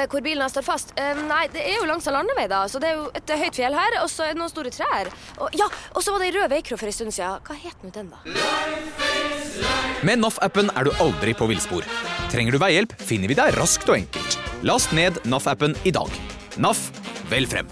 Eh, 0.00 0.06
Hvor 0.08 0.22
bilen 0.24 0.48
står 0.50 0.64
fast? 0.64 0.92
Eh, 0.96 1.18
nei, 1.28 1.46
det 1.52 1.60
er 1.60 1.76
jo 1.80 1.88
langs 1.88 2.06
en 2.08 2.16
landevei, 2.16 2.46
da. 2.48 2.62
Så 2.68 2.80
det 2.80 2.90
er 2.92 3.00
jo 3.00 3.08
et 3.14 3.32
høyt 3.42 3.58
fjell 3.58 3.76
her, 3.76 3.98
og 4.02 4.08
så 4.10 4.24
er 4.26 4.34
det 4.34 4.40
noen 4.40 4.52
store 4.52 4.72
trær. 4.72 5.10
Og, 5.38 5.52
ja, 5.58 5.66
og 5.94 6.04
så 6.04 6.14
var 6.14 6.22
det 6.22 6.30
ei 6.30 6.36
rød 6.38 6.52
veikro 6.54 6.78
for 6.80 6.88
en 6.88 6.96
stund 6.96 7.14
siden. 7.16 7.42
Hva 7.44 7.56
het 7.60 7.84
nå 7.84 7.92
den, 7.94 8.08
da? 8.12 8.22
Med 10.06 10.22
NAF-appen 10.22 10.72
er 10.72 10.88
du 10.88 10.92
aldri 11.04 11.34
på 11.36 11.48
villspor. 11.50 11.84
Trenger 12.32 12.56
du 12.56 12.60
veihjelp, 12.62 12.94
finner 12.96 13.28
vi 13.28 13.36
deg 13.36 13.52
raskt 13.58 13.88
og 13.90 13.98
enkelt. 13.98 14.38
Last 14.64 14.94
ned 14.96 15.20
NAF-appen 15.28 15.76
i 15.84 15.92
dag. 15.92 16.08
NAF, 16.60 16.86
vel 17.32 17.48
frem. 17.50 17.68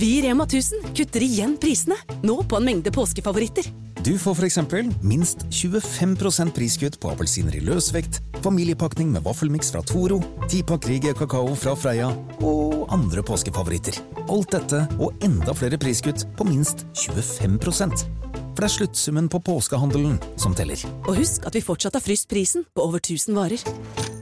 Vi 0.00 0.18
i 0.18 0.20
Rema 0.24 0.44
1000 0.46 0.92
kutter 0.96 1.24
igjen 1.24 1.56
prisene, 1.60 1.96
nå 2.24 2.42
på 2.48 2.60
en 2.60 2.68
mengde 2.68 2.92
påskefavoritter. 2.94 3.66
Du 4.04 4.18
får 4.18 4.32
f.eks. 4.32 4.58
minst 5.02 5.38
25% 5.50 6.54
priskutt 6.56 6.94
på 7.00 7.10
appelsiner 7.12 7.56
i 7.58 7.60
løsvekt, 7.60 8.22
familiepakning 8.40 9.10
med 9.12 9.26
vaffelmiks 9.26 9.68
fra 9.74 9.82
Toro, 9.84 10.22
tipakk 10.48 10.88
Rieger 10.88 11.16
kakao 11.18 11.52
fra 11.52 11.74
Freia 11.76 12.08
og 12.40 12.86
andre 12.96 13.20
påskefavoritter. 13.20 13.98
Alt 14.32 14.56
dette 14.56 14.86
og 14.96 15.20
enda 15.26 15.52
flere 15.52 15.76
priskutt 15.80 16.24
på 16.38 16.48
minst 16.48 16.86
25 16.96 17.58
For 17.60 18.62
det 18.62 18.70
er 18.70 18.74
sluttsummen 18.78 19.28
på 19.28 19.42
påskehandelen 19.44 20.16
som 20.40 20.56
teller. 20.56 20.80
Og 21.04 21.20
husk 21.20 21.44
at 21.44 21.54
vi 21.54 21.60
fortsatt 21.60 22.00
har 22.00 22.04
fryst 22.04 22.30
prisen 22.32 22.64
på 22.72 22.88
over 22.88 23.04
1000 23.04 23.36
varer. 23.36 24.19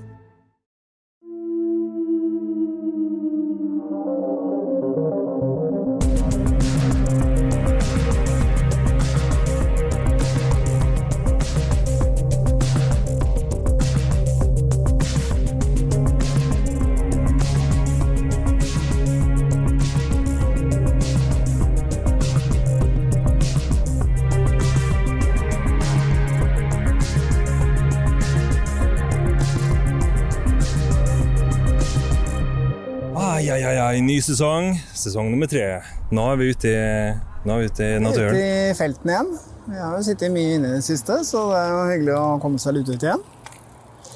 Ai, 33.49 33.63
ai, 33.65 33.77
ai, 33.81 34.01
ny 34.05 34.19
sesong. 34.21 34.75
Sesong 34.93 35.31
nummer 35.33 35.49
tre. 35.49 35.79
Nå 36.13 36.25
er 36.29 36.37
vi 36.37 36.49
ute 36.53 36.69
i, 36.69 37.13
nå 37.49 37.55
er 37.55 37.63
vi 37.63 37.69
ute 37.71 37.87
i 37.87 38.01
naturen. 38.05 38.35
Ute 38.37 38.43
i 38.45 38.75
felten 38.77 39.13
igjen. 39.15 39.31
Vi 39.71 39.79
har 39.81 39.95
jo 39.97 40.03
sittet 40.05 40.35
mye 40.35 40.59
inne 40.59 40.73
i 40.75 40.77
det 40.77 40.85
siste, 40.85 41.17
så 41.25 41.47
det 41.49 41.63
er 41.63 41.71
jo 41.73 41.79
hyggelig 41.89 42.13
å 42.19 42.27
komme 42.43 42.61
seg 42.61 42.77
litt 42.77 42.91
ut 42.93 43.07
igjen. 43.07 43.23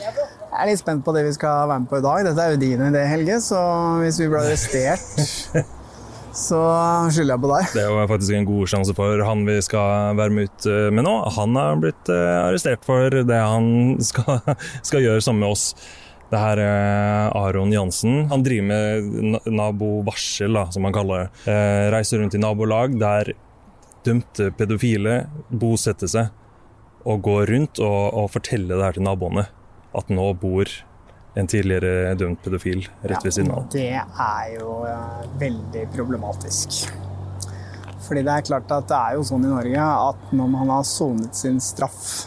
Jeg 0.03 0.13
er 0.13 0.69
litt 0.69 0.83
spent 0.83 1.05
på 1.07 1.15
det 1.17 1.23
vi 1.25 1.33
skal 1.33 1.65
være 1.71 1.81
med 1.81 1.89
på 1.89 2.03
i 2.03 2.05
dag. 2.05 2.27
Dette 2.29 2.45
er 2.45 2.53
jo 2.53 2.61
din 2.61 2.85
idé, 2.91 3.07
Helge, 3.09 3.39
så 3.47 3.63
hvis 4.03 4.21
vi 4.21 4.29
blir 4.29 4.43
arrestert, 4.45 5.01
så 6.37 6.61
skylder 7.09 7.33
jeg 7.33 7.45
på 7.47 7.53
deg. 7.55 7.73
Det 7.73 7.87
er 7.87 7.89
jo 7.89 8.07
faktisk 8.13 8.37
en 8.37 8.51
god 8.53 8.75
sjanse 8.75 8.99
for 9.01 9.25
han 9.31 9.49
vi 9.49 9.57
skal 9.65 10.21
være 10.21 10.37
med 10.37 10.53
ut 10.53 10.69
eh, 10.69 10.91
med 10.93 11.09
nå. 11.09 11.17
Han 11.39 11.57
har 11.57 11.81
blitt 11.81 12.13
eh, 12.13 12.37
arrestert 12.51 12.85
for 12.85 13.23
det 13.33 13.41
han 13.41 13.97
skal, 14.05 14.45
skal 14.93 15.09
gjøre 15.09 15.25
sammen 15.25 15.47
med 15.47 15.57
oss. 15.57 15.71
Det 16.33 16.41
her 16.41 16.61
er 16.65 17.35
Aron 17.37 17.73
Jansen. 17.75 18.23
Han 18.31 18.43
driver 18.45 18.65
med 18.65 19.09
na- 19.35 19.43
nabovarsel, 19.53 20.55
da, 20.57 20.63
som 20.73 20.87
han 20.89 20.95
kaller 20.97 21.27
det. 21.27 21.51
Eh, 21.53 21.89
reiser 21.93 22.23
rundt 22.23 22.35
i 22.35 22.41
nabolag 22.41 22.95
der 23.01 23.35
dømte 24.07 24.49
pedofile 24.59 25.19
bosetter 25.53 26.09
seg 26.11 26.33
og 27.07 27.21
går 27.27 27.51
rundt 27.53 27.79
og, 27.85 28.15
og 28.17 28.31
forteller 28.33 28.79
det 28.81 28.87
her 28.89 28.97
til 28.97 29.05
naboene. 29.07 29.45
At 29.95 30.09
nå 30.09 30.31
bor 30.41 30.73
en 31.37 31.49
tidligere 31.49 32.15
dømt 32.21 32.41
pedofil 32.45 32.87
rett 33.09 33.25
ved 33.25 33.33
siden 33.37 33.53
av. 33.53 33.69
Det 33.73 33.91
er 33.93 34.51
jo 34.57 34.73
veldig 35.41 35.85
problematisk. 35.95 36.87
Fordi 38.03 38.25
det 38.27 38.33
er 38.35 38.45
klart 38.49 38.73
at 38.75 38.89
det 38.91 38.99
er 38.99 39.17
jo 39.21 39.25
sånn 39.29 39.45
i 39.47 39.53
Norge 39.53 39.85
at 40.09 40.33
når 40.35 40.51
man 40.57 40.73
har 40.75 40.85
sonet 40.89 41.37
sin 41.39 41.61
straff, 41.63 42.27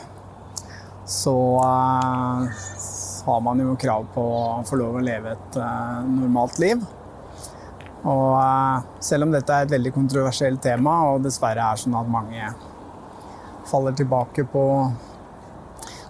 så 1.10 1.36
eh, 1.62 2.64
har 3.26 3.42
man 3.42 3.60
jo 3.60 3.74
krav 3.80 4.06
på 4.14 4.22
å 4.22 4.62
få 4.68 4.78
lov 4.80 5.00
å 5.00 5.04
leve 5.04 5.34
et 5.34 5.58
eh, 5.58 6.04
normalt 6.06 6.60
liv. 6.62 6.84
Og 8.06 8.36
eh, 8.38 8.86
selv 9.02 9.26
om 9.26 9.34
dette 9.34 9.56
er 9.56 9.66
et 9.66 9.74
veldig 9.74 9.94
kontroversielt 9.96 10.62
tema, 10.62 11.00
og 11.10 11.26
dessverre 11.26 11.72
er 11.72 11.82
sånn 11.82 11.98
at 11.98 12.12
mange 12.12 12.52
faller 13.66 13.98
tilbake 13.98 14.46
på 14.52 14.66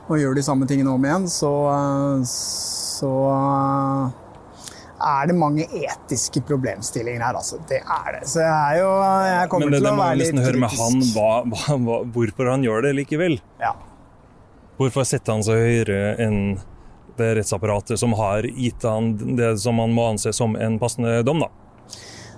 å 0.06 0.20
gjøre 0.20 0.38
de 0.38 0.44
samme 0.46 0.68
tingene 0.70 0.92
om 0.92 1.08
igjen, 1.08 1.30
så, 1.32 1.54
eh, 1.72 2.28
så 2.28 3.14
er 5.06 5.32
det 5.32 5.40
mange 5.40 5.66
etiske 5.66 6.44
problemstillinger 6.52 7.24
her, 7.30 7.40
altså. 7.40 7.62
Det 7.70 7.80
er 7.80 8.12
det. 8.20 8.22
Så 8.28 8.44
jeg 8.44 8.52
er 8.52 8.80
jo 8.82 8.92
Jeg 9.30 9.50
kommer 9.52 9.66
Men 9.66 9.74
det, 9.74 9.80
til 9.80 9.88
det 9.88 9.92
å 9.92 9.98
må 9.98 10.04
være 10.04 10.20
litt 10.20 10.32
nesten 10.36 10.46
høre 10.50 10.64
med 10.66 10.80
han 10.84 11.02
hva, 11.16 11.34
hva, 11.52 11.82
hva, 11.88 12.06
hvorfor 12.16 12.52
han 12.52 12.64
gjør 12.68 12.88
det 12.90 12.96
likevel. 13.00 13.40
Ja. 13.64 13.76
Hvorfor 14.76 15.08
setter 15.08 15.38
han 15.38 15.46
seg 15.48 15.62
høyere 15.64 16.16
enn 16.20 16.40
det 17.20 17.36
rettsapparatet 17.40 18.00
som 18.00 18.16
har 18.20 18.48
gitt 18.48 18.84
han 18.86 19.14
det 19.38 19.56
som 19.62 19.78
man 19.80 19.94
må 19.96 20.10
anse 20.14 20.34
som 20.36 20.56
en 20.56 20.80
passende 20.82 21.22
dom, 21.26 21.44
da. 21.46 21.52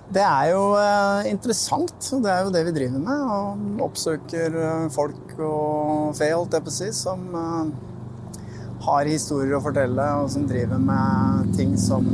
Det 0.08 0.24
er 0.24 0.54
jo 0.54 0.62
eh, 0.80 1.26
interessant, 1.28 1.92
det 2.24 2.30
er 2.32 2.46
jo 2.46 2.52
det 2.54 2.62
vi 2.70 2.72
driver 2.78 3.02
med. 3.02 3.24
Og 3.28 3.82
oppsøker 3.90 4.54
eh, 4.56 4.86
folk 4.94 5.34
og 5.36 6.16
fe, 6.16 6.30
holdt 6.32 6.56
jeg 6.56 6.64
på 6.64 6.72
å 6.72 6.76
si, 6.78 6.88
som 6.96 7.26
eh, 7.36 7.74
har 8.86 9.10
historier 9.10 9.58
å 9.58 9.64
fortelle, 9.64 10.06
og 10.22 10.30
som 10.32 10.46
driver 10.48 10.80
med 10.80 11.52
ting 11.58 11.76
som 11.80 12.08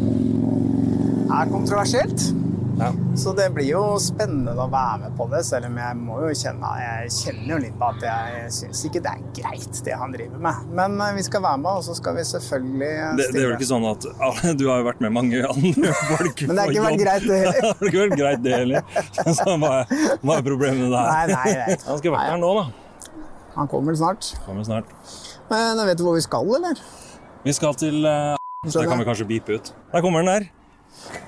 er 1.31 1.53
kontroversielt. 1.53 2.33
Ja. 2.79 2.89
Så 3.17 3.33
det 3.39 3.47
blir 3.55 3.69
jo 3.69 3.83
spennende 4.03 4.55
å 4.59 4.67
være 4.71 5.05
med 5.05 5.15
på 5.19 5.27
det, 5.31 5.45
selv 5.47 5.69
om 5.69 5.77
jeg 5.79 5.99
må 6.01 6.17
jo 6.25 6.31
kjenne 6.35 6.71
Jeg 6.81 7.13
kjenner 7.15 7.53
jo 7.53 7.59
litt 7.63 7.77
på 7.79 7.91
at 7.93 8.07
jeg 8.07 8.49
syns 8.57 8.81
ikke 8.89 9.03
det 9.05 9.13
er 9.13 9.23
greit, 9.39 9.81
det 9.87 9.99
han 10.01 10.15
driver 10.15 10.43
med. 10.47 10.65
Men 10.75 10.97
eh, 11.05 11.13
vi 11.19 11.25
skal 11.27 11.45
være 11.45 11.61
med, 11.63 11.71
og 11.81 11.85
så 11.87 11.95
skal 11.99 12.19
vi 12.19 12.25
selvfølgelig 12.27 12.91
stille. 12.91 13.19
Det, 13.21 13.29
det 13.37 13.43
er 13.43 13.51
vel 13.53 13.57
ikke 13.59 13.71
sånn 13.71 13.87
at 13.91 14.09
ah, 14.27 14.41
Du 14.59 14.65
har 14.71 14.83
jo 14.83 14.89
vært 14.89 15.05
med 15.05 15.15
mange 15.15 15.43
andre 15.45 15.93
folk 16.15 16.45
Men 16.49 16.55
det 16.55 16.65
har 16.65 16.73
ikke 16.75 16.87
vært 16.89 17.05
greit, 17.05 17.29
det 17.29 17.41
heller. 17.45 17.61
det 17.61 17.69
har 17.69 17.93
ikke 17.93 18.03
vært 18.03 18.17
greit, 18.23 18.43
det 18.45 18.57
heller. 18.59 18.91
Så 19.39 19.59
hva 19.63 19.73
er, 19.83 19.95
hva 20.25 20.41
er 20.41 20.49
problemet 20.51 20.89
der? 20.89 21.13
Nei, 21.13 21.23
nei, 21.31 21.55
nei. 21.61 21.79
Han 21.87 22.03
skal 22.03 22.17
være 22.17 22.33
her 22.33 22.43
nå, 22.43 22.53
da. 22.59 22.67
Han 23.55 23.71
kommer 23.71 23.95
snart. 23.95 24.33
Kommer 24.49 24.67
snart. 24.67 24.91
Men 25.53 25.79
vet 25.87 26.01
du 26.01 26.05
hvor 26.09 26.19
vi 26.19 26.25
skal, 26.25 26.51
eller? 26.59 26.83
Vi 27.45 27.55
skal 27.55 27.79
til 27.79 28.03
eh, 28.09 28.35
Det 28.67 28.87
kan 28.89 28.99
vi 28.99 29.07
kanskje 29.07 29.31
beepe 29.31 29.61
ut. 29.61 29.75
Der 29.93 30.03
kommer 30.03 30.25
den 30.25 30.33
der. 30.33 30.64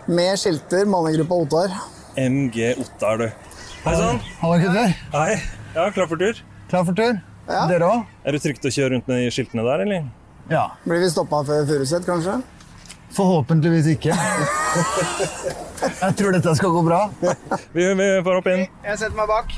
Med 0.07 0.39
skilter, 0.39 0.87
mannegruppa 0.87 1.35
Ottar. 1.35 1.73
MG 2.17 2.75
Ottar, 2.81 3.19
du. 3.19 3.31
Hei 3.87 3.95
sann. 3.97 4.21
Halla, 4.41 4.59
gutter. 4.63 4.95
Hei. 5.13 5.41
Ja, 5.75 5.91
klar 5.95 6.07
for 6.11 6.17
tur? 6.17 6.43
Klar 6.71 6.85
for 6.89 6.97
tur? 6.99 7.19
Ja. 7.47 7.65
Dere 7.71 7.89
òg? 7.91 8.07
Er 8.27 8.35
det 8.35 8.43
trygt 8.43 8.65
å 8.67 8.73
kjøre 8.73 8.95
rundt 8.97 9.11
med 9.11 9.23
de 9.23 9.33
skiltene 9.35 9.63
der, 9.67 9.85
eller? 9.85 10.07
Ja. 10.51 10.65
Blir 10.87 11.03
vi 11.03 11.11
stoppa 11.11 11.43
før 11.47 11.67
Furuset, 11.69 12.07
kanskje? 12.07 12.39
Forhåpentligvis 13.17 13.87
ikke. 13.95 14.17
Jeg 16.03 16.17
tror 16.19 16.35
dette 16.35 16.55
skal 16.59 16.75
gå 16.75 16.83
bra. 16.87 17.03
Vi, 17.73 17.85
vi 17.85 18.09
får 18.27 18.41
hoppe 18.41 18.57
inn. 18.57 18.67
Jeg 18.87 18.99
setter 19.03 19.17
meg 19.19 19.31
bak. 19.31 19.55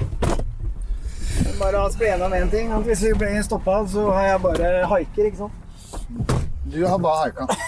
Bare 1.59 1.81
å 1.85 1.89
bli 1.95 2.11
enig 2.11 2.27
om 2.29 2.37
én 2.39 2.53
ting. 2.53 2.73
At 2.75 2.85
hvis 2.87 3.03
vi 3.09 3.15
blir 3.19 3.41
stoppa, 3.47 3.81
så 3.91 4.11
har 4.12 4.32
jeg 4.32 4.44
bare 4.44 4.75
haiker, 4.93 5.31
ikke 5.31 5.47
sant? 5.47 6.48
Du 6.73 6.85
har 6.85 6.99
bare 6.99 7.19
haika. 7.25 7.49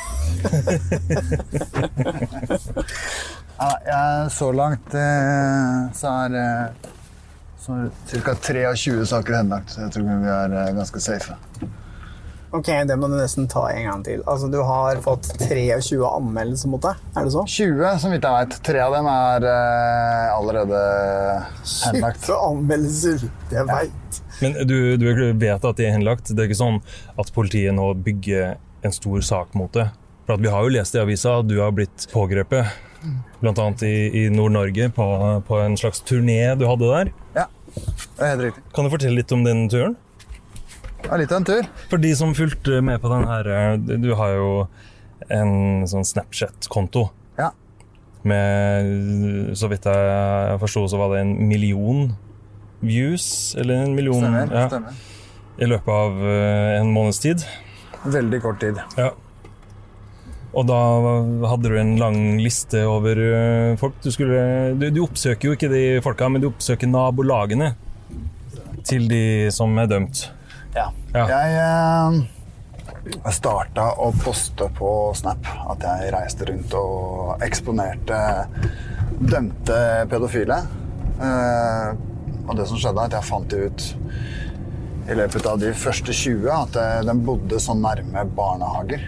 Ja, 3.60 3.66
jeg, 3.84 4.30
så 4.32 4.46
langt 4.56 4.94
eh, 4.96 5.80
så 5.92 6.08
er 6.24 6.36
eh, 6.40 6.88
ca. 8.24 8.32
23 8.40 9.02
saker 9.10 9.36
henlagt, 9.36 9.74
så 9.74 9.82
jeg 9.84 9.92
tror 9.92 10.06
vi 10.08 10.30
er 10.32 10.54
eh, 10.62 10.70
ganske 10.78 11.02
safe. 11.04 11.36
Ok, 12.56 12.70
det 12.88 12.96
må 12.98 13.06
du 13.12 13.18
nesten 13.18 13.44
ta 13.52 13.66
en 13.70 13.84
gang 13.84 14.00
til. 14.06 14.22
Altså, 14.24 14.48
Du 14.50 14.56
har 14.64 14.98
fått 15.04 15.28
23 15.44 16.00
anmeldelser 16.08 16.72
mot 16.72 16.82
deg, 16.82 16.96
er 17.12 17.28
det 17.28 17.34
så? 17.36 17.44
20, 17.44 17.84
som 18.00 18.16
vidt 18.16 18.24
jeg 18.26 18.38
vet. 18.38 18.56
Tre 18.70 18.80
av 18.86 18.96
dem 18.96 19.10
er 19.12 19.46
eh, 19.52 20.32
allerede 20.38 20.80
henlagt. 21.84 22.24
20 22.30 22.40
anmeldelser, 22.48 23.28
det 23.52 23.68
veit. 23.68 24.22
Men 24.40 24.56
du, 24.64 24.78
du 24.96 25.06
vet 25.36 25.68
at 25.68 25.76
de 25.76 25.84
er 25.84 25.94
henlagt? 25.98 26.32
Det 26.32 26.46
er 26.46 26.48
ikke 26.48 26.62
sånn 26.64 26.80
at 27.20 27.28
politiet 27.36 27.76
nå 27.76 27.92
bygger 28.08 28.56
en 28.82 28.92
stor 28.94 29.20
sak 29.24 29.54
mot 29.58 29.72
det? 29.76 29.88
For 30.26 30.36
at 30.36 30.40
Vi 30.44 30.50
har 30.52 30.62
jo 30.66 30.72
lest 30.76 30.94
i 30.94 31.00
avisa 31.02 31.38
at 31.40 31.48
du 31.50 31.56
har 31.60 31.72
blitt 31.74 32.06
pågrepet, 32.12 32.66
bl.a. 33.40 33.66
i, 33.86 33.94
i 34.22 34.28
Nord-Norge, 34.32 34.90
på, 34.94 35.06
på 35.48 35.58
en 35.64 35.76
slags 35.80 36.02
turné 36.06 36.54
du 36.60 36.66
hadde 36.68 36.90
der. 36.90 37.10
Ja, 37.36 37.46
det 37.74 38.22
er 38.24 38.30
helt 38.34 38.44
riktig. 38.48 38.62
Kan 38.76 38.86
du 38.86 38.92
fortelle 38.92 39.16
litt 39.20 39.32
om 39.36 39.44
den 39.46 39.66
turen? 39.72 39.96
Ja, 41.06 41.16
litt 41.16 41.32
av 41.32 41.40
en 41.40 41.48
tur. 41.48 41.68
For 41.88 41.96
de 42.02 42.10
som 42.16 42.34
fulgte 42.36 42.82
med 42.84 43.00
på 43.00 43.08
den 43.08 43.24
her 43.24 43.46
eh, 43.48 43.76
Du 43.80 44.10
har 44.18 44.34
jo 44.36 44.50
en 45.32 45.86
sånn 45.88 46.04
Snapchat-konto. 46.04 47.06
Ja. 47.40 47.50
Med 48.28 49.56
Så 49.56 49.70
vidt 49.72 49.86
jeg 49.88 50.58
forsto, 50.60 50.84
så 50.92 51.00
var 51.00 51.14
det 51.14 51.22
en 51.24 51.32
million 51.48 52.10
views. 52.84 53.54
Eller 53.58 53.86
en 53.86 53.96
million 53.96 54.20
Stemmer. 54.22 54.52
ja, 54.52 54.66
stemmer. 54.68 55.00
i 55.60 55.68
løpet 55.72 55.92
av 55.94 56.20
eh, 56.36 56.78
en 56.82 56.92
måneds 56.94 57.20
tid. 57.24 57.44
Veldig 58.04 58.40
kort 58.42 58.60
tid. 58.62 58.80
Ja. 58.96 59.10
Og 60.50 60.66
da 60.66 60.78
hadde 61.46 61.70
du 61.70 61.76
en 61.78 61.94
lang 62.00 62.18
liste 62.42 62.82
over 62.90 63.20
eh, 63.22 63.76
folk. 63.78 64.00
Du, 64.02 64.10
skulle, 64.10 64.40
du, 64.78 64.88
du 64.90 65.04
oppsøker 65.04 65.50
jo 65.50 65.54
ikke 65.54 65.70
de 65.70 65.84
folka, 66.02 66.26
men 66.32 66.42
du 66.42 66.48
oppsøker 66.50 66.90
nabolagene 66.90 67.74
til 68.88 69.06
de 69.10 69.22
som 69.54 69.76
er 69.78 69.90
dømt. 69.90 70.24
Ja. 70.74 70.88
Ja. 71.14 71.26
Jeg 71.30 71.54
eh, 71.60 73.30
starta 73.34 73.92
å 74.02 74.10
poste 74.24 74.66
på 74.74 74.90
Snap 75.18 75.46
at 75.70 75.86
jeg 75.86 76.12
reiste 76.14 76.50
rundt 76.50 76.74
og 76.78 77.44
eksponerte 77.46 78.20
dømte 79.20 79.80
pedofile. 80.10 80.62
Eh, 81.20 81.88
og 82.48 82.56
det 82.58 82.66
som 82.66 82.80
skjedde, 82.80 83.04
er 83.04 83.06
at 83.06 83.18
jeg 83.20 83.28
fant 83.28 83.54
ut 83.54 83.88
i 85.10 85.16
løpet 85.18 85.46
av 85.50 85.58
de 85.58 85.72
første 85.74 86.14
20 86.14 86.46
at 86.54 86.76
den 86.76 87.08
de 87.10 87.26
bodde 87.26 87.58
så 87.62 87.74
nærme 87.74 88.22
barnehager. 88.36 89.02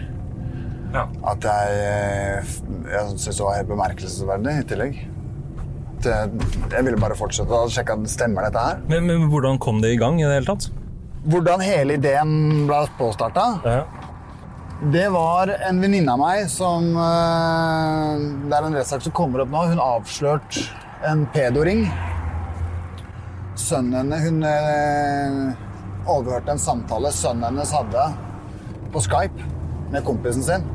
Ja. 0.93 1.07
At 1.31 1.45
jeg, 1.47 1.77
eh, 1.81 2.53
jeg 2.91 3.09
syntes 3.15 3.39
det 3.39 3.45
var 3.45 3.57
helt 3.57 3.71
bemerkelsesverdig 3.71 4.53
i 4.59 4.65
tillegg. 4.69 5.01
At 6.03 6.09
jeg, 6.11 6.83
ville 6.85 6.99
bare 6.99 7.17
fortsette 7.17 7.55
å 7.55 7.71
sjekke 7.71 7.95
at 7.95 8.11
stemmer 8.11 8.49
dette 8.49 8.61
her. 8.61 8.83
Men, 8.91 9.07
men 9.07 9.27
hvordan 9.31 9.57
kom 9.63 9.81
det 9.81 9.93
i 9.95 9.99
gang 10.01 10.19
i 10.19 10.27
det 10.27 10.35
hele 10.41 10.51
tatt? 10.51 10.69
Hvordan 11.23 11.63
hele 11.63 11.95
ideen 11.95 12.65
ble 12.67 12.83
påstarta, 12.99 13.45
Ja. 13.63 13.83
det 14.91 15.07
var 15.15 15.53
en 15.55 15.79
venninne 15.79 16.11
av 16.11 16.19
meg 16.19 16.49
som 16.51 16.89
eh, 16.99 18.25
Det 18.49 18.57
er 18.57 18.67
en 18.67 18.75
rettssak 18.75 19.05
som 19.07 19.15
kommer 19.15 19.45
opp 19.45 19.53
nå. 19.53 19.65
Hun 19.71 19.79
avslørt 19.81 20.65
en 21.07 21.23
pedoring. 21.33 21.87
Sønnen 23.55 24.11
henne 24.11 24.19
Hun 24.27 24.43
eh, 24.49 25.71
overhørte 26.09 26.53
en 26.53 26.61
samtale 26.61 27.11
sønnen 27.15 27.45
hennes 27.47 27.73
hadde 27.73 28.07
på 28.93 29.01
Skype 29.03 29.51
med 29.93 30.03
kompisen 30.05 30.43
sin. 30.45 30.65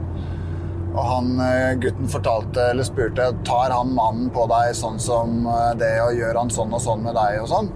Og 0.95 1.03
han 1.05 1.35
eh, 1.45 1.75
gutten 1.83 2.09
fortalte, 2.11 2.71
eller 2.73 2.87
spurte 2.87 3.29
tar 3.47 3.75
han 3.75 3.93
mannen 3.95 4.31
på 4.35 4.47
deg 4.51 4.73
sånn 4.77 4.99
som 5.03 5.45
eh, 5.47 5.75
det, 5.79 5.93
og 6.03 6.17
gjør 6.17 6.41
han 6.41 6.53
sånn 6.53 6.73
og 6.75 6.83
sånn 6.83 7.05
med 7.05 7.15
deg 7.19 7.43
og 7.43 7.51
sånn. 7.53 7.71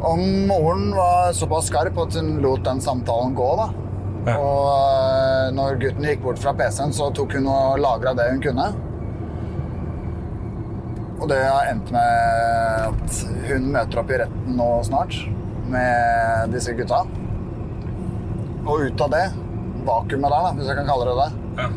Og 0.00 0.22
moren 0.48 0.94
var 0.96 1.34
såpass 1.36 1.68
skarp 1.68 1.98
at 2.00 2.16
hun 2.16 2.38
lot 2.40 2.64
den 2.64 2.80
samtalen 2.80 3.36
gå. 3.36 3.50
da. 3.60 3.68
Ja. 4.26 4.36
Og 4.36 4.62
øh, 4.72 5.50
når 5.56 5.80
gutten 5.82 6.08
gikk 6.08 6.24
bort 6.24 6.40
fra 6.40 6.54
PC-en, 6.56 6.94
så 6.96 7.10
tok 7.14 7.36
hun 7.36 7.50
og 7.52 7.82
lagra 7.82 8.16
det 8.16 8.30
hun 8.32 8.40
kunne. 8.44 8.70
Og 11.20 11.28
det 11.28 11.42
har 11.44 11.68
endt 11.68 11.92
med 11.92 12.88
at 12.88 13.20
hun 13.50 13.68
møter 13.74 14.00
opp 14.00 14.14
i 14.14 14.22
retten 14.22 14.56
nå 14.56 14.70
snart 14.88 15.18
med 15.72 16.52
disse 16.54 16.74
gutta. 16.78 17.04
Og 18.66 18.86
ut 18.86 19.04
av 19.06 19.14
det, 19.14 19.24
vakuumet 19.86 20.30
der, 20.34 20.44
da, 20.44 20.52
hvis 20.58 20.68
jeg 20.70 20.78
kan 20.80 20.90
kalle 20.90 21.08
det 21.08 21.16
det, 21.20 21.70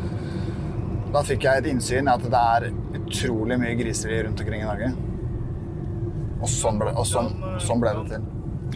da 1.14 1.22
fikk 1.26 1.46
jeg 1.46 1.62
et 1.62 1.70
innsyn 1.70 2.10
i 2.10 2.14
at 2.14 2.24
det 2.26 2.44
er 2.58 2.70
utrolig 3.00 3.58
mye 3.62 3.78
griseri 3.78 4.24
rundt 4.26 4.42
omkring 4.42 4.64
i 4.64 4.68
Norge. 4.68 4.92
Og 6.44 6.50
sånn 6.52 6.80
ble, 6.82 6.92
og 6.98 7.06
sånn, 7.08 7.30
sånn 7.64 7.82
ble 7.84 7.94
det 8.02 8.06
til. 8.16 8.30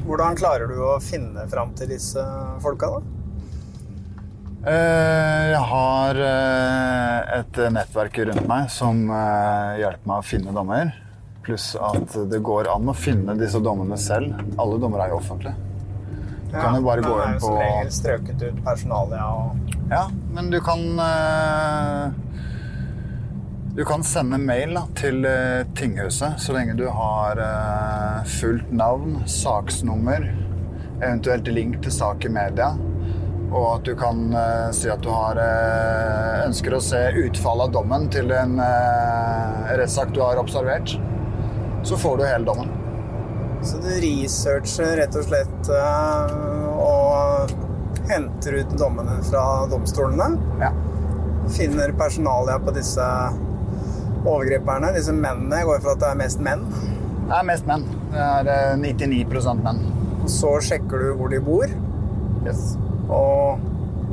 Hvordan 0.08 0.38
klarer 0.40 0.70
du 0.70 0.78
å 0.86 0.98
finne 1.04 1.48
fram 1.52 1.74
til 1.76 1.90
disse 1.92 2.24
folka, 2.64 2.94
da? 2.94 3.14
Eh, 4.68 5.44
Jeg 5.54 5.64
har 5.72 6.22
eh, 6.28 7.40
et 7.40 7.60
nettverk 7.74 8.22
rundt 8.30 8.48
meg 8.50 8.70
som 8.74 9.04
eh, 9.10 9.82
hjelper 9.82 10.12
meg 10.12 10.22
å 10.22 10.28
finne 10.28 10.56
dommer. 10.56 10.94
Pluss 11.48 11.70
at 11.80 12.12
det 12.28 12.42
går 12.44 12.68
an 12.74 12.92
å 12.92 12.94
finne 12.98 13.38
disse 13.40 13.62
dommene 13.64 13.96
selv. 13.96 14.36
Alle 14.60 14.80
dommer 14.84 15.06
er 15.06 15.14
jo 15.14 15.22
offentlige. 15.22 15.56
Du 16.48 16.56
kan 16.56 16.76
jo 16.76 16.82
bare 16.84 17.04
gå 17.04 17.12
inn 17.12 17.20
men 17.20 17.24
det 17.24 17.30
er 17.30 17.40
jo 17.40 17.46
som 17.46 17.58
regel 17.60 17.92
strøket 17.92 18.44
ut 18.44 18.60
personalia 18.66 19.24
og 19.36 19.74
Ja, 19.92 20.04
men 20.36 20.48
du 20.52 20.58
kan 20.64 20.84
eh, 21.04 22.06
Du 23.76 23.82
kan 23.88 24.04
sende 24.08 24.40
mail 24.40 24.76
da, 24.76 24.84
til 25.00 25.28
eh, 25.28 25.64
tinghuset 25.76 26.40
så 26.44 26.56
lenge 26.56 26.76
du 26.80 26.86
har 26.92 27.40
eh, 27.44 28.28
fullt 28.40 28.72
navn, 28.72 29.22
saksnummer, 29.28 30.28
eventuelt 31.00 31.48
link 31.52 31.82
til 31.84 31.96
sak 31.96 32.28
i 32.28 32.32
media. 32.32 32.74
Og 33.48 33.68
at 33.78 33.86
du 33.88 33.94
kan 33.96 34.26
uh, 34.36 34.74
si 34.76 34.90
at 34.92 35.00
du 35.00 35.08
har, 35.08 35.38
uh, 35.40 36.44
ønsker 36.44 36.74
å 36.76 36.82
se 36.84 37.00
utfallet 37.22 37.70
av 37.70 37.78
dommen 37.78 38.10
til 38.12 38.34
en 38.36 38.58
uh, 38.60 39.70
rettssak 39.80 40.12
du 40.12 40.20
har 40.20 40.42
observert. 40.42 40.98
Så 41.88 41.98
får 41.98 42.18
du 42.18 42.26
hele 42.26 42.46
dommen. 42.46 42.68
Så 43.64 43.78
du 43.78 43.88
researcher 43.88 44.98
rett 45.00 45.14
og 45.16 45.24
slett 45.24 45.70
eh, 45.72 46.34
og 46.84 47.54
henter 48.10 48.58
ut 48.60 48.74
dommene 48.80 49.14
fra 49.24 49.44
domstolene. 49.72 50.26
Ja. 50.60 50.74
Finner 51.56 51.94
personalia 51.96 52.58
på 52.60 52.74
disse 52.76 53.06
overgriperne, 54.28 54.90
disse 54.98 55.16
mennene. 55.16 55.62
Jeg 55.62 55.70
går 55.70 55.80
for 55.86 55.94
at 55.94 56.04
det 56.04 56.10
er 56.10 56.20
mest 56.20 56.44
menn. 56.44 56.66
Det 57.22 57.38
er 57.38 57.48
mest 57.48 57.70
menn. 57.70 57.86
Det 58.12 58.26
er 58.26 58.50
eh, 58.52 58.74
99% 58.84 59.64
menn. 59.64 59.80
Og 60.18 60.28
så 60.34 60.52
sjekker 60.68 61.06
du 61.06 61.14
hvor 61.22 61.32
de 61.32 61.40
bor. 61.46 61.72
Yes. 62.44 62.74
Og 63.08 63.64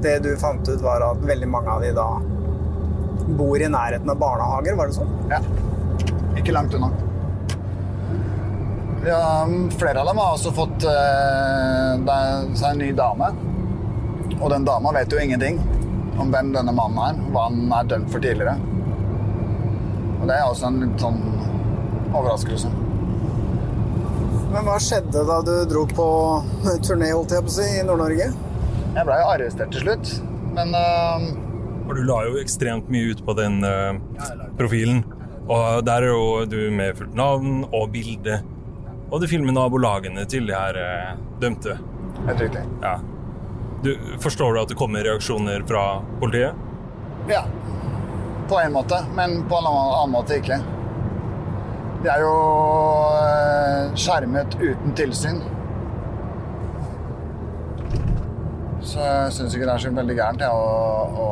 det 0.06 0.20
du 0.22 0.30
fant 0.38 0.62
ut, 0.62 0.78
var 0.84 1.02
at 1.08 1.26
veldig 1.26 1.50
mange 1.50 1.74
av 1.74 1.82
de 1.82 1.90
da 1.98 2.06
bor 3.34 3.58
i 3.58 3.66
nærheten 3.66 4.14
av 4.14 4.22
barnehager, 4.22 4.78
var 4.78 4.94
det 4.94 5.00
sånn? 5.00 5.10
Ja. 5.34 5.42
Ikke 6.38 6.54
langt 6.54 6.78
unna. 6.78 6.92
Ja, 9.06 9.48
flere 9.78 10.00
av 10.00 10.06
dem 10.06 10.18
har 10.18 10.32
også 10.32 10.50
fått 10.56 10.84
uh, 10.88 12.52
seg 12.56 12.68
en 12.70 12.78
ny 12.80 12.92
dame. 12.96 13.26
Og 14.38 14.48
den 14.52 14.64
dama 14.64 14.94
vet 14.96 15.12
jo 15.12 15.20
ingenting 15.20 15.58
om 16.20 16.30
hvem 16.32 16.54
denne 16.54 16.72
mannen 16.72 17.02
er, 17.02 17.18
hva 17.34 17.48
han 17.50 17.74
er 17.74 17.90
dømt 17.90 18.08
for 18.12 18.24
tidligere. 18.24 18.54
Og 20.22 20.24
det 20.30 20.38
er 20.38 20.46
også 20.46 20.70
en 20.70 20.80
litt 20.86 21.04
sånn 21.04 21.20
overraskelse. 22.14 22.70
Men 24.54 24.64
hva 24.64 24.78
skjedde 24.80 25.26
da 25.28 25.40
du 25.44 25.52
dro 25.68 25.84
på 25.90 26.08
turné, 26.86 27.10
holdt 27.12 27.34
jeg 27.36 27.44
på 27.44 27.52
å 27.52 27.56
si, 27.58 27.68
i 27.76 27.84
Nord-Norge? 27.84 28.30
Jeg 28.94 29.08
blei 29.10 29.20
jo 29.20 29.28
arrestert 29.34 29.74
til 29.74 29.84
slutt, 29.84 30.14
men 30.56 30.72
uh... 30.78 31.28
For 31.84 31.98
du 31.98 32.06
la 32.08 32.22
jo 32.24 32.38
ekstremt 32.40 32.88
mye 32.88 33.12
ut 33.12 33.20
på 33.26 33.36
den 33.36 33.60
uh, 33.66 33.98
profilen. 34.56 35.02
Og 35.44 35.84
der 35.84 36.06
er 36.06 36.14
jo 36.14 36.44
du 36.48 36.60
med 36.72 36.96
fullt 36.96 37.18
navn 37.18 37.66
og 37.66 37.90
bilde. 37.92 38.38
Og 39.14 39.20
du 39.22 39.28
filmer 39.30 39.54
nabolagene 39.54 40.24
til 40.26 40.48
de 40.48 40.54
her 40.56 40.74
eh, 40.80 41.10
dømte. 41.42 41.76
helt 42.26 42.40
riktig. 42.42 42.62
Ja. 42.82 42.96
Du, 43.84 43.92
forstår 44.18 44.54
du 44.56 44.60
at 44.64 44.72
det 44.72 44.76
kommer 44.80 45.04
reaksjoner 45.06 45.62
fra 45.68 45.84
politiet? 46.20 46.56
Ja. 47.30 47.44
På 48.48 48.58
en 48.60 48.72
måte, 48.74 48.98
men 49.14 49.44
på 49.48 49.58
en 49.60 49.68
annen 49.70 50.10
måte 50.12 50.40
ikke. 50.40 50.58
De 52.04 52.10
er 52.12 52.24
jo 52.24 52.32
eh, 53.22 53.94
skjermet 53.96 54.58
uten 54.60 54.96
tilsyn. 54.98 55.38
Så 58.84 59.00
jeg 59.00 59.30
syns 59.38 59.54
ikke 59.56 59.64
det 59.70 59.74
er 59.78 59.80
så 59.86 59.94
veldig 59.96 60.16
gærent 60.18 60.42
jeg, 60.44 60.50
å, 60.52 61.22
å 61.24 61.30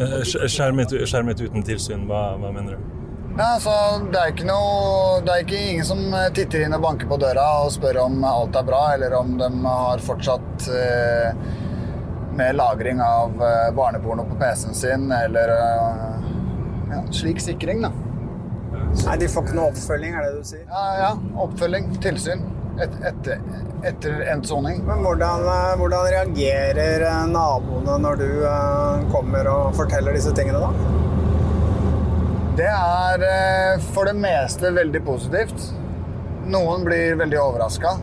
Eh, 0.00 0.20
Skjermet, 0.24 0.92
skjermet 1.08 1.40
uten 1.40 1.64
tilsyn, 1.64 2.02
hva, 2.08 2.34
hva 2.40 2.50
mener 2.52 2.76
du? 2.76 2.99
Ja, 3.38 3.58
så 3.62 3.72
det 4.10 4.18
er 4.18 4.32
ikke 4.32 4.48
noe 4.48 5.20
Det 5.24 5.32
er 5.32 5.44
ikke 5.44 5.60
ingen 5.70 5.86
som 5.86 6.02
titter 6.36 6.64
inn 6.66 6.74
og 6.76 6.82
banker 6.84 7.08
på 7.08 7.18
døra 7.22 7.46
og 7.62 7.70
spør 7.72 8.02
om 8.02 8.18
alt 8.26 8.58
er 8.58 8.66
bra, 8.66 8.82
eller 8.96 9.14
om 9.20 9.36
de 9.40 9.48
har 9.64 10.02
fortsatt 10.04 10.68
eh, 10.74 11.32
med 12.36 12.56
lagring 12.58 13.00
av 13.04 13.42
eh, 13.42 13.70
barneporno 13.76 14.24
på 14.28 14.38
PC-en 14.40 14.76
sin, 14.76 15.10
eller 15.12 15.52
eh, 15.54 16.30
ja, 16.90 17.02
slik 17.14 17.40
sikring, 17.42 17.82
da. 17.86 17.92
Nei, 19.06 19.16
de 19.20 19.28
får 19.30 19.46
ikke 19.46 19.56
noe 19.58 19.70
oppfølging, 19.70 20.16
er 20.16 20.26
det 20.26 20.40
du 20.40 20.48
sier? 20.48 20.64
Ja, 20.66 20.84
ja. 20.98 21.10
Oppfølging, 21.44 21.90
tilsyn. 22.02 22.42
Et, 22.80 22.94
etter, 23.04 23.42
etter 23.84 24.22
endt 24.32 24.48
soning. 24.48 24.80
Men 24.86 25.02
hvordan, 25.04 25.44
eh, 25.52 25.74
hvordan 25.80 26.08
reagerer 26.14 27.04
eh, 27.06 27.22
naboene 27.30 27.98
når 28.06 28.20
du 28.22 28.28
eh, 28.48 29.04
kommer 29.12 29.50
og 29.52 29.76
forteller 29.78 30.16
disse 30.16 30.32
tingene, 30.36 30.62
da? 30.64 31.19
Det 32.60 32.68
er 32.68 33.22
eh, 33.24 33.82
for 33.94 34.04
det 34.04 34.18
meste 34.20 34.68
veldig 34.76 35.00
positivt. 35.06 35.62
Noen 36.52 36.82
blir 36.84 37.16
veldig 37.16 37.38
overraska. 37.40 37.96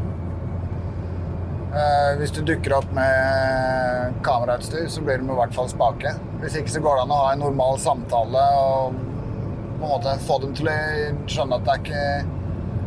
Hvis 2.17 2.31
du 2.33 2.39
dukker 2.47 2.73
opp 2.73 2.87
med 2.95 4.15
kamerautstyr, 4.25 4.87
så 4.89 5.03
blir 5.05 5.19
de 5.21 5.27
i 5.29 5.35
hvert 5.37 5.53
fall 5.53 5.67
spake. 5.69 6.13
Hvis 6.41 6.55
ikke 6.57 6.73
så 6.73 6.81
går 6.81 6.95
det 6.95 7.03
an 7.03 7.13
å 7.13 7.19
ha 7.19 7.27
en 7.35 7.43
normal 7.43 7.77
samtale 7.83 8.45
og 8.57 8.95
på 8.95 9.83
en 9.83 9.91
måte 9.91 10.15
få 10.25 10.39
dem 10.41 10.55
til 10.57 10.71
å 10.71 10.77
skjønne 11.29 11.59
at 11.59 11.67
det 11.67 11.75
er 11.75 11.83
ikke, 11.83 12.07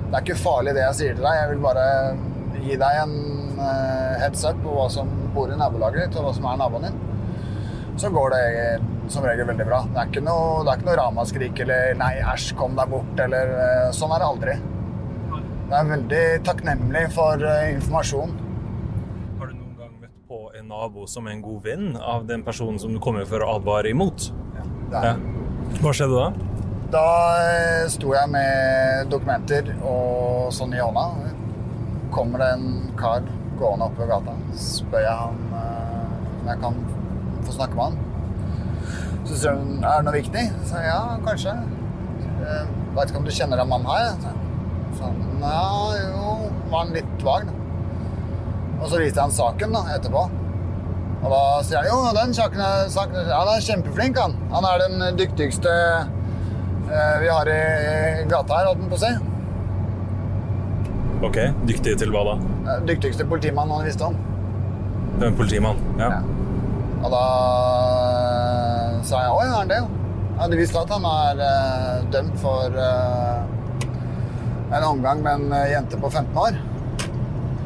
det 0.09 0.17
er 0.17 0.25
ikke 0.25 0.39
farlig 0.41 0.75
det 0.75 0.83
jeg 0.89 0.99
sier 1.03 1.21
til 1.21 1.29
deg. 1.29 1.39
Jeg 1.39 1.53
vil 1.53 1.62
bare 1.69 1.87
gi 2.65 2.81
deg 2.83 2.99
en 3.05 3.15
eh, 3.69 4.19
heads 4.25 4.43
up 4.49 4.59
på 4.65 4.75
hva 4.75 4.89
som 4.91 5.15
bor 5.37 5.53
i 5.53 5.61
nabolaget 5.61 6.09
ditt, 6.09 6.19
og 6.19 6.27
hva 6.27 6.35
som 6.41 6.50
er 6.50 6.59
naboen 6.65 6.89
din, 6.89 6.99
så 8.00 8.09
går 8.11 8.30
det 8.33 8.42
som 9.12 9.25
regel 9.25 9.47
veldig 9.50 9.64
bra. 9.69 9.80
Det 9.92 9.99
er 10.00 10.09
ikke 10.09 10.23
noe, 10.25 10.61
er 10.64 10.78
ikke 10.78 10.88
noe 10.88 10.99
ramaskrik 11.00 11.59
eller 11.64 11.97
'nei, 12.00 12.14
æsj, 12.33 12.54
kom 12.57 12.76
deg 12.78 12.88
bort', 12.88 13.25
eller 13.25 13.57
eh, 13.64 13.88
Sånn 13.97 14.14
er 14.14 14.23
det 14.23 14.28
aldri. 14.28 14.54
Det 15.71 15.76
er 15.78 15.90
veldig 15.90 16.23
takknemlig 16.49 17.02
for 17.14 17.45
eh, 17.45 17.75
informasjon. 17.75 18.33
Har 19.40 19.50
du 19.50 19.54
noen 19.59 19.75
gang 19.76 19.90
møtt 20.00 20.14
på 20.30 20.38
en 20.57 20.71
nabo 20.73 21.04
som 21.07 21.28
er 21.28 21.37
en 21.37 21.42
god 21.45 21.61
venn 21.66 21.90
av 21.97 22.25
den 22.30 22.45
personen 22.47 22.80
som 22.80 22.95
du 22.95 23.00
kommer 23.04 23.28
for 23.28 23.45
å 23.45 23.57
advare 23.59 23.92
imot? 23.92 24.30
Det 24.90 25.02
er. 25.11 25.21
Hva 25.80 25.92
skjedde 25.95 26.16
da? 26.16 26.30
Da 26.90 27.04
eh, 27.42 27.85
sto 27.92 28.14
jeg 28.16 28.33
med 28.33 29.12
dokumenter 29.12 29.69
og 29.85 30.49
sånn 30.57 30.73
i 30.75 30.80
hånda. 30.80 31.04
Kommer 32.16 32.42
det 32.42 32.49
en 32.57 32.73
kar 32.99 33.28
gående 33.61 33.90
oppover 33.90 34.14
gata, 34.16 34.38
spør 34.57 35.04
jeg 35.04 35.21
han 35.21 35.45
eh, 35.61 36.16
om 36.40 36.49
jeg 36.49 36.64
kan 36.64 36.80
få 37.50 37.59
snakke 37.59 37.76
med 37.76 37.85
han. 37.90 37.99
Så 39.28 39.37
sier 39.37 39.59
hun 39.59 39.78
er 39.85 40.00
det 40.00 40.07
noe 40.09 40.16
viktig. 40.16 40.45
Så 40.66 40.83
ja, 40.83 41.00
kanskje. 41.26 41.54
Jeg 42.40 42.69
vet 42.97 43.11
ikke 43.11 43.21
om 43.21 43.26
du 43.28 43.35
kjenner 43.35 43.61
den 43.61 43.71
mannen 43.71 43.90
her? 43.90 44.37
Så 44.97 45.07
han 45.07 45.42
ja, 45.45 45.64
jo, 46.00 46.37
var 46.71 46.85
han 46.85 46.95
litt 46.97 47.25
vag, 47.25 47.49
da. 47.49 47.57
Og 48.80 48.87
så 48.88 49.00
viste 49.00 49.19
jeg 49.21 49.26
han 49.26 49.35
saken 49.35 49.76
da, 49.76 49.83
etterpå. 49.97 50.25
Og 51.21 51.26
da 51.28 51.40
sier 51.69 51.83
han 51.83 51.90
jo, 51.90 51.99
den 52.16 52.33
saken 52.37 52.62
er, 52.64 52.87
saken 52.92 53.28
han 53.28 53.50
er 53.52 53.64
kjempeflink, 53.64 54.21
han. 54.21 54.37
Han 54.54 54.66
er 54.69 54.85
den 54.87 55.04
dyktigste 55.21 55.75
eh, 56.00 57.16
vi 57.21 57.28
har 57.28 57.50
i 57.52 57.61
gata 58.30 58.57
her, 58.57 58.71
holdt 58.71 58.87
han 58.87 58.92
på 58.95 58.99
å 58.99 59.04
si. 59.04 59.12
Ok, 61.21 61.37
Dyktig 61.69 61.99
til 62.00 62.12
hva 62.14 62.25
da? 62.30 62.37
Eh, 62.64 62.85
Dyktigste 62.88 63.28
politimannen 63.28 63.76
han 63.76 63.88
visste 63.88 64.09
om. 64.09 64.16
Det 65.19 65.26
er 65.26 65.33
en 65.35 65.37
politimann? 65.37 65.83
Ja. 66.00 66.14
Og 67.00 67.09
da 67.12 67.25
sa 69.07 69.25
jeg 69.25 69.33
oi, 69.37 69.47
er 69.47 69.57
han 69.57 69.73
det? 69.73 69.80
jo?» 69.80 69.88
Ja, 70.40 70.47
du 70.49 70.57
visste 70.57 70.80
at 70.80 70.92
han 70.95 71.04
er 71.04 71.40
eh, 71.45 72.04
dømt 72.12 72.37
for 72.40 72.76
eh, 72.80 73.40
en 74.73 74.87
omgang 74.87 75.21
med 75.21 75.35
en 75.35 75.52
eh, 75.52 75.73
jente 75.75 75.99
på 76.00 76.09
15 76.09 76.38
år? 76.40 76.57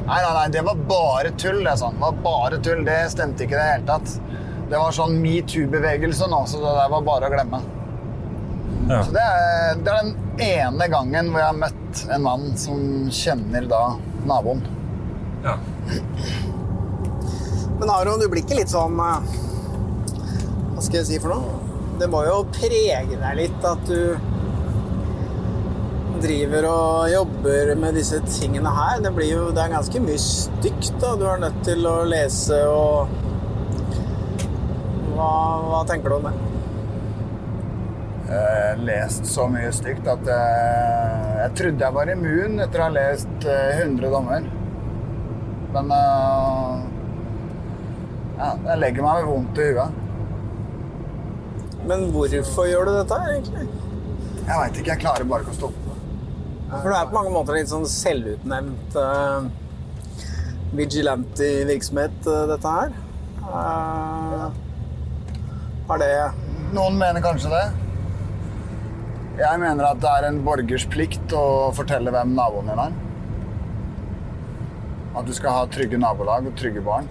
Nei, 0.04 0.16
nei, 0.18 0.32
nei, 0.34 0.48
det 0.52 0.64
var 0.66 0.80
bare 0.88 1.30
tull, 1.38 1.60
det 1.64 1.76
sa 1.78 1.92
han. 1.92 2.00
Det 2.00 2.02
var 2.02 2.18
bare 2.24 2.58
tull. 2.66 2.82
Det 2.84 2.96
stemte 3.12 3.46
ikke 3.46 3.54
i 3.54 3.60
det 3.60 3.68
hele 3.68 3.86
tatt. 3.88 4.16
Det 4.72 4.80
var 4.80 4.96
sånn 4.96 5.14
metoo-bevegelse 5.22 6.26
nå, 6.32 6.40
så 6.50 6.60
det 6.64 6.74
der 6.80 6.90
var 6.92 7.06
bare 7.06 7.30
å 7.30 7.32
glemme. 7.36 7.62
Ja. 8.88 8.98
Så 9.06 9.14
det 9.14 9.22
er, 9.22 9.78
det 9.80 9.92
er 9.92 10.00
den 10.02 10.44
ene 10.44 10.88
gangen 10.92 11.30
hvor 11.30 11.40
jeg 11.40 11.52
har 11.52 11.60
møtt 11.62 12.02
en 12.10 12.26
mann 12.26 12.50
som 12.60 12.82
kjenner 13.14 13.70
da 13.70 13.84
naboen. 14.28 14.66
Ja. 15.46 15.56
Men 17.84 17.90
Aron, 17.92 18.20
du 18.20 18.30
blir 18.32 18.40
ikke 18.40 18.56
litt 18.56 18.70
sånn 18.72 18.94
eh, 18.96 19.32
Hva 20.72 20.80
skal 20.86 21.02
jeg 21.02 21.04
si 21.04 21.16
for 21.20 21.34
noe? 21.34 21.58
Det 22.00 22.06
må 22.08 22.22
jo 22.24 22.38
prege 22.48 23.18
deg 23.20 23.34
litt 23.36 23.66
at 23.68 23.82
du 23.84 24.14
driver 26.22 26.64
og 26.70 27.10
jobber 27.12 27.74
med 27.76 27.98
disse 27.98 28.22
tingene 28.24 28.72
her. 28.72 29.02
Det, 29.04 29.12
blir 29.12 29.28
jo, 29.28 29.42
det 29.52 29.66
er 29.66 29.74
ganske 29.74 30.00
mye 30.00 30.22
stygt 30.22 30.94
da. 31.02 31.10
du 31.20 31.26
er 31.28 31.44
nødt 31.44 31.60
til 31.68 31.84
å 31.90 31.92
lese 32.08 32.62
og 32.70 33.12
Hva, 35.10 35.28
hva 35.68 35.84
tenker 35.92 36.08
du 36.08 36.16
om 36.16 36.30
det? 36.30 36.34
Jeg 38.30 38.48
har 38.48 38.82
lest 38.88 39.28
så 39.28 39.44
mye 39.52 39.76
stygt 39.76 40.08
at 40.08 40.24
jeg, 40.32 41.36
jeg 41.42 41.54
trodde 41.60 41.84
jeg 41.90 41.98
var 42.00 42.16
immun 42.16 42.64
etter 42.64 42.80
å 42.80 42.88
ha 42.88 42.96
lest 42.96 43.44
eh, 43.44 43.84
100 43.84 44.16
dommer. 44.16 44.48
Men 45.76 45.96
eh, 46.00 46.93
ja, 48.38 48.50
jeg 48.70 48.80
legger 48.82 49.06
meg 49.06 49.22
med 49.22 49.30
vondt 49.30 49.60
i 49.62 49.70
huet. 49.70 50.00
Men 51.84 52.06
hvorfor 52.14 52.68
gjør 52.68 52.88
du 52.88 52.92
dette 52.96 53.18
egentlig? 53.28 53.66
Jeg 54.44 54.56
veit 54.60 54.78
ikke. 54.78 54.90
Jeg 54.90 55.02
klarer 55.02 55.28
bare 55.28 55.44
ikke 55.44 55.54
å 55.54 55.58
stoppe. 55.58 55.96
For 56.72 56.88
du 56.90 56.96
er 56.96 57.08
på 57.08 57.16
mange 57.18 57.32
måter 57.34 57.58
litt 57.58 57.70
sånn 57.70 57.84
selvutnevnt 57.88 58.96
uh, 58.98 59.46
vigilante-virksomhet, 60.74 62.16
uh, 62.26 62.44
dette 62.50 62.74
her. 62.78 62.94
Uh, 63.44 64.46
har 65.90 66.00
det 66.00 66.12
Noen 66.74 66.96
mener 66.98 67.22
kanskje 67.22 67.52
det. 67.52 67.64
Jeg 69.38 69.60
mener 69.62 69.86
at 69.86 70.00
det 70.02 70.10
er 70.10 70.26
en 70.26 70.40
borgers 70.46 70.86
plikt 70.90 71.32
å 71.36 71.70
fortelle 71.76 72.10
hvem 72.14 72.32
naboen 72.34 72.70
din 72.72 72.80
er. 72.82 72.96
At 75.14 75.28
du 75.28 75.34
skal 75.36 75.60
ha 75.60 75.68
trygge 75.70 76.00
nabolag 76.00 76.48
og 76.50 76.56
trygge 76.58 76.82
barn. 76.82 77.06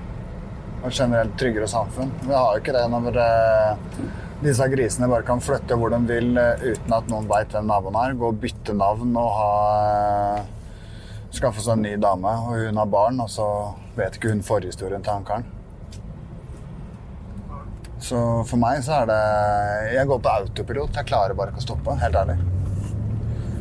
Og 0.84 0.92
generelt 0.92 1.38
tryggere 1.40 1.68
samfunn. 1.72 2.12
Vi 2.26 2.34
har 2.36 2.52
jo 2.52 2.62
ikke 2.62 2.76
det 2.76 2.84
når 2.92 3.20
eh, 3.24 4.02
disse 4.44 4.66
grisene 4.68 5.08
bare 5.08 5.24
kan 5.28 5.40
flytte 5.44 5.78
hvor 5.80 5.94
de 5.94 6.02
vil 6.10 6.36
eh, 6.40 6.66
uten 6.74 6.96
at 6.98 7.08
noen 7.12 7.30
veit 7.30 7.56
hvem 7.56 7.70
naboen 7.70 8.00
er. 8.02 8.18
Gå 8.20 8.34
og 8.34 8.42
bytte 8.44 8.76
navn 8.76 9.16
og 9.20 9.32
ha 9.38 9.54
eh, 9.80 10.52
Skaffe 11.34 11.64
seg 11.66 11.80
en 11.80 11.82
ny 11.82 11.96
dame, 11.98 12.30
og 12.30 12.60
hun 12.62 12.78
har 12.78 12.90
barn, 12.94 13.18
og 13.24 13.30
så 13.34 13.46
vet 13.98 14.20
ikke 14.20 14.30
hun 14.30 14.44
forhistorien 14.46 15.02
til 15.02 15.16
han 15.16 15.24
karen. 15.26 15.48
Så 18.04 18.20
for 18.46 18.62
meg 18.62 18.84
så 18.86 19.00
er 19.00 19.08
det 19.10 19.22
Jeg 19.96 20.10
går 20.12 20.20
på 20.22 20.34
autopilot. 20.34 21.00
Jeg 21.00 21.10
klarer 21.10 21.34
bare 21.40 21.54
ikke 21.54 21.64
å 21.64 21.66
stoppe. 21.66 21.96
Helt 22.04 22.20
ærlig. 22.20 22.38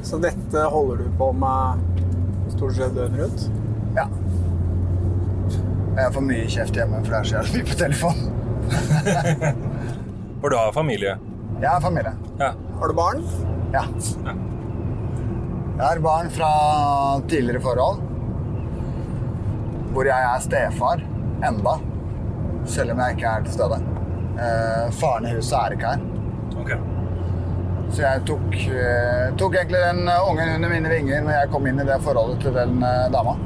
Så 0.05 0.19
dette 0.21 0.67
holder 0.75 1.05
du 1.05 1.11
på 1.17 1.31
med 1.39 2.03
stort 2.53 2.77
sett 2.77 2.93
døgnet 2.99 3.23
rundt? 3.23 3.47
Ja. 3.97 4.09
Jeg 5.93 6.13
får 6.15 6.25
mye 6.25 6.47
kjeft 6.49 6.79
hjemme, 6.79 7.03
for 7.05 7.13
det 7.13 7.19
er 7.19 7.29
så 7.29 7.35
jævlig 7.37 7.59
mye 7.59 7.69
på 7.69 7.79
telefon. 7.83 8.23
For 10.43 10.51
du 10.51 10.57
har 10.57 10.73
familie? 10.75 11.19
Jeg 11.61 11.69
har 11.71 11.81
familie. 11.81 12.13
Ja. 12.39 12.49
Har 12.81 12.89
du 12.89 12.95
barn? 12.99 13.21
Ja. 13.73 13.85
Jeg 15.77 15.85
har 15.85 16.01
barn 16.03 16.31
fra 16.31 16.49
tidligere 17.31 17.61
forhold. 17.63 18.01
Hvor 19.93 20.09
jeg 20.09 20.27
er 20.33 20.41
stefar 20.43 21.05
enda. 21.47 21.77
Selv 22.67 22.97
om 22.97 23.05
jeg 23.05 23.17
ikke 23.17 23.29
er 23.37 23.47
til 23.47 23.55
stede. 23.55 23.79
Eh, 24.33 24.91
faren 24.99 25.29
i 25.29 25.37
huset 25.37 25.59
er 25.61 25.77
ikke 25.77 25.93
her. 25.93 26.05
Okay. 26.65 26.81
Så 27.93 28.03
jeg 28.03 28.25
tok, 28.27 28.59
eh, 28.73 29.31
tok 29.39 29.55
egentlig 29.61 29.85
den 29.85 30.09
ungen 30.09 30.55
under 30.57 30.69
mine 30.73 30.91
vinger 30.91 31.23
når 31.23 31.37
jeg 31.37 31.51
kom 31.53 31.67
inn 31.69 31.81
i 31.83 31.87
det 31.87 32.03
forholdet 32.03 32.41
til 32.43 32.57
den 32.57 32.83
eh, 32.83 33.11
dama. 33.13 33.37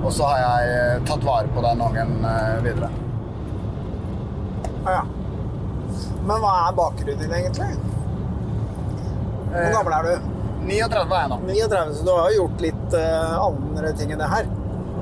Og 0.00 0.12
så 0.16 0.26
har 0.30 0.38
jeg 0.42 0.74
eh, 0.80 1.00
tatt 1.08 1.24
vare 1.26 1.50
på 1.54 1.62
den 1.64 1.82
ungen 1.84 2.12
eh, 2.24 2.58
videre. 2.64 2.88
Ja, 4.84 4.92
ja. 5.00 5.02
Men 6.20 6.40
hva 6.42 6.52
er 6.68 6.76
bakgrunnen 6.76 7.20
din, 7.20 7.32
egentlig? 7.36 7.70
Hvor 9.50 9.72
gammel 9.74 9.96
er 9.98 10.06
du? 10.06 10.28
39 10.70 11.14
er 11.16 11.22
jeg 11.24 11.30
nå. 11.32 11.38
39, 11.48 11.94
så 11.98 12.04
du 12.06 12.10
har 12.14 12.30
jo 12.30 12.42
gjort 12.44 12.64
litt 12.64 12.96
eh, 12.96 13.36
andre 13.42 13.92
ting 13.98 14.12
enn 14.14 14.20
det 14.22 14.28
her. 14.30 14.50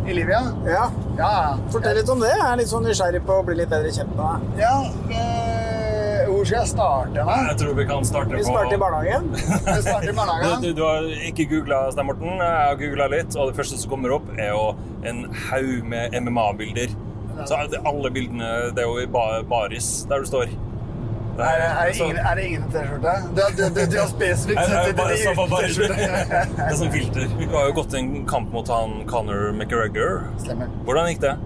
I 0.09 0.15
livet, 0.17 0.53
Ja. 0.65 0.85
Ja, 1.19 1.29
ja. 1.43 1.49
Fortell 1.75 1.99
litt 1.99 2.09
om 2.09 2.21
det. 2.23 2.31
Jeg 2.33 2.45
er 2.47 2.57
litt 2.61 2.71
sånn 2.71 2.87
nysgjerrig 2.87 3.21
på 3.29 3.35
å 3.41 3.45
bli 3.45 3.59
litt 3.59 3.69
bedre 3.69 3.91
kjent 3.93 4.15
med 4.17 4.23
deg. 4.23 4.63
Ja, 4.63 4.77
eh, 5.13 6.23
hvor 6.31 6.47
skal 6.49 6.63
jeg 6.63 6.71
starte? 6.71 7.17
Da? 7.27 7.37
Jeg 7.51 7.59
tror 7.61 7.75
vi 7.77 7.87
kan 7.91 8.07
starte 8.09 8.33
Vi 8.39 8.45
på 8.47 8.53
starter 8.55 8.79
i 8.79 8.81
barnehagen. 8.81 9.27
vi 9.35 9.81
starter 9.85 10.07
i 10.07 10.13
Du, 10.15 10.17
barnehagen. 10.17 10.63
du, 10.65 10.71
du 10.79 10.85
har 10.87 11.11
ikke 11.29 11.49
googla 11.51 11.83
Stein 11.93 12.09
Morten. 12.09 12.39
Jeg 12.41 12.63
har 12.71 12.79
googla 12.81 13.11
litt, 13.19 13.37
og 13.37 13.51
det 13.51 13.59
første 13.59 13.81
som 13.83 13.93
kommer 13.93 14.15
opp, 14.17 14.31
er 14.39 14.55
jo 14.55 14.63
en 15.09 15.25
haug 15.49 15.85
med 15.89 16.15
MMA-bilder. 16.23 16.95
Så 17.47 17.55
er 17.55 17.69
det- 17.71 17.81
alle 17.87 18.11
bildene 18.11 18.49
Det 18.75 18.83
er 18.83 18.89
jo 18.89 18.97
i 19.03 19.07
ba 19.07 19.43
baris 19.47 20.05
der 20.11 20.25
du 20.25 20.27
står. 20.27 20.49
Det 21.39 21.45
Er, 21.47 21.59
det- 21.59 21.67
er, 21.71 21.87
det 21.93 21.99
ingen, 22.03 22.17
er 22.19 22.35
det 22.35 22.45
ingen 22.49 22.63
T-skjorte? 22.73 23.13
Du, 23.37 23.43
du, 23.57 23.69
du, 23.75 23.85
du 23.93 23.99
har 24.01 24.09
spesifikt 24.11 24.65
sett 24.67 24.89
så 24.89 25.35
bare, 25.39 25.69
det 26.57 26.65
er 26.65 26.75
sånn 26.81 26.91
filter. 26.91 27.29
Du 27.39 27.45
har 27.53 27.69
jo 27.69 27.77
gått 27.77 27.95
en 27.95 28.09
kamp 28.27 28.51
mot 28.53 28.69
han 28.75 29.05
Conor 29.07 29.53
McGregor. 29.55 30.25
Stemmer. 30.43 30.67
Hvordan 30.89 31.13
gikk 31.13 31.23
det? 31.23 31.37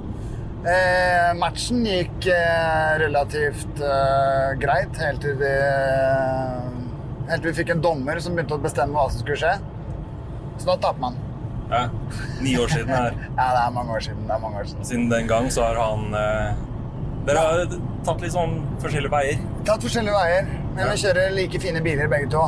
Eh, 0.62 1.32
matchen 1.36 1.84
gikk 1.84 2.26
eh, 2.32 2.92
relativt 3.02 3.80
eh, 3.82 4.52
greit 4.62 4.96
helt 5.02 5.20
til, 5.26 5.34
vi, 5.42 5.52
helt 7.28 7.42
til 7.42 7.50
vi 7.50 7.54
fikk 7.60 7.72
en 7.74 7.82
dommer 7.84 8.20
som 8.22 8.36
begynte 8.38 8.56
å 8.56 8.62
bestemme 8.62 8.96
hva 8.96 9.08
som 9.10 9.20
skulle 9.24 9.40
skje. 9.42 9.54
Så 10.56 10.68
da 10.70 10.76
tapte 10.86 11.02
man. 11.02 11.16
Ja, 11.70 11.88
ni 12.42 12.58
år 12.58 12.68
siden 12.68 12.88
her. 12.92 13.12
Ja, 13.38 13.46
det 13.54 13.60
er 13.62 13.70
mange 13.74 13.92
år 13.96 14.00
siden. 14.04 14.26
Det 14.26 14.34
er 14.34 14.38
mange 14.42 14.58
år 14.60 14.64
siden. 14.70 14.84
Siden 14.84 15.10
den 15.10 15.26
gang 15.30 15.50
så 15.52 15.62
har 15.70 15.76
han 15.80 16.14
eh, 16.14 16.52
Dere 17.26 17.38
har 17.38 17.66
tatt 18.04 18.20
litt 18.24 18.32
sånn 18.34 18.54
forskjellige 18.82 19.12
veier. 19.12 19.38
Tatt 19.68 19.82
forskjellige 19.86 20.14
veier, 20.16 20.44
men 20.74 20.90
vi 20.90 20.96
kjører 21.04 21.30
like 21.36 21.58
fine 21.62 21.80
biler 21.84 22.08
begge 22.10 22.28
to. 22.34 22.42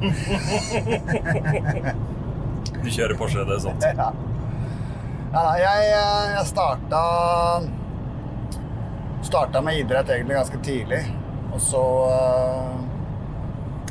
Du 2.80 2.88
kjører 2.88 3.12
Porsche, 3.18 3.42
det 3.44 3.54
er 3.58 3.60
sant. 3.60 3.82
Ja. 3.84 4.08
Ja, 5.30 5.40
da, 5.44 5.50
jeg, 5.60 5.90
eh, 5.94 6.30
jeg 6.34 6.46
starta 6.48 7.00
Starta 9.22 9.60
med 9.62 9.76
idrett 9.78 10.08
egentlig 10.10 10.34
ganske 10.38 10.58
tidlig. 10.64 11.02
Og 11.52 11.60
så 11.62 11.82
eh, 12.08 12.72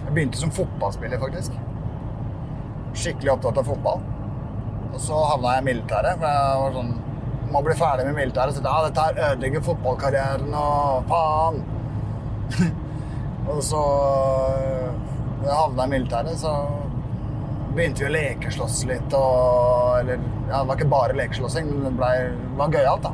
Jeg 0.01 0.13
begynte 0.15 0.37
som 0.41 0.51
fotballspiller, 0.51 1.19
faktisk. 1.21 1.51
Skikkelig 2.99 3.33
opptatt 3.35 3.61
av 3.61 3.69
fotball. 3.69 4.01
Og 4.89 4.99
så 5.03 5.19
havna 5.31 5.55
jeg 5.55 5.63
i 5.63 5.67
militæret. 5.69 6.19
For 6.19 6.27
jeg 6.27 6.63
var 6.63 6.75
sånn 6.79 6.95
Må 7.49 7.63
bli 7.65 7.73
ferdig 7.77 8.05
med 8.05 8.17
militæret. 8.19 8.57
Så 8.57 8.61
ja, 8.65 8.75
dette 8.85 9.05
her 9.07 9.21
ødelegger 9.31 9.63
fotballkarrieren 9.65 10.51
og 10.59 11.07
faen. 11.09 11.63
og 13.49 13.63
så 13.65 13.81
da 15.39 15.47
jeg 15.47 15.55
havna 15.55 15.87
i 15.87 15.91
militæret, 15.95 16.37
så 16.37 16.53
begynte 17.73 18.03
vi 18.03 18.09
å 18.09 18.13
lekeslåss 18.13 18.79
litt 18.89 19.13
og 19.15 19.99
Eller 20.01 20.19
ja, 20.49 20.59
det 20.59 20.65
var 20.67 20.77
ikke 20.77 20.91
bare 20.91 21.17
lekeslåssing, 21.17 21.69
men 21.69 21.85
det, 21.85 21.91
ble, 21.97 22.09
var 22.59 22.73
gøyalt, 22.73 23.05
da. 23.05 23.13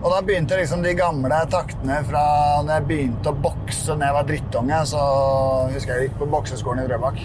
Og 0.00 0.08
da 0.08 0.20
begynte 0.24 0.56
liksom 0.56 0.80
de 0.84 0.94
gamle 0.96 1.42
taktene 1.52 1.98
fra 2.08 2.22
når 2.64 2.72
jeg 2.78 2.86
begynte 2.88 3.32
å 3.32 3.40
bokse 3.44 3.92
når 3.92 4.06
jeg 4.06 4.16
var 4.16 4.28
drittunge. 4.30 4.78
Så 4.88 5.00
husker 5.74 5.92
jeg 5.92 5.98
jeg 5.98 6.08
gikk 6.08 6.18
på 6.22 6.30
bokseskolen 6.32 6.84
i 6.84 6.88
Drøbak. 6.88 7.20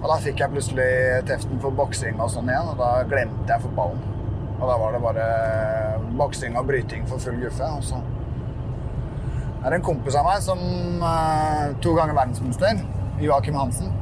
Og 0.00 0.06
da 0.08 0.16
fikk 0.24 0.40
jeg 0.40 0.52
plutselig 0.54 0.88
teften 1.28 1.60
for 1.60 1.76
boksing 1.76 2.20
og 2.20 2.30
sånn 2.32 2.48
igjen, 2.48 2.70
og 2.72 2.80
da 2.80 2.90
glemte 3.08 3.52
jeg 3.52 3.64
fotballen. 3.66 4.00
Og 4.60 4.64
da 4.68 4.76
var 4.80 4.94
det 4.94 5.02
bare 5.04 5.26
boksing 6.20 6.56
og 6.56 6.66
bryting 6.68 7.06
for 7.08 7.20
full 7.20 7.36
guffe. 7.40 7.68
Og 7.76 7.84
så 7.84 8.00
er 9.60 9.68
det 9.68 9.80
en 9.80 9.84
kompis 9.84 10.16
av 10.16 10.28
meg 10.28 10.40
som 10.44 10.60
uh, 11.04 11.72
to 11.84 11.92
ganger 11.96 12.16
verdensmester, 12.16 12.80
Joakim 13.20 13.58
Hansen. 13.60 13.92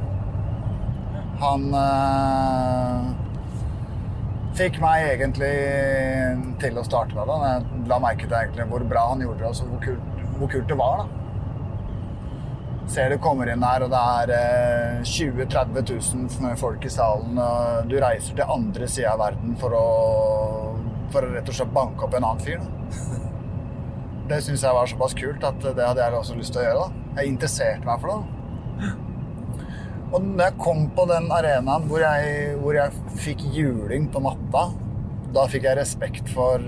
Han 1.39 1.67
uh, 1.75 3.11
fikk 4.59 4.79
meg 4.83 5.09
egentlig 5.13 5.53
til 6.63 6.79
å 6.79 6.87
starte 6.87 7.15
med 7.15 7.27
det. 7.27 7.39
Jeg 7.43 7.91
la 7.91 7.99
merke 8.03 8.31
til 8.31 8.71
hvor 8.71 8.87
bra 8.87 9.09
han 9.11 9.23
gjorde 9.23 9.43
det, 9.43 9.51
og 9.51 9.75
hvor 9.75 9.99
hvor 10.39 10.47
kult 10.47 10.69
det 10.69 10.77
var. 10.79 11.03
da. 11.03 11.18
Ser 12.89 13.11
du 13.13 13.19
kommer 13.21 13.49
inn 13.53 13.61
her, 13.61 13.83
og 13.85 13.91
det 13.93 13.99
er 14.01 14.31
eh, 14.33 15.01
20 15.05 15.43
000-30 15.43 15.91
000 16.41 16.55
folk 16.57 16.85
i 16.87 16.89
salen. 16.89 17.37
og 17.37 17.89
Du 17.89 17.99
reiser 18.01 18.33
til 18.33 18.49
andre 18.49 18.87
sida 18.89 19.11
av 19.13 19.21
verden 19.21 19.53
for 19.61 19.75
å, 19.77 19.83
for 21.13 21.25
å 21.27 21.33
rett 21.35 21.51
og 21.51 21.57
slett 21.59 21.75
banke 21.75 22.07
opp 22.07 22.15
en 22.17 22.25
annen 22.25 22.41
fyr. 22.41 22.63
Da. 22.63 23.27
Det 24.29 24.39
syns 24.45 24.61
jeg 24.65 24.73
var 24.73 24.89
såpass 24.89 25.13
kult 25.17 25.45
at 25.45 25.63
det 25.63 25.85
hadde 25.85 26.01
jeg 26.03 26.17
også 26.17 26.35
lyst 26.37 26.53
til 26.53 26.61
å 26.61 26.65
gjøre. 26.65 26.87
da. 26.87 27.13
Jeg 27.19 27.31
interesserte 27.31 27.85
meg 27.85 28.01
for 28.01 28.11
det. 28.11 28.91
Og 30.09 30.25
når 30.25 30.43
jeg 30.43 30.57
kom 30.61 30.83
på 30.97 31.05
den 31.09 31.27
arenaen 31.33 31.85
hvor 31.89 32.01
jeg, 32.01 32.55
hvor 32.61 32.77
jeg 32.77 33.17
fikk 33.21 33.43
juling 33.53 34.07
på 34.13 34.21
matta, 34.25 34.63
da 35.33 35.45
fikk 35.49 35.65
jeg 35.69 35.77
respekt 35.77 36.29
for 36.33 36.65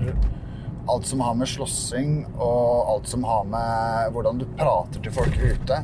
alt 0.90 1.06
som 1.06 1.22
har 1.22 1.34
med 1.38 1.50
slåssing 1.50 2.14
og 2.32 2.94
alt 2.94 3.10
som 3.10 3.26
har 3.26 3.42
med 3.50 4.14
hvordan 4.14 4.38
du 4.38 4.46
prater 4.58 5.02
til 5.02 5.14
folk 5.14 5.38
ute. 5.42 5.80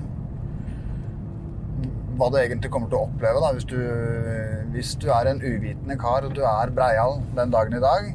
Hva 2.19 2.31
du 2.35 2.39
egentlig 2.41 2.71
kommer 2.75 2.91
til 2.91 2.99
å 2.99 3.07
oppleve 3.07 3.43
da, 3.45 3.53
hvis 3.55 3.67
du, 3.71 3.79
hvis 4.75 4.97
du 4.99 5.07
er 5.15 5.29
en 5.31 5.39
uvitende 5.39 5.95
kar 6.01 6.27
og 6.27 6.35
du 6.35 6.41
er 6.43 6.73
breial 6.75 7.21
den 7.37 7.53
dagen 7.55 7.79
i 7.79 7.83
dag, 7.85 8.09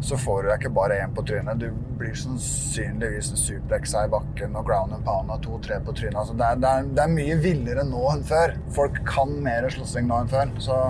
så 0.00 0.16
får 0.16 0.38
du 0.40 0.48
deg 0.48 0.62
ikke 0.62 0.72
bare 0.78 0.96
én 1.04 1.12
på 1.12 1.24
trynet. 1.28 1.60
Du 1.60 1.68
blir 2.00 2.16
sannsynligvis 2.16 3.34
en 3.34 3.40
suplexa 3.42 4.06
i 4.06 4.12
bakken 4.14 4.56
og 4.56 4.64
ground 4.70 4.96
and 4.96 5.04
pound 5.04 5.32
og 5.34 5.42
to-tre 5.44 5.76
på 5.84 5.92
trynet. 5.98 6.16
Altså, 6.16 6.38
det, 6.40 6.48
er, 6.48 6.62
det, 6.62 6.72
er, 6.72 6.90
det 6.96 7.04
er 7.04 7.14
mye 7.18 7.38
villere 7.44 7.84
nå 7.84 8.06
enn 8.14 8.24
før. 8.24 8.56
Folk 8.72 9.02
kan 9.08 9.36
mer 9.44 9.68
slåssing 9.74 10.08
nå 10.08 10.22
enn 10.22 10.32
før. 10.32 10.56
Så 10.64 10.80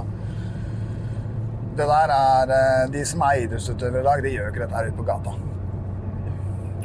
det 1.80 1.86
der 1.90 2.14
er 2.14 2.54
eh, 2.54 2.88
De 2.94 3.02
som 3.06 3.26
er 3.26 3.44
idrettsutøvere 3.44 4.04
i 4.04 4.10
dag, 4.12 4.22
de 4.22 4.36
gjør 4.36 4.52
ikke 4.52 4.66
dette 4.68 4.78
her 4.78 4.92
ute 4.92 5.00
på 5.02 5.10
gata. 5.10 5.34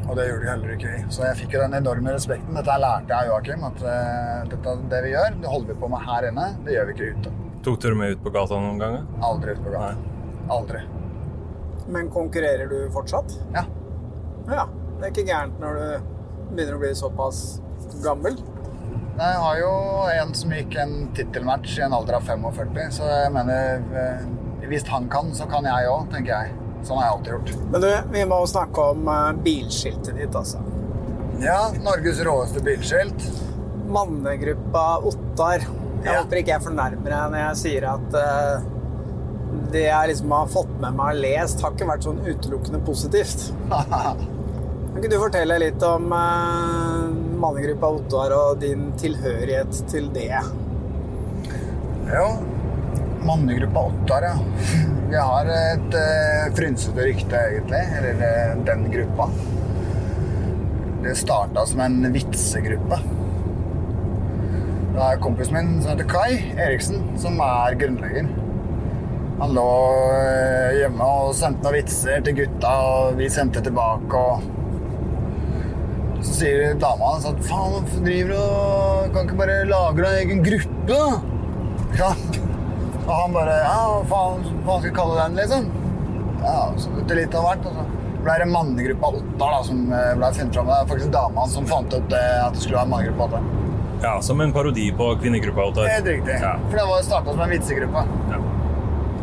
Og 0.05 0.17
det 0.17 0.27
gjorde 0.29 0.43
de 0.43 0.49
heller 0.51 0.73
ikke 0.75 0.91
vi. 0.91 0.99
Så 1.13 1.23
jeg 1.25 1.39
fikk 1.41 1.55
jo 1.55 1.63
den 1.63 1.77
enorme 1.79 2.13
respekten. 2.13 2.53
Dette 2.57 2.77
lærte 2.81 3.09
jeg 3.09 3.17
av 3.17 3.31
Joakim. 3.31 3.63
At 3.65 3.81
uh, 3.81 4.43
dette, 4.51 4.75
det 4.91 5.01
vi 5.05 5.13
gjør, 5.15 5.39
det 5.41 5.51
holder 5.51 5.73
vi 5.73 5.77
på 5.81 5.89
med 5.91 6.05
her 6.05 6.29
inne. 6.29 6.47
Det 6.65 6.75
gjør 6.75 6.89
vi 6.89 6.95
ikke 6.95 7.11
ute. 7.15 7.33
Tok 7.65 7.79
dere 7.81 7.97
med 7.97 8.13
ut 8.13 8.21
på 8.21 8.33
gata 8.35 8.59
noen 8.61 8.81
ganger? 8.81 9.07
Aldri 9.25 9.55
ut 9.57 9.63
på 9.65 9.73
gata. 9.73 10.17
Aldri. 10.53 10.83
Men 11.95 12.09
konkurrerer 12.13 12.69
du 12.69 12.77
fortsatt? 12.93 13.37
Ja. 13.55 13.65
Ja. 14.49 14.67
Det 14.95 15.09
er 15.09 15.11
ikke 15.11 15.25
gærent 15.27 15.57
når 15.59 15.79
du 15.79 16.11
begynner 16.55 16.77
å 16.77 16.83
bli 16.85 16.91
såpass 16.95 17.39
gammel. 18.03 18.37
Jeg 19.15 19.39
har 19.41 19.57
jo 19.59 19.71
en 20.11 20.33
som 20.35 20.51
gikk 20.51 20.75
en 20.79 20.93
tittelmatch 21.15 21.77
i 21.79 21.83
en 21.85 21.95
alder 21.95 22.17
av 22.17 22.27
45, 22.27 22.93
så 22.97 23.07
jeg 23.07 23.31
mener 23.31 23.83
eh, 23.95 24.25
Hvis 24.67 24.83
han 24.89 25.05
kan, 25.11 25.29
så 25.37 25.45
kan 25.47 25.67
jeg 25.67 25.87
òg, 25.87 26.07
tenker 26.11 26.33
jeg. 26.33 26.64
Sånn 26.85 26.99
har 27.01 27.07
jeg 27.07 27.15
alltid 27.15 27.33
gjort. 27.33 27.53
Men 27.73 27.81
du, 27.81 27.89
vi 28.13 28.25
må 28.29 28.37
snakke 28.47 28.83
om 28.93 29.07
eh, 29.09 29.31
bilskiltet 29.45 30.15
ditt, 30.19 30.35
altså. 30.37 30.61
Ja, 31.41 31.59
Norges 31.83 32.19
råeste 32.23 32.61
bilskilt. 32.63 33.25
Mannegruppa 33.91 34.85
Ottar. 35.09 35.65
Jeg 35.65 36.13
Ja. 36.13 36.19
håper 36.21 36.37
ikke 36.43 36.53
jeg 36.53 36.61
fornærmer 36.61 37.09
deg 37.09 37.31
når 37.33 37.39
jeg 37.41 37.57
sier 37.63 37.85
at 37.89 38.13
uh, 38.13 38.65
det 39.73 39.87
jeg 39.87 40.09
liksom 40.11 40.31
har 40.35 40.47
fått 40.53 40.73
med 40.83 40.93
meg 40.99 41.15
og 41.15 41.21
lest, 41.23 41.61
har 41.65 41.73
ikke 41.73 41.87
vært 41.89 42.05
sånn 42.05 42.19
utelukkende 42.25 42.79
positivt. 42.85 43.47
Kan 43.71 44.99
ikke 45.01 45.11
du 45.11 45.17
fortelle 45.19 45.57
litt 45.59 45.81
om 45.83 46.05
uh, 46.13 47.09
mannegruppa 47.41 47.89
Ottar 47.97 48.35
og 48.37 48.61
din 48.61 48.91
tilhørighet 49.01 49.81
til 49.91 50.11
det? 50.15 50.29
Jo, 52.13 52.27
mannegruppa 53.27 53.83
Ottar, 53.89 54.29
ja. 54.29 54.35
Vi 55.09 55.17
har 55.21 55.51
et 55.53 55.99
uh, 55.99 56.55
frynsete 56.57 57.05
rykte, 57.05 57.43
egentlig. 57.51 57.83
Eller 57.99 58.13
uh, 58.23 58.55
den 58.65 58.87
gruppa. 58.91 59.29
Det 61.05 61.13
starta 61.19 61.65
som 61.69 61.79
en 61.85 61.99
vitsegruppe. 62.13 62.97
Det 64.95 65.03
er 65.03 65.17
kompisen 65.19 65.57
min 65.57 65.81
som 65.83 65.91
heter 65.91 66.07
Kai 66.07 66.37
Eriksen, 66.55 67.01
som 67.19 67.39
er 67.43 67.75
grunnlegger. 67.77 68.29
Han 69.41 69.51
lå 69.51 69.71
eh, 70.15 70.77
hjemme 70.79 71.03
og 71.03 71.33
sendte 71.35 71.59
noen 71.65 71.75
vitser 71.75 72.21
til 72.23 72.35
gutta, 72.37 72.71
og 72.87 73.17
vi 73.19 73.27
sendte 73.31 73.61
tilbake. 73.65 74.15
og 74.15 74.41
Så 76.23 76.31
sier 76.39 76.79
dama 76.79 77.05
hans 77.11 77.25
at 77.27 77.43
faen, 77.43 77.71
hvorfor 77.75 77.99
driver 78.07 78.29
du 78.31 78.39
og 78.39 79.13
Kan 79.13 79.23
ikke 79.27 79.41
bare 79.43 79.67
lage 79.67 80.01
deg 80.01 80.13
egen 80.23 80.41
gruppe. 80.47 80.99
Ja. 81.95 82.11
Og 83.05 83.13
han 83.13 83.35
bare 83.35 83.57
Ja, 83.61 83.81
hva 83.91 84.05
faen, 84.09 84.47
hva 84.65 84.79
skal 84.79 84.89
vi 84.89 84.95
kalle 84.95 85.19
den, 85.21 85.37
liksom? 85.41 85.67
Ja, 86.45 86.57
så 86.77 86.89
det 87.09 87.19
litt 87.19 87.35
av 87.37 87.45
hvert. 87.49 87.67
Og 87.69 87.77
så 87.77 87.85
ble 88.25 88.37
det 88.41 88.47
mannegruppa 88.49 89.11
Ottar 89.19 89.53
da, 89.53 89.59
som 89.67 89.83
eh, 89.93 90.11
ble 90.17 90.31
funnet 90.39 90.57
fram. 90.57 90.71
Det 90.71 90.79
er 90.79 90.89
faktisk 90.93 91.13
dama 91.13 91.43
hans 91.45 91.53
som 91.59 91.69
fant 91.69 91.93
opp 91.93 92.09
det, 92.09 92.23
at 92.41 92.57
det 92.57 92.63
skulle 92.63 92.79
være 92.81 92.91
mannegruppa 92.95 93.29
Ottar. 93.29 93.47
Ja, 94.03 94.15
Som 94.21 94.41
en 94.41 94.51
parodi 94.53 94.89
på 94.97 95.11
kvinnegruppa. 95.21 95.69
Ottar. 95.69 95.87
Helt 95.89 96.09
riktig. 96.09 96.39
Ja. 96.41 96.55
For 96.67 96.81
det 96.81 96.87
var 96.89 97.05
starta 97.05 97.33
som 97.37 97.45
en 97.45 97.53
vitsegruppe. 97.53 98.05
Ja. 98.33 98.41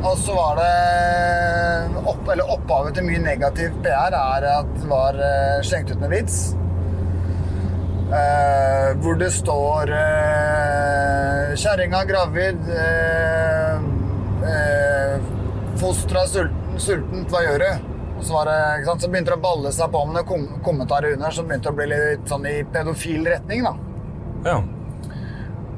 Og 0.03 0.17
så 0.19 0.35
var 0.35 0.59
det 0.59 2.01
opp, 2.11 2.25
eller 2.33 2.49
Opphavet 2.51 2.97
til 2.97 3.07
mye 3.07 3.21
negativ 3.23 3.75
PR 3.85 4.17
er 4.19 4.47
at 4.57 4.73
det 4.81 4.89
var 4.91 5.19
eh, 5.23 5.61
slengt 5.67 5.93
ut 5.93 6.01
med 6.03 6.11
vits. 6.17 6.41
Eh, 8.13 8.89
hvor 9.01 9.15
det 9.17 9.31
står 9.33 9.93
eh, 9.97 11.55
'Kjerringa 11.57 12.05
gravid', 12.05 12.67
eh, 12.69 13.77
eh, 14.53 15.15
'Fosteret 15.81 16.29
sulten, 16.29 16.77
sultent, 16.77 17.33
hva 17.33 17.41
gjør 17.47 17.65
du?' 17.65 17.89
Og 18.19 18.27
så, 18.27 18.35
var 18.35 18.51
det, 18.51 18.85
så 19.01 19.09
begynte 19.09 19.33
det 19.33 19.39
å 19.39 19.43
balle 19.43 19.73
seg 19.73 19.91
på 19.91 20.05
med 20.07 20.15
noen 20.15 20.27
kom 20.29 20.45
kommentarer 20.63 21.17
under 21.17 21.35
som 21.35 21.49
begynte 21.49 21.73
å 21.73 21.75
bli 21.75 21.89
litt 21.91 22.29
sånn 22.31 22.47
i 22.47 22.55
pedofil 22.63 23.27
retning. 23.27 23.65
da. 23.65 23.73
Ja. 24.45 24.61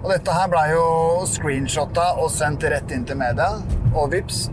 Og 0.03 0.11
dette 0.12 0.35
her 0.37 0.51
blei 0.53 0.66
jo 0.75 0.85
screenshotta 1.31 2.11
og 2.18 2.29
sendt 2.35 2.66
rett 2.68 2.92
inn 2.92 3.07
til 3.09 3.16
media. 3.16 3.62
Og 3.94 4.11
vips, 4.12 4.51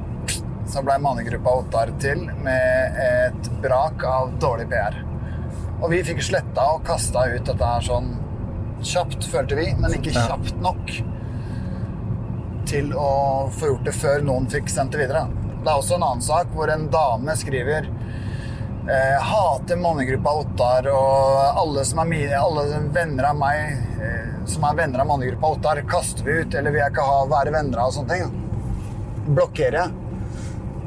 så 0.72 0.86
blei 0.86 1.02
mannegruppa 1.04 1.58
Ottar 1.66 1.92
til 2.00 2.30
med 2.46 3.02
et 3.10 3.56
brak 3.66 4.06
av 4.08 4.38
dårlig 4.40 4.70
PR. 4.72 5.11
Og 5.82 5.90
vi 5.90 6.04
fikk 6.06 6.22
sletta 6.24 6.68
og 6.76 6.84
kasta 6.86 7.26
ut 7.32 7.48
dette 7.48 7.72
her 7.74 7.86
sånn 7.86 8.12
kjapt, 8.86 9.26
følte 9.30 9.58
vi, 9.58 9.72
men 9.78 9.98
ikke 9.98 10.14
kjapt 10.14 10.58
nok 10.62 10.94
til 12.70 12.94
å 12.94 13.50
få 13.54 13.72
gjort 13.72 13.88
det 13.88 13.94
før 13.98 14.26
noen 14.26 14.48
fikk 14.50 14.70
sendt 14.72 14.94
det 14.96 15.04
videre. 15.04 15.26
Det 15.62 15.70
er 15.70 15.78
også 15.78 15.98
en 15.98 16.06
annen 16.06 16.26
sak 16.26 16.54
hvor 16.56 16.72
en 16.74 16.88
dame 16.94 17.36
skriver 17.38 17.90
eh, 18.90 19.18
hater 19.22 19.78
mannegruppa 19.82 20.34
Ottar, 20.44 20.90
og 20.94 21.62
alle 21.62 21.86
som 21.86 22.02
er 22.04 22.10
mine, 22.14 22.38
alle 22.38 22.82
venner 22.94 23.32
av 23.32 23.42
meg 23.42 23.76
eh, 24.02 24.30
som 24.50 24.66
er 24.70 24.78
venner 24.80 25.04
av 25.04 25.10
mannegruppa 25.10 25.54
Ottar, 25.58 25.84
kaster 25.90 26.26
vi 26.26 26.40
ut, 26.42 26.54
eller 26.54 26.74
vil 26.74 26.84
jeg 26.84 26.94
ikke 26.96 27.10
ha 27.10 27.20
være 27.30 27.54
venner 27.58 27.84
av 27.84 27.92
og 27.92 27.98
sånne 27.98 28.18
ting. 28.18 29.34
Blokkerer 29.34 29.82
jeg. 29.84 29.98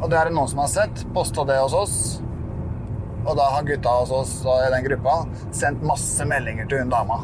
Og 0.01 0.11
det 0.11 0.19
er 0.19 0.29
det 0.29 0.37
noen 0.37 0.51
som 0.51 0.63
har 0.65 0.73
sett, 0.73 1.05
posta 1.15 1.47
det 1.49 1.61
hos 1.63 1.77
oss. 1.79 1.99
Og 3.25 3.37
da 3.39 3.47
har 3.55 3.65
gutta 3.69 3.89
hos 4.03 4.11
oss 4.13 4.35
og 4.45 4.61
i 4.67 4.71
den 4.75 4.85
gruppa 4.89 5.15
sendt 5.55 5.83
masse 5.87 6.27
meldinger 6.29 6.69
til 6.69 6.83
hun 6.85 6.93
dama. 6.93 7.23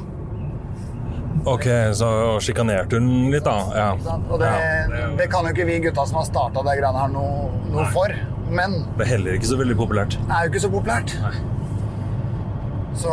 Ok, 1.49 1.65
så 1.97 2.09
sjikanerte 2.45 2.99
hun 3.01 3.31
litt, 3.33 3.47
da. 3.47 3.55
Ja. 3.73 4.17
Og 4.29 4.41
det, 4.43 4.51
det 5.21 5.29
kan 5.33 5.47
jo 5.49 5.55
ikke 5.55 5.67
vi 5.71 5.79
gutta 5.87 6.05
som 6.09 6.19
har 6.21 6.27
starta 6.29 6.65
det 6.67 6.75
greiene 6.81 7.01
her, 7.05 7.13
noe, 7.15 7.49
noe 7.73 7.87
for. 7.95 8.13
Men 8.51 8.81
Det 8.99 9.07
er 9.07 9.11
heller 9.15 9.39
ikke 9.39 9.49
så 9.53 9.57
veldig 9.61 9.77
populært. 9.79 10.17
det 10.27 10.37
er 10.37 10.47
jo 10.49 10.53
ikke 10.53 10.65
så 10.67 10.73
populært. 10.73 11.15
Så 12.99 13.13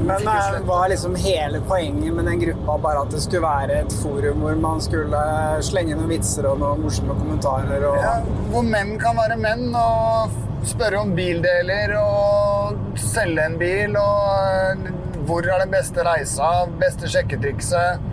Men 0.00 0.24
hva 0.26 0.34
eh, 0.56 0.60
var 0.66 0.88
liksom 0.90 1.14
hele 1.18 1.60
poenget 1.68 2.14
med 2.14 2.26
den 2.26 2.40
gruppa 2.40 2.78
bare 2.82 3.04
at 3.06 3.14
det 3.14 3.22
skulle 3.22 3.46
være 3.46 3.80
et 3.84 3.94
forum 4.02 4.42
hvor 4.44 4.58
man 4.58 4.82
skulle 4.82 5.22
slenge 5.66 5.94
noen 5.94 6.10
vitser 6.10 6.48
og 6.50 6.60
noen 6.62 6.82
morsomme 6.82 7.16
kommentarer 7.18 7.86
og 7.88 7.98
ja, 8.02 8.12
Hvor 8.52 8.66
menn 8.66 8.96
kan 9.00 9.18
være 9.18 9.38
menn 9.40 9.68
og 9.78 10.36
spørre 10.68 11.02
om 11.02 11.14
bildeler 11.16 11.94
og 12.00 12.98
selge 12.98 13.46
en 13.46 13.58
bil 13.60 13.98
og 13.98 14.22
eh, 14.34 14.94
hvor 15.28 15.44
er 15.44 15.60
den 15.60 15.72
beste 15.72 16.04
reisa, 16.06 16.48
beste 16.80 17.08
sjekketrikset. 17.12 18.06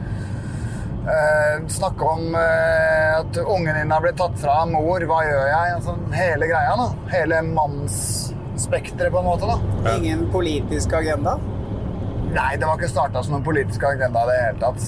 Eh, 1.05 1.67
snakke 1.71 2.03
om 2.03 2.35
eh, 2.35 3.19
at 3.19 3.37
ungen 3.37 3.77
din 3.77 3.93
har 3.93 4.03
blitt 4.03 4.17
tatt 4.19 4.35
fra 4.41 4.57
mor, 4.67 5.05
hva 5.07 5.21
gjør 5.23 5.45
jeg? 5.47 5.75
Altså, 5.77 5.95
hele 6.17 6.49
greia, 6.49 6.73
da. 6.81 6.87
Hele 7.13 7.41
mannsspekteret, 8.55 9.11
på 9.11 9.19
en 9.19 9.25
måte. 9.25 9.45
da. 9.45 9.97
ingen 9.97 10.31
politisk 10.31 10.93
agenda. 10.93 11.39
Nei, 12.33 12.57
det 12.57 12.65
var 12.65 12.77
ikke 12.77 12.89
starta 12.89 13.23
som 13.23 13.35
noen 13.35 13.43
politisk 13.43 13.83
agenda 13.83 14.23
i 14.23 14.29
det 14.29 14.37
hele 14.43 14.59
tatt. 14.59 14.85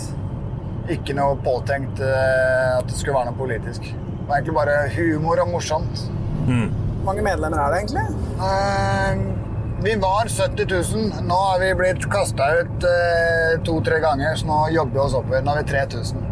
Ikke 0.89 1.15
noe 1.15 1.35
påtenkt 1.43 1.99
uh, 1.99 2.79
at 2.79 2.87
det 2.87 2.95
skulle 2.95 3.17
være 3.17 3.31
noe 3.31 3.37
politisk. 3.37 3.83
Det 3.83 4.27
var 4.27 4.37
egentlig 4.37 4.55
bare 4.55 4.77
humor 4.95 5.41
og 5.43 5.51
morsomt. 5.51 6.05
Hvor 6.47 7.11
mange 7.11 7.23
medlemmer 7.23 7.59
er 7.59 7.73
det 7.73 7.81
egentlig? 7.83 8.05
Uh, 8.39 9.83
vi 9.83 9.95
var 9.95 10.27
70 10.27 10.67
000. 10.95 11.27
Nå 11.27 11.35
har 11.35 11.59
vi 11.59 11.73
blitt 11.75 12.07
kasta 12.11 12.47
ut 12.61 12.87
eh, 12.87 13.59
to-tre 13.63 13.99
ganger, 14.01 14.33
så 14.35 14.47
nå 14.47 14.57
jobber 14.73 14.97
vi 14.97 15.03
oss 15.03 15.13
oppover. 15.15 15.43
Nå 15.45 15.53
er 15.53 15.61
vi 15.61 15.69
3000. 15.69 16.23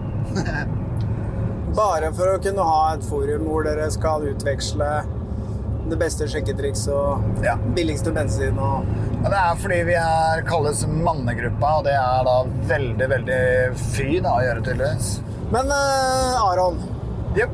Bare 1.77 2.09
for 2.17 2.31
å 2.31 2.39
kunne 2.41 2.65
ha 2.65 2.81
et 2.95 3.05
forum 3.05 3.45
hvor 3.45 3.67
dere 3.67 3.85
skal 3.93 4.25
utveksle 4.31 4.89
det 5.89 5.97
beste 6.01 6.27
sjekketriks 6.29 6.87
og 6.93 7.43
Ja. 7.45 7.55
billigste 7.75 8.11
bensin 8.15 8.57
og 8.57 8.85
Ja, 9.23 9.29
det 9.29 9.39
er 9.41 9.55
fordi 9.61 9.77
vi 9.87 9.93
er, 9.97 10.41
kalles 10.47 10.85
mannegruppa, 10.87 11.77
og 11.79 11.83
det 11.87 11.93
er 11.97 12.25
da 12.27 12.35
veldig, 12.69 13.07
veldig 13.09 13.39
fy 13.93 14.19
da, 14.21 14.35
å 14.37 14.43
gjøre, 14.45 14.63
tydeligvis. 14.67 15.07
Men 15.51 15.71
uh, 15.73 16.45
Aron, 16.51 16.77
Yep. 17.35 17.49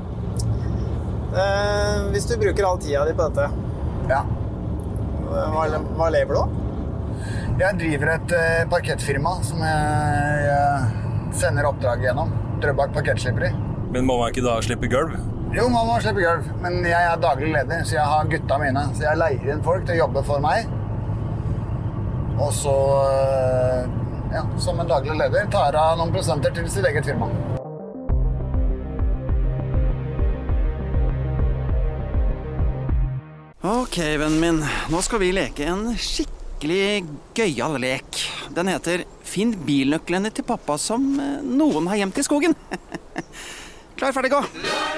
Uh, 1.31 2.09
hvis 2.11 2.27
du 2.27 2.35
bruker 2.41 2.67
all 2.67 2.79
tida 2.83 3.05
di 3.07 3.13
på 3.15 3.29
dette, 3.29 3.47
Ja. 4.11 4.23
hva, 5.31 5.63
hva 5.95 6.09
lever 6.11 6.35
du 6.35 6.39
av? 6.41 6.57
Jeg 7.61 7.77
driver 7.79 8.13
et 8.15 8.33
uh, 8.35 8.69
parkettfirma 8.71 9.35
som 9.45 9.59
jeg 9.61 10.45
eh, 10.49 10.85
sender 11.37 11.67
oppdrag 11.69 12.01
gjennom. 12.03 12.31
Drøbak 12.63 12.93
parkettslipperi. 12.95 13.51
Men 13.93 14.07
må 14.07 14.17
man 14.17 14.31
ikke 14.31 14.43
da 14.45 14.55
slippe 14.65 14.89
gulv? 14.91 15.13
Jo, 15.51 15.65
man 15.67 15.83
må 15.83 15.97
slippe 15.99 16.21
gulv, 16.23 16.45
men 16.63 16.77
jeg 16.87 16.95
er 16.95 17.17
daglig 17.19 17.49
leder, 17.51 17.81
så 17.83 17.97
jeg 17.97 18.07
har 18.07 18.27
gutta 18.31 18.57
mine. 18.61 18.85
Så 18.95 19.03
jeg 19.03 19.19
leier 19.19 19.49
inn 19.51 19.63
folk 19.65 19.83
til 19.83 19.97
å 19.97 20.03
jobbe 20.05 20.21
for 20.23 20.39
meg. 20.39 20.69
Og 22.39 22.53
så, 22.55 22.75
eh, 23.11 23.89
ja, 24.31 24.45
som 24.63 24.79
en 24.79 24.87
daglig 24.87 25.17
leder, 25.19 25.49
tar 25.51 25.75
jeg 25.75 25.97
noen 25.99 26.13
prosenter 26.15 26.55
til 26.55 26.69
sitt 26.71 26.87
eget 26.87 27.03
firma. 27.03 27.27
Ok, 33.61 33.97
vennen 33.99 34.39
min. 34.39 34.63
Nå 34.87 35.03
skal 35.03 35.19
vi 35.19 35.33
leke 35.35 35.67
en 35.67 35.97
skikkelig 35.99 37.03
gøyal 37.35 37.75
lek. 37.83 38.23
Den 38.55 38.71
heter 38.71 39.03
Finn 39.21 39.51
bilnøklene 39.67 40.31
til 40.31 40.47
pappa 40.47 40.79
som 40.79 41.11
eh, 41.19 41.43
noen 41.43 41.91
har 41.91 41.99
gjemt 41.99 42.23
i 42.23 42.23
skogen. 42.23 42.55
Klar, 43.99 44.15
ferdig, 44.15 44.31
gå! 44.31 44.90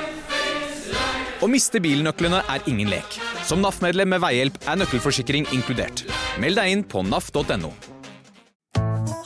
Å 1.43 1.47
miste 1.51 1.81
bilnøklene 1.83 2.37
er 2.47 2.61
ingen 2.71 2.87
lek. 2.87 3.17
Som 3.43 3.59
NAF-medlem 3.59 4.13
med 4.13 4.21
veihjelp 4.23 4.61
er 4.63 4.77
nøkkelforsikring 4.79 5.49
inkludert. 5.51 6.05
Meld 6.39 6.55
deg 6.55 6.71
inn 6.71 6.83
på 6.87 7.01
naf.no. 7.03 7.71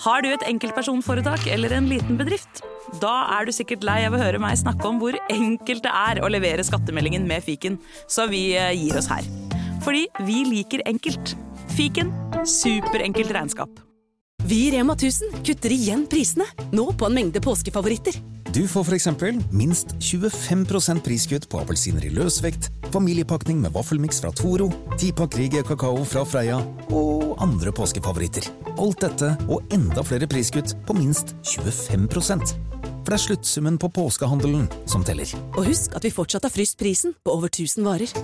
Har 0.02 0.24
du 0.26 0.32
et 0.32 0.46
enkeltpersonforetak 0.50 1.46
eller 1.54 1.76
en 1.78 1.86
liten 1.92 2.18
bedrift? 2.18 2.64
Da 3.04 3.12
er 3.36 3.46
du 3.46 3.54
sikkert 3.54 3.86
lei 3.86 4.00
av 4.08 4.16
å 4.18 4.22
høre 4.22 4.42
meg 4.42 4.58
snakke 4.58 4.90
om 4.90 4.98
hvor 5.02 5.14
enkelt 5.30 5.86
det 5.86 5.94
er 5.94 6.24
å 6.24 6.32
levere 6.32 6.66
skattemeldingen 6.66 7.28
med 7.30 7.46
fiken, 7.46 7.78
så 8.10 8.26
vi 8.32 8.48
eh, 8.58 8.74
gir 8.74 8.98
oss 8.98 9.12
her. 9.12 9.28
Fordi 9.86 10.08
vi 10.26 10.42
liker 10.48 10.82
enkelt. 10.90 11.36
Fiken 11.78 12.10
superenkelt 12.50 13.36
regnskap. 13.36 13.84
Vi 14.48 14.64
i 14.70 14.74
Rema 14.74 14.96
1000 14.98 15.44
kutter 15.46 15.76
igjen 15.76 16.08
prisene, 16.10 16.48
nå 16.74 16.88
på 16.98 17.12
en 17.12 17.20
mengde 17.20 17.44
påskefavoritter. 17.46 18.18
Du 18.54 18.68
får 18.68 18.82
f.eks. 18.82 19.08
minst 19.52 19.88
25% 20.00 21.02
priskutt 21.04 21.50
på 21.52 21.60
appelsiner 21.60 22.06
i 22.08 22.12
løsvekt, 22.16 22.70
familiepakning 22.94 23.60
med 23.60 23.74
vaffelmiks 23.76 24.22
fra 24.24 24.32
Toro, 24.32 24.70
tipakk 25.00 25.36
Rige 25.36 25.64
kakao 25.68 26.06
fra 26.08 26.24
Freia 26.26 26.62
og 26.88 27.36
andre 27.44 27.74
påskefavoritter. 27.76 28.48
Alt 28.80 29.04
dette 29.04 29.34
og 29.52 29.68
enda 29.76 30.04
flere 30.08 30.30
priskutt 30.32 30.78
på 30.88 30.96
minst 30.96 31.36
25% 31.44 32.54
For 32.54 33.12
det 33.12 33.18
er 33.18 33.26
sluttsummen 33.26 33.80
på 33.84 33.92
påskehandelen 33.92 34.70
som 34.88 35.04
teller. 35.04 35.28
Og 35.58 35.68
husk 35.68 35.96
at 35.96 36.08
vi 36.08 36.14
fortsatt 36.16 36.48
har 36.48 36.54
fryst 36.54 36.80
prisen 36.80 37.16
på 37.24 37.36
over 37.36 37.52
1000 37.52 37.84
varer. 37.88 38.16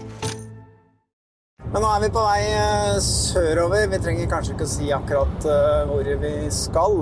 Men 1.67 1.81
nå 1.81 1.89
er 1.89 2.01
vi 2.03 2.11
på 2.15 2.23
vei 2.23 2.39
eh, 2.47 2.97
sørover. 3.03 3.87
Vi 3.91 4.01
trenger 4.03 4.31
kanskje 4.31 4.55
ikke 4.55 4.67
å 4.67 4.73
si 4.73 4.91
akkurat 4.93 5.47
eh, 5.51 5.85
hvor 5.89 6.11
vi 6.23 6.35
skal. 6.53 6.99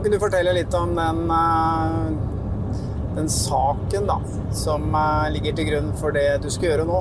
Kan 0.00 0.06
ikke 0.06 0.16
du 0.16 0.22
fortelle 0.22 0.52
litt 0.56 0.74
om 0.78 0.94
den, 0.96 1.18
eh, 1.28 2.04
den 3.18 3.26
saken 3.28 4.06
da, 4.08 4.14
som 4.56 4.94
eh, 4.96 5.26
ligger 5.34 5.58
til 5.58 5.66
grunn 5.68 5.90
for 6.00 6.16
det 6.16 6.38
du 6.40 6.46
skal 6.48 6.70
gjøre 6.70 6.86
nå? 6.88 7.00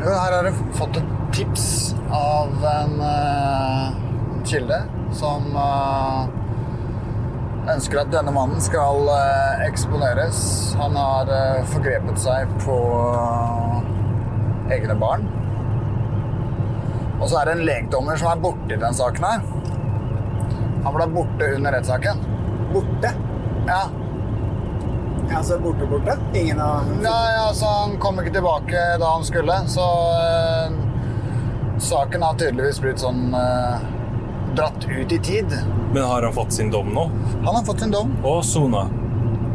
Jo, 0.00 0.08
her 0.08 0.34
har 0.34 0.48
jeg 0.48 0.64
fått 0.74 0.98
et 0.98 1.12
tips 1.36 1.68
av 2.10 2.66
en 2.72 2.96
eh, 3.06 4.02
kilde 4.50 4.80
som 5.14 5.46
ønsker 7.70 8.02
at 8.02 8.10
denne 8.10 8.34
mannen 8.34 8.58
skal 8.58 9.14
eksponeres. 9.68 10.42
Han 10.82 10.98
har 10.98 11.30
forgrepet 11.70 12.18
seg 12.18 12.50
på 12.66 12.80
egne 14.74 14.98
barn. 14.98 15.30
Og 17.20 17.28
så 17.30 17.38
er 17.38 17.46
det 17.46 17.60
en 17.60 17.68
lekdommer 17.70 18.18
som 18.18 18.34
er 18.34 18.42
borte 18.42 18.74
i 18.74 18.82
den 18.88 19.04
saken 19.04 19.30
her. 19.30 19.46
Han 20.84 20.94
ble 20.96 21.06
borte 21.14 21.50
under 21.56 21.72
rettssaken. 21.72 22.18
Borte? 22.74 23.10
Ja. 23.66 23.82
Altså 25.34 25.56
borte, 25.58 25.86
borte? 25.88 26.18
Ingen 26.36 26.60
av 26.60 26.84
Nei, 27.00 27.30
altså 27.40 27.66
Han 27.66 27.94
kom 28.02 28.18
ikke 28.20 28.34
tilbake 28.36 28.82
da 29.00 29.12
han 29.14 29.24
skulle, 29.24 29.54
så 29.72 29.86
eh, 30.20 30.74
saken 31.80 32.22
har 32.22 32.36
tydeligvis 32.38 32.80
blitt 32.84 33.00
sånn 33.02 33.32
eh, 33.34 33.86
dratt 34.54 34.84
ut 34.84 35.12
i 35.12 35.18
tid. 35.18 35.54
Men 35.94 36.02
har 36.10 36.22
han 36.28 36.34
fått 36.36 36.52
sin 36.52 36.70
dom 36.70 36.92
nå? 36.94 37.08
Han 37.46 37.54
har 37.56 37.64
fått 37.66 37.80
sin 37.86 37.90
dom 37.94 38.12
Og 38.22 38.42
sona? 38.44 38.84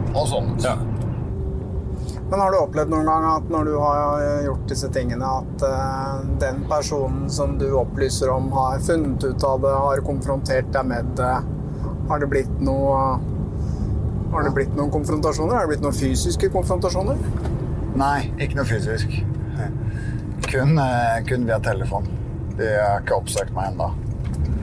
og 0.09 0.25
sånn. 0.27 0.55
Ja. 0.65 0.73
Men 2.29 2.39
har 2.43 2.51
du 2.53 2.57
opplevd 2.59 2.91
noen 2.93 3.07
gang 3.09 3.23
at 3.25 3.47
når 3.49 3.65
du 3.65 3.75
har 3.81 4.23
gjort 4.45 4.67
disse 4.69 4.89
tingene, 4.93 5.25
at 5.41 5.63
eh, 5.65 6.19
den 6.43 6.59
personen 6.69 7.29
som 7.33 7.55
du 7.57 7.65
opplyser 7.79 8.29
om, 8.29 8.51
har 8.53 8.79
funnet 8.85 9.23
ut 9.25 9.43
av 9.47 9.63
det, 9.65 9.71
har 9.73 10.03
konfrontert 10.05 10.69
deg 10.75 10.85
med 10.91 11.09
det? 11.17 11.31
Har 12.09 12.21
det 12.21 12.29
blitt 12.31 12.61
noe 12.65 12.99
Har 14.29 14.45
det 14.45 14.51
blitt 14.53 14.75
noen 14.77 14.91
konfrontasjoner? 14.93 15.55
Har 15.57 15.65
det 15.65 15.71
blitt 15.73 15.81
noen 15.87 15.95
fysiske 15.97 16.51
konfrontasjoner? 16.53 17.17
Nei, 17.97 18.27
ikke 18.37 18.59
noe 18.59 18.69
fysisk. 18.69 19.15
Kun, 20.45 20.77
eh, 20.77 21.17
kun 21.25 21.47
via 21.49 21.57
telefon. 21.65 22.05
De 22.59 22.67
har 22.75 23.01
ikke 23.01 23.17
oppsøkt 23.17 23.53
meg 23.55 23.71
ennå. 23.71 23.89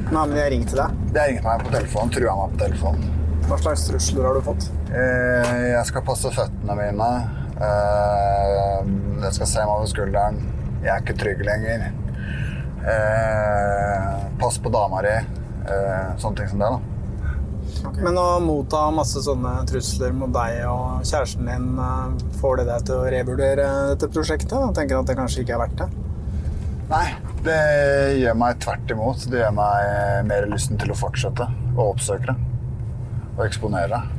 Nei, 0.06 0.22
men 0.22 0.34
de 0.36 0.40
har 0.44 0.50
ringt 0.54 0.70
til 0.70 0.78
deg. 0.78 0.94
De 1.10 1.18
har 1.18 1.32
ringt 1.32 1.44
meg 1.48 1.64
på 1.66 1.72
telefon, 1.74 2.12
trua 2.14 2.36
meg 2.44 2.54
på 2.54 2.62
telefon. 2.62 3.02
Hva 3.46 3.58
slags 3.62 3.88
trusler 3.88 4.26
har 4.28 4.38
du 4.38 4.46
fått? 4.46 4.68
Eh, 4.90 5.72
Jeg 5.72 5.84
skal 5.90 6.02
passe 6.06 6.30
føttene 6.34 6.78
mine. 6.78 7.10
Eh, 7.56 8.80
Jeg 9.24 9.32
skal 9.38 9.48
se 9.48 9.62
meg 9.64 9.72
over 9.72 9.88
skulderen. 9.90 10.42
Jeg 10.84 10.92
er 10.92 11.00
ikke 11.02 11.16
trygg 11.18 11.40
lenger. 11.46 11.86
Uh, 12.86 14.26
Pass 14.38 14.60
på 14.62 14.70
dama 14.70 15.00
di. 15.02 15.14
Uh, 15.66 16.12
Sånne 16.20 16.38
ting 16.38 16.50
som 16.52 16.60
det, 16.62 16.68
da. 16.76 16.78
Men 17.96 18.18
å 18.20 18.26
motta 18.44 18.84
masse 18.94 19.18
sånne 19.24 19.56
trusler 19.66 20.12
mot 20.14 20.30
deg 20.34 20.60
og 20.70 21.02
kjæresten 21.06 21.48
din, 21.48 21.80
får 22.38 22.60
det 22.60 22.66
deg 22.68 22.84
til 22.86 23.00
å 23.00 23.08
revurdere 23.16 23.66
dette 23.92 24.08
prosjektet? 24.12 24.54
Og 24.60 24.74
tenker 24.76 25.00
at 25.00 25.10
det 25.10 25.16
kanskje 25.18 25.42
ikke 25.42 25.56
er 25.56 25.62
verdt 25.64 25.80
det? 25.82 25.88
Nei, 26.92 27.06
det 27.42 27.58
gjør 28.20 28.38
meg 28.38 28.60
tvert 28.62 28.94
imot. 28.94 29.26
Det 29.32 29.42
gjør 29.42 29.56
meg 29.56 30.28
mer 30.30 30.46
lysten 30.52 30.78
til 30.78 30.94
å 30.94 30.98
fortsette 30.98 31.48
å 31.74 31.88
oppsøke 31.90 32.30
det. 32.30 32.36
Og 33.34 33.42
eksponere 33.48 33.90
det. 33.96 34.15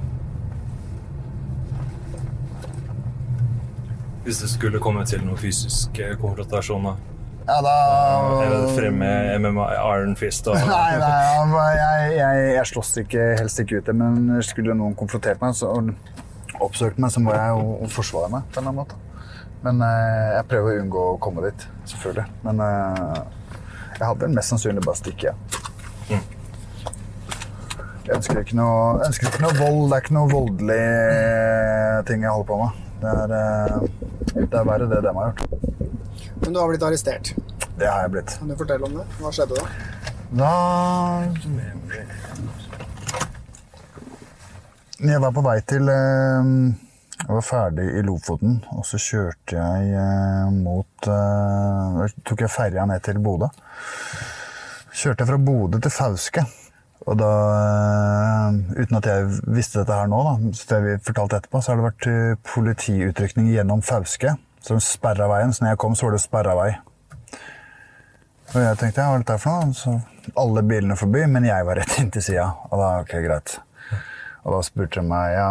Hvis 4.28 4.42
det 4.44 4.50
skulle 4.52 4.80
komme 4.84 5.06
til 5.08 5.22
noen 5.24 5.38
fysiske 5.40 6.10
konfrontasjoner? 6.20 6.98
Ja, 7.48 7.62
da 7.64 7.76
Eller 8.44 8.66
fremme 8.76 9.12
MMA, 9.40 9.68
Iron 9.80 10.18
Fist 10.20 10.50
og 10.52 10.58
Nei, 10.68 10.98
nei, 11.00 11.68
jeg, 11.78 12.10
jeg, 12.18 12.42
jeg 12.58 12.68
slåss 12.74 12.90
ikke, 13.06 13.28
helst 13.40 13.62
ikke 13.64 13.80
ute, 13.80 13.94
men 13.96 14.42
skulle 14.44 14.76
noen 14.76 14.98
konfrontert 15.00 15.40
meg 15.40 15.56
og 15.64 15.94
oppsøkt 16.66 17.00
meg, 17.00 17.14
så 17.14 17.22
må 17.24 17.32
jeg 17.38 17.54
jo 17.56 17.88
forsvare 17.94 18.28
meg 18.34 18.50
på 18.52 18.60
en 18.60 18.68
eller 18.68 18.74
annen 18.74 18.82
måte. 18.82 18.98
Men 19.64 19.80
eh, 19.86 20.34
jeg 20.36 20.48
prøver 20.52 20.74
å 20.74 20.82
unngå 20.82 21.04
å 21.14 21.14
komme 21.24 21.46
dit, 21.46 21.64
selvfølgelig. 21.88 22.26
Men 22.50 22.60
eh, 22.66 23.22
Jeg 23.94 24.10
hadde 24.10 24.30
mest 24.34 24.52
sannsynlig 24.52 24.84
bare 24.84 25.00
stikke, 25.00 25.32
Ja. 26.12 26.20
Jeg 28.08 28.16
ønsker 28.20 28.44
ikke, 28.44 28.56
noe, 28.60 29.00
ønsker 29.08 29.32
ikke 29.32 29.44
noe 29.44 29.56
vold. 29.56 29.88
Det 29.88 29.96
er 29.98 30.04
ikke 30.04 30.18
noe 30.20 30.30
voldelig 30.32 30.84
ting 32.12 32.28
jeg 32.28 32.36
holder 32.36 32.52
på 32.52 32.60
med. 32.62 32.84
Det 33.02 33.10
er, 33.14 33.34
eh, 33.38 33.97
det 34.34 34.54
er 34.54 34.66
verre 34.68 34.88
det 34.90 35.02
de 35.06 35.14
har 35.18 35.32
gjort. 35.32 35.42
Men 36.42 36.54
du 36.54 36.60
har 36.60 36.70
blitt 36.72 36.84
arrestert. 36.86 37.34
Det 37.78 37.88
har 37.88 38.02
jeg 38.06 38.12
blitt. 38.16 38.34
Kan 38.40 38.50
du 38.50 38.58
fortelle 38.58 38.88
om 38.88 38.98
det? 38.98 39.06
Hva 39.22 39.32
skjedde 39.34 39.60
da? 39.60 39.66
Da 40.38 40.52
Jeg 44.98 45.22
var 45.22 45.32
på 45.32 45.44
vei 45.46 45.60
til 45.70 45.88
eh, 45.94 46.50
Jeg 47.22 47.30
var 47.30 47.46
ferdig 47.46 47.86
i 48.00 48.02
Lofoten, 48.04 48.58
og 48.74 48.86
så 48.90 48.98
kjørte 49.00 49.56
jeg 49.56 49.94
eh, 49.94 50.50
mot 50.56 51.10
eh, 51.14 52.18
Tok 52.26 52.44
jeg 52.44 52.52
ferja 52.52 52.86
ned 52.90 53.06
til 53.06 53.22
Bodø. 53.24 53.52
Kjørte 54.92 55.22
jeg 55.22 55.30
fra 55.30 55.38
Bodø 55.38 55.80
til 55.86 55.94
Fauske. 55.94 56.44
Og 57.08 57.16
da, 57.16 57.32
eh, 57.56 58.82
uten 58.82 58.98
at 59.00 59.08
jeg 59.08 59.28
visste 59.56 59.80
dette 59.80 59.96
her 59.96 60.10
nå, 60.12 60.20
da, 60.28 60.34
det 60.72 60.80
vi 60.84 60.96
fortalte 61.08 61.40
etterpå, 61.40 61.62
så 61.64 61.72
har 61.72 61.80
det 61.80 61.86
vært 61.86 62.08
eh, 62.12 62.40
politiutrykning 62.52 63.48
gjennom 63.54 63.84
Fauske. 63.86 64.34
Så 64.60 64.76
de 64.76 64.84
sperra 64.84 65.30
veien. 65.32 65.54
Så 65.56 65.64
når 65.64 65.74
jeg 65.74 65.82
kom, 65.84 65.96
så 65.96 66.08
var 66.08 66.18
det 66.18 66.24
sperra 66.26 66.58
vei. 66.60 66.72
Og 68.56 68.60
jeg 68.60 68.80
tenkte, 68.82 69.04
ja, 69.04 69.08
hva 69.08 69.16
er 69.16 69.24
dette 69.24 69.40
for 69.44 69.70
noe? 69.70 69.78
Så 69.78 69.96
alle 70.44 70.64
bilene 70.68 71.00
forbi, 71.00 71.24
men 71.32 71.48
jeg 71.48 71.68
var 71.68 71.80
rett 71.80 71.96
inntil 72.02 72.26
sida. 72.26 72.50
Og 72.68 72.84
da, 72.84 72.92
ok, 73.06 73.16
greit. 73.24 73.56
Og 74.44 74.58
da 74.58 74.62
spurte 74.68 75.00
de 75.00 75.08
meg, 75.08 75.38
ja, 75.38 75.50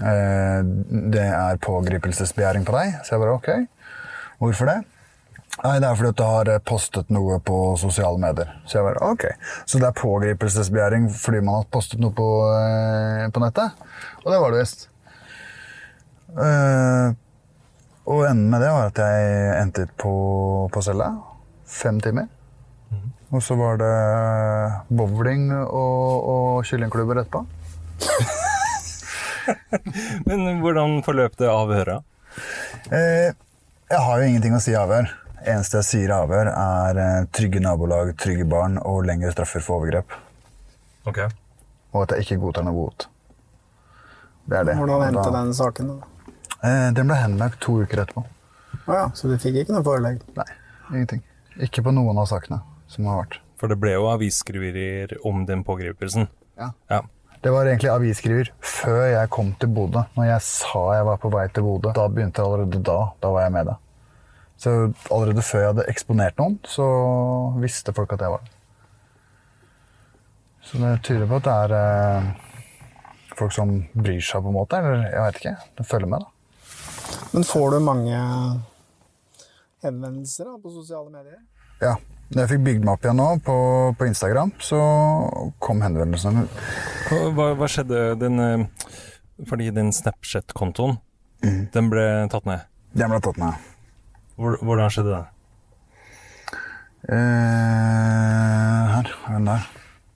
eh, 0.00 0.64
det 1.12 1.28
er 1.28 1.60
pågripelsesbegjæring 1.64 2.64
på 2.64 2.76
deg. 2.78 2.98
Så 3.04 3.16
jeg 3.16 3.24
bare, 3.24 3.36
ok. 3.36 3.52
Hvorfor 4.40 4.72
det? 4.72 4.80
Nei, 5.62 5.76
det 5.78 5.86
er 5.86 5.98
fordi 5.98 6.10
du 6.18 6.22
har 6.26 6.48
eh, 6.50 6.62
postet 6.66 7.10
noe 7.14 7.38
på 7.46 7.58
sosiale 7.78 8.18
medier. 8.20 8.50
Så 8.66 8.80
jeg 8.80 8.88
bare, 8.88 9.12
ok. 9.14 9.26
Så 9.70 9.78
det 9.78 9.86
er 9.88 10.00
pågripelsesbegjæring 10.00 11.06
fordi 11.14 11.42
man 11.46 11.60
har 11.60 11.68
postet 11.72 12.02
noe 12.02 12.14
på, 12.16 12.26
eh, 12.58 13.28
på 13.30 13.42
nettet? 13.44 13.84
Og 14.24 14.32
det 14.32 14.40
var 14.42 14.54
det 14.54 14.64
visst. 14.64 14.88
Eh, 16.34 17.14
og 18.04 18.26
enden 18.26 18.50
med 18.50 18.60
det 18.64 18.72
var 18.74 18.90
at 18.90 18.98
jeg 19.00 19.54
endte 19.62 19.86
på, 20.00 20.14
på 20.74 20.82
cella. 20.84 21.12
Fem 21.70 22.02
timer. 22.02 22.26
Og 23.34 23.42
så 23.42 23.56
var 23.58 23.78
det 23.80 23.94
bowling 24.94 25.48
og, 25.54 26.26
og 26.34 26.66
kyllingklubber 26.68 27.22
etterpå. 27.24 27.42
Men 30.28 30.60
hvordan 30.62 31.00
forløp 31.06 31.34
det 31.40 31.50
avhøret? 31.50 32.04
Eh, 32.94 33.34
jeg 33.90 34.02
har 34.06 34.20
jo 34.20 34.28
ingenting 34.28 34.54
å 34.54 34.62
si 34.62 34.74
i 34.74 34.78
avhør. 34.78 35.10
Eneste 35.44 35.80
jeg 35.82 35.84
sier 35.90 36.08
i 36.12 36.14
avhør, 36.16 36.48
er 36.50 36.98
eh, 37.02 37.26
trygge 37.36 37.60
nabolag, 37.60 38.14
trygge 38.20 38.46
barn 38.48 38.78
og 38.80 39.02
lengre 39.04 39.32
straffer 39.34 39.60
for 39.64 39.80
overgrep. 39.82 40.14
Ok. 41.06 41.18
Og 41.94 42.02
at 42.06 42.14
jeg 42.16 42.24
ikke 42.24 42.40
godtar 42.46 42.64
noe 42.64 42.72
bot. 42.78 43.06
Det 44.48 44.58
er 44.58 44.64
det. 44.70 44.76
Hvordan 44.80 45.06
endte 45.08 45.24
da- 45.28 45.42
den 45.42 45.52
saken? 45.56 45.90
da? 45.92 46.28
Eh, 46.64 46.90
den 46.96 47.06
ble 47.10 47.16
henlagt 47.20 47.60
to 47.60 47.76
uker 47.82 48.04
etterpå. 48.04 48.24
Å 48.88 48.92
ja, 48.96 49.04
så 49.16 49.28
du 49.28 49.36
fikk 49.38 49.60
ikke 49.62 49.76
noe 49.76 49.84
forelegg? 49.84 50.20
Nei, 50.36 50.48
ingenting. 50.92 51.22
Ikke 51.60 51.84
på 51.84 51.92
noen 51.94 52.18
av 52.18 52.26
sakene 52.28 52.62
som 52.88 53.04
har 53.06 53.22
vært. 53.24 53.38
For 53.60 53.68
det 53.68 53.78
ble 53.80 53.92
jo 53.94 54.08
avisskriverier 54.10 55.14
om 55.24 55.44
den 55.46 55.62
pågripelsen. 55.64 56.26
Ja. 56.58 56.72
Ja. 56.90 57.02
Det 57.44 57.52
var 57.52 57.68
egentlig 57.68 57.90
avisskriver 57.92 58.48
før 58.64 59.04
jeg 59.12 59.30
kom 59.30 59.52
til 59.60 59.68
Bodø. 59.68 60.06
Når 60.16 60.26
jeg 60.32 60.40
sa 60.42 60.82
jeg 60.96 61.04
var 61.04 61.18
på 61.20 61.30
vei 61.30 61.46
til 61.52 61.62
Bodø, 61.68 61.92
da 61.92 62.08
begynte 62.08 62.40
jeg 62.40 62.48
allerede 62.48 62.82
da. 62.82 62.98
Da 63.20 63.30
var 63.30 63.42
jeg 63.44 63.52
med 63.52 63.66
det. 63.66 63.76
Så 64.64 64.72
allerede 65.12 65.42
før 65.44 65.60
jeg 65.60 65.72
hadde 65.74 65.88
eksponert 65.92 66.38
noen, 66.40 66.54
så 66.64 66.84
visste 67.60 67.92
folk 67.96 68.14
at 68.16 68.22
jeg 68.24 68.32
var. 68.32 68.46
Så 70.64 70.80
det 70.80 70.92
tyder 71.04 71.28
på 71.28 71.36
at 71.42 71.44
det 71.44 71.56
er 71.66 71.74
eh, 71.76 72.28
folk 73.36 73.52
som 73.52 73.74
bryr 73.92 74.22
seg, 74.24 74.40
på 74.40 74.48
en 74.48 74.56
måte. 74.56 74.80
Eller 74.80 75.02
jeg 75.10 75.26
vet 75.26 75.40
ikke. 75.42 75.52
De 75.76 75.84
følger 75.84 76.08
med, 76.14 76.24
da. 76.24 76.30
Men 77.34 77.44
får 77.44 77.74
du 77.74 77.78
mange 77.84 78.20
henvendelser 79.84 80.48
da, 80.48 80.56
på 80.62 80.72
sosiale 80.72 81.12
medier? 81.12 81.42
Ja. 81.82 81.98
Når 82.32 82.40
jeg 82.40 82.52
fikk 82.54 82.64
bygd 82.64 82.86
meg 82.86 82.94
opp 82.94 83.04
igjen 83.04 83.20
nå 83.20 83.26
på, 83.44 83.56
på 84.00 84.08
Instagram, 84.08 84.54
så 84.64 84.80
kom 85.62 85.84
henvendelsene. 85.84 86.46
Hva, 87.36 87.50
hva 87.58 87.68
skjedde 87.68 88.14
den 88.22 88.40
eh, 88.40 88.64
Fordi 89.50 89.68
den 89.76 89.92
Snapchat-kontoen, 89.92 90.96
den 91.44 91.92
ble 91.92 92.06
tatt 92.32 92.48
ned. 92.48 92.64
Den 92.96 93.12
ble 93.12 93.20
tatt 93.20 93.42
ned. 93.42 93.73
Hvor, 94.36 94.58
hvordan 94.62 94.90
skjedde 94.90 95.14
det? 95.14 95.24
Eh, 97.08 98.94
her. 98.94 99.10
Den 99.28 99.44
der. 99.46 99.66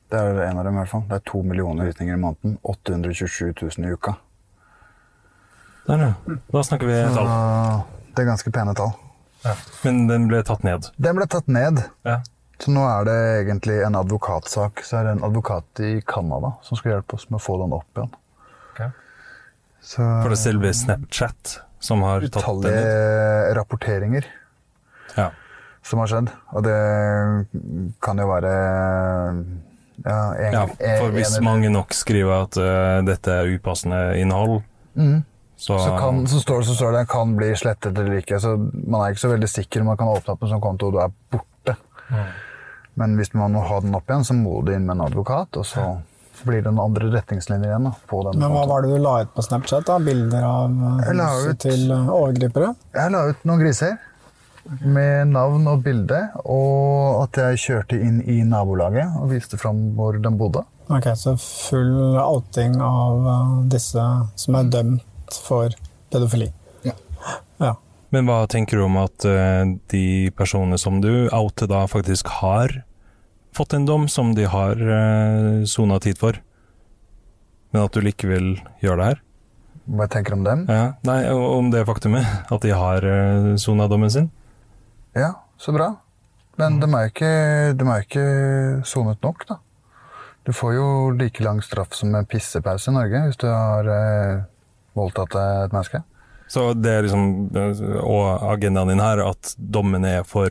Det 0.08 0.18
er 0.18 0.40
en 0.46 0.58
av 0.58 0.64
dem 0.64 0.78
i 0.78 0.80
hvert 0.80 0.90
fall. 0.90 1.04
Det 1.08 1.18
er 1.18 1.26
to 1.28 1.42
millioner 1.44 1.90
visninger 1.90 2.16
i 2.16 2.20
måneden. 2.20 2.56
827 2.62 3.52
000 3.52 3.84
i 3.84 3.92
uka. 3.92 4.14
Der, 5.88 6.04
ja. 6.06 6.38
Da 6.52 6.62
snakker 6.64 6.88
vi 6.88 6.96
tall. 7.14 7.28
det 8.16 8.24
er 8.24 8.28
ganske 8.28 8.52
pene 8.52 8.74
tall. 8.76 8.94
Ja. 9.44 9.54
Men 9.84 10.06
den 10.08 10.26
ble 10.28 10.40
tatt 10.44 10.64
ned. 10.66 10.88
Den 10.96 11.16
ble 11.20 11.28
tatt 11.30 11.48
ned. 11.52 11.84
Ja. 12.08 12.18
Så 12.58 12.72
nå 12.74 12.82
er 12.88 13.04
det 13.06 13.18
egentlig 13.44 13.78
en 13.86 13.96
advokatsak. 14.00 14.82
Så 14.84 14.98
er 14.98 15.06
det 15.06 15.16
en 15.18 15.24
advokat 15.28 15.84
i 15.84 15.92
Canada 16.02 16.56
som 16.66 16.80
skal 16.80 16.96
hjelpe 16.96 17.20
oss 17.20 17.28
med 17.30 17.38
å 17.38 17.44
få 17.44 17.60
den 17.60 17.76
opp 17.76 18.00
igjen. 18.00 18.16
Okay. 18.72 18.90
Så 19.84 20.02
For 20.02 20.32
det 20.32 20.38
er 20.40 20.42
selve 20.42 20.74
Snapchat 20.74 21.58
som 21.80 22.02
har 22.02 22.20
tatt 22.20 22.34
den 22.34 22.34
ut? 22.34 22.42
utallige 22.42 23.54
rapporteringer 23.58 24.26
Ja. 25.16 25.30
som 25.82 26.02
har 26.02 26.10
skjedd. 26.10 26.30
Og 26.52 26.64
det 26.66 26.78
kan 28.02 28.18
jo 28.18 28.28
være 28.28 28.52
ja, 30.04 30.34
en, 30.34 30.52
ja, 30.52 30.66
for 31.00 31.10
hvis 31.14 31.38
en 31.38 31.44
mange 31.44 31.70
nok 31.74 31.94
skriver 31.96 32.44
at 32.44 32.58
uh, 32.60 32.98
dette 33.06 33.32
er 33.34 33.50
upassende 33.50 34.18
innhold, 34.20 34.60
mm. 34.94 35.24
så, 35.56 35.78
så, 35.78 35.96
kan, 35.98 36.20
så, 36.30 36.42
står, 36.44 36.62
så 36.68 36.76
står 36.78 36.92
det 37.00 37.06
kan 37.10 37.34
bli 37.38 37.50
slettet 37.58 37.98
eller 37.98 38.20
ikke. 38.20 38.38
Så 38.42 38.54
man 38.58 39.00
er 39.02 39.14
ikke 39.14 39.24
så 39.24 39.32
veldig 39.32 39.50
sikker. 39.50 39.86
Man 39.86 39.98
kan 39.98 40.12
åpne 40.12 40.36
opp 40.36 40.44
en 40.44 40.52
sånn 40.52 40.62
konto, 40.62 40.92
og 40.92 40.98
du 40.98 41.00
er 41.02 41.16
borte. 41.34 41.74
Men 42.98 43.18
hvis 43.18 43.34
man 43.34 43.54
må 43.54 43.62
ha 43.66 43.80
den 43.82 43.94
opp 43.94 44.10
igjen, 44.10 44.26
så 44.26 44.34
må 44.34 44.60
du 44.66 44.72
inn 44.74 44.86
med 44.86 44.96
en 44.96 45.06
advokat, 45.06 45.58
og 45.58 45.66
så 45.66 45.88
blir 46.44 46.62
det 46.62 46.70
noen 46.70 46.90
andre 46.90 47.08
retningslinjer 47.12 47.70
igjen 47.72 47.88
da, 47.88 47.92
på 48.10 48.20
den 48.26 48.38
Men 48.40 48.52
hva 48.54 48.66
var 48.70 48.84
det 48.84 48.92
du 48.92 49.00
la 49.02 49.14
ut 49.24 49.32
på 49.34 49.44
Snapchat? 49.44 49.86
da? 49.88 49.98
Bilder 50.02 50.44
av 50.46 50.76
eh, 51.00 51.10
huset 51.10 51.60
til 51.64 51.90
eh, 51.94 52.12
overgripere? 52.14 52.72
Jeg 52.96 53.14
la 53.14 53.24
ut 53.30 53.44
noen 53.48 53.62
griser 53.62 53.96
med 54.84 55.30
navn 55.32 55.64
og 55.70 55.80
bilde, 55.86 56.18
og 56.44 57.22
at 57.22 57.38
jeg 57.40 57.60
kjørte 57.62 58.00
inn 58.04 58.18
i 58.28 58.42
nabolaget 58.44 59.14
og 59.16 59.30
viste 59.32 59.56
fram 59.60 59.80
hvor 59.96 60.18
de 60.20 60.32
bodde. 60.36 60.64
Ok, 60.92 61.08
Så 61.16 61.34
full 61.40 62.18
outing 62.20 62.76
av 62.84 63.28
eh, 63.34 63.54
disse 63.76 64.04
som 64.36 64.58
er 64.60 64.72
dømt 64.72 65.38
for 65.44 65.72
pedofili? 66.12 66.50
Ja. 66.84 66.96
Ja. 67.60 67.74
Men 68.12 68.28
hva 68.28 68.42
tenker 68.48 68.80
du 68.80 68.86
om 68.86 68.94
at 69.02 69.20
de 69.92 70.04
personene 70.36 70.78
som 70.80 71.02
du 71.04 71.28
outer 71.28 71.68
da 71.68 71.82
faktisk 71.92 72.30
har 72.38 72.72
fått 73.56 73.76
en 73.76 73.86
dom 73.88 74.08
som 74.08 74.34
de 74.36 74.46
har 74.48 74.80
uh, 74.80 75.64
sona 75.68 75.98
tid 76.02 76.18
for, 76.20 76.40
men 77.72 77.84
at 77.84 77.94
du 77.94 78.04
likevel 78.04 78.56
gjør 78.82 79.00
det 79.00 79.08
her? 79.12 79.22
Hva 79.88 80.04
jeg 80.04 80.14
tenker 80.18 80.36
om 80.36 80.44
dem? 80.44 80.66
Ja. 80.68 80.90
Nei, 81.08 81.20
om 81.32 81.70
det 81.72 81.86
faktumet 81.88 82.26
at 82.54 82.64
de 82.64 82.74
har 82.76 83.04
uh, 83.04 83.54
sona 83.60 83.88
dommen 83.90 84.12
sin? 84.12 84.28
Ja, 85.16 85.32
så 85.60 85.72
bra. 85.74 85.94
Men 86.58 86.80
ikke, 86.82 87.30
de 87.78 87.86
er 87.86 88.00
jo 88.00 88.04
ikke 88.04 88.28
sonet 88.86 89.22
nok, 89.22 89.44
da. 89.46 89.60
Du 90.48 90.54
får 90.56 90.74
jo 90.74 90.86
like 91.12 91.44
lang 91.44 91.60
straff 91.62 91.92
som 91.94 92.14
en 92.16 92.26
pissepause 92.26 92.88
i 92.88 92.94
Norge 92.96 93.20
hvis 93.26 93.36
du 93.36 93.46
har 93.50 93.90
eh, 93.92 94.38
voldtatt 94.96 95.36
et 95.36 95.74
menneske. 95.74 96.00
Så 96.48 96.70
det 96.72 96.94
er 96.94 97.04
liksom 97.04 97.26
eh, 97.52 97.82
Og 98.00 98.46
agendaen 98.54 98.88
din 98.88 99.02
her, 99.04 99.20
at 99.28 99.52
dommene 99.58 100.14
er 100.20 100.24
for 100.24 100.48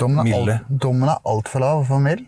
Dommen 0.00 0.22
er, 0.22 0.28
milde? 0.28 0.58
alt, 0.58 0.76
dommen 0.82 1.10
er 1.12 1.22
altfor 1.28 1.64
lav 1.64 1.84
for 1.88 2.02
mild. 2.02 2.26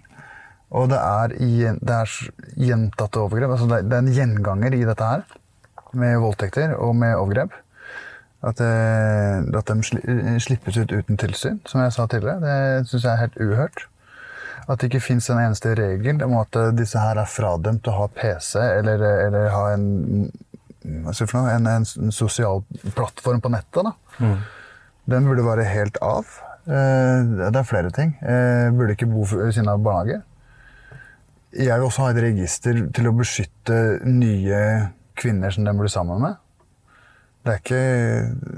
Og 0.72 0.88
det 0.88 0.98
er, 0.98 1.34
det 1.36 1.96
er 1.96 2.12
gjentatte 2.56 3.20
overgrep. 3.20 3.52
Altså 3.52 3.68
det, 3.68 3.92
er 3.92 4.00
en 4.00 4.14
gjenganger 4.14 4.76
i 4.76 4.84
dette 4.88 5.08
her, 5.08 5.24
med 5.92 6.16
voldtekter 6.22 6.72
og 6.78 6.94
med 6.96 7.16
overgrep. 7.18 7.56
At, 8.42 8.58
det, 8.58 9.54
at 9.54 9.68
de 9.70 10.38
slippes 10.42 10.78
ut 10.80 10.92
uten 10.92 11.18
tilsyn, 11.20 11.60
som 11.68 11.84
jeg 11.84 11.94
sa 11.94 12.08
tidligere. 12.10 12.40
Det 12.42 12.88
syns 12.90 13.04
jeg 13.04 13.12
er 13.12 13.20
helt 13.20 13.36
uhørt. 13.38 13.84
At 14.66 14.80
det 14.80 14.88
ikke 14.88 15.04
fins 15.04 15.28
en 15.30 15.42
eneste 15.42 15.74
regel 15.78 16.22
om 16.24 16.36
at 16.40 16.56
eh, 16.58 16.72
disse 16.78 16.98
her 16.98 17.18
er 17.18 17.28
fradømt 17.28 17.88
å 17.90 17.96
ha 17.96 18.08
PC 18.14 18.60
eller, 18.62 19.02
eller 19.26 19.48
ha 19.50 19.62
en, 19.74 20.28
en, 20.86 21.66
en 21.66 22.14
sosial 22.14 22.62
plattform 22.94 23.42
på 23.42 23.50
nettet. 23.52 23.90
da. 23.90 23.94
Den 25.10 25.26
burde 25.26 25.44
være 25.46 25.66
helt 25.66 25.98
av. 26.02 26.30
Eh, 26.66 27.50
Det 27.50 27.56
er 27.58 27.66
flere 27.66 27.90
ting. 27.90 28.16
Jeg 28.22 28.72
Burde 28.76 28.94
ikke 28.96 29.10
bo 29.10 29.24
ved 29.24 29.52
siden 29.52 29.68
av 29.68 29.82
barnehage. 29.82 30.22
Jeg 31.52 31.74
vil 31.78 31.84
også 31.84 32.06
ha 32.06 32.10
et 32.12 32.22
register 32.22 32.78
til 32.94 33.08
å 33.10 33.12
beskytte 33.16 34.00
nye 34.08 34.60
kvinner 35.20 35.50
som 35.52 35.64
de 35.66 35.74
blir 35.76 35.90
sammen 35.92 36.22
med. 36.22 36.38
Det 37.44 37.52
er, 37.52 37.58
ikke, 37.58 37.82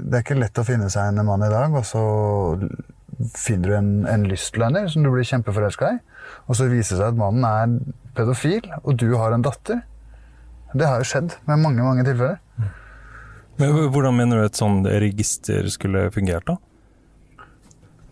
det 0.05 0.13
er 0.13 0.23
ikke 0.23 0.37
lett 0.39 0.61
å 0.61 0.63
finne 0.63 0.87
seg 0.93 1.09
en 1.09 1.25
mann 1.25 1.41
i 1.43 1.49
dag 1.49 1.73
og 1.73 1.83
så 1.89 2.03
finner 3.35 3.71
du 3.71 3.75
en, 3.75 3.89
en 4.07 4.23
lystlønner 4.29 4.87
som 4.91 5.03
du 5.03 5.09
blir 5.09 5.25
kjempeforelska 5.25 5.89
i, 5.95 5.97
og 6.45 6.57
så 6.59 6.67
viser 6.69 6.95
det 6.95 7.01
seg 7.01 7.13
at 7.15 7.17
mannen 7.17 7.47
er 7.49 7.93
pedofil, 8.15 8.67
og 8.83 8.97
du 9.01 9.07
har 9.17 9.33
en 9.33 9.43
datter. 9.43 9.81
Det 10.75 10.85
har 10.85 11.01
jo 11.01 11.07
skjedd 11.09 11.33
med 11.49 11.63
mange, 11.63 11.81
mange 11.83 12.05
tilfeller. 12.05 12.37
Men 13.57 13.75
Hvordan 13.89 14.17
mener 14.19 14.37
du 14.41 14.45
et 14.45 14.59
sånt 14.59 14.87
register 14.91 15.67
skulle 15.73 16.09
fungert, 16.13 16.45
da? 16.47 16.57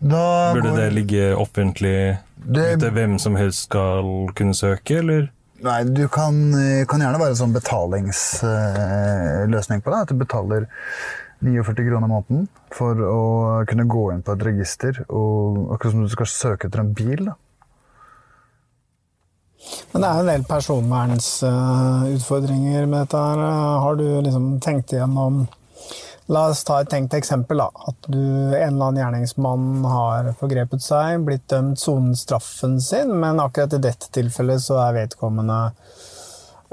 Da 0.03 0.51
Burde 0.53 0.67
går- 0.69 0.77
det 0.81 0.93
ligge 0.93 1.35
offentlig 1.39 2.17
Det- 2.35 2.75
ute, 2.77 2.89
hvem 2.91 3.19
som 3.19 3.35
helst 3.35 3.63
skal 3.69 4.27
kunne 4.35 4.53
søke, 4.53 4.97
eller? 4.99 5.29
Nei, 5.63 5.83
du 5.83 6.07
kan, 6.11 6.51
kan 6.89 6.99
gjerne 6.99 7.19
være 7.19 7.29
en 7.29 7.35
sånn 7.39 7.53
betalingsløsning 7.55 9.81
på 9.81 9.91
det. 9.93 9.99
At 10.01 10.07
du 10.09 10.15
betaler 10.19 10.65
49 11.41 11.85
kroner 11.87 12.07
måneden 12.11 12.47
for 12.71 12.95
å 12.95 13.63
kunne 13.65 13.87
gå 13.87 14.11
inn 14.13 14.21
på 14.23 14.31
et 14.35 14.43
register. 14.43 14.91
Og, 15.09 15.71
akkurat 15.77 15.91
som 15.95 16.01
du 16.03 16.09
skal 16.11 16.25
søke 16.25 16.65
etter 16.67 16.79
en 16.83 16.93
bil. 16.93 17.25
da. 17.25 17.33
Men 19.93 20.01
det 20.01 20.09
er 20.09 20.19
en 20.19 20.25
del 20.27 20.43
personvernsutfordringer 20.43 22.85
med 22.89 22.99
dette 23.07 23.17
her. 23.23 23.37
Har 23.79 23.95
du 23.95 24.21
liksom 24.21 24.59
tenkt 24.59 24.91
igjennom 24.91 25.47
La 26.31 26.45
oss 26.49 26.63
ta 26.63 26.79
et 26.81 26.89
tenkt 26.91 27.13
eksempel. 27.17 27.59
da. 27.59 27.69
At 27.89 28.07
du, 28.07 28.19
en 28.19 28.53
eller 28.53 28.85
annen 28.85 29.01
gjerningsmann 29.01 29.83
har 29.89 30.31
forgrepet 30.39 30.83
seg, 30.83 31.25
blitt 31.27 31.47
dømt, 31.51 31.81
sonet 31.81 32.21
straffen 32.21 32.79
sin, 32.81 33.11
men 33.19 33.41
akkurat 33.43 33.75
i 33.75 33.81
dette 33.83 34.11
tilfellet 34.15 34.63
så 34.63 34.79
er 34.85 34.99
vedkommende 35.01 35.59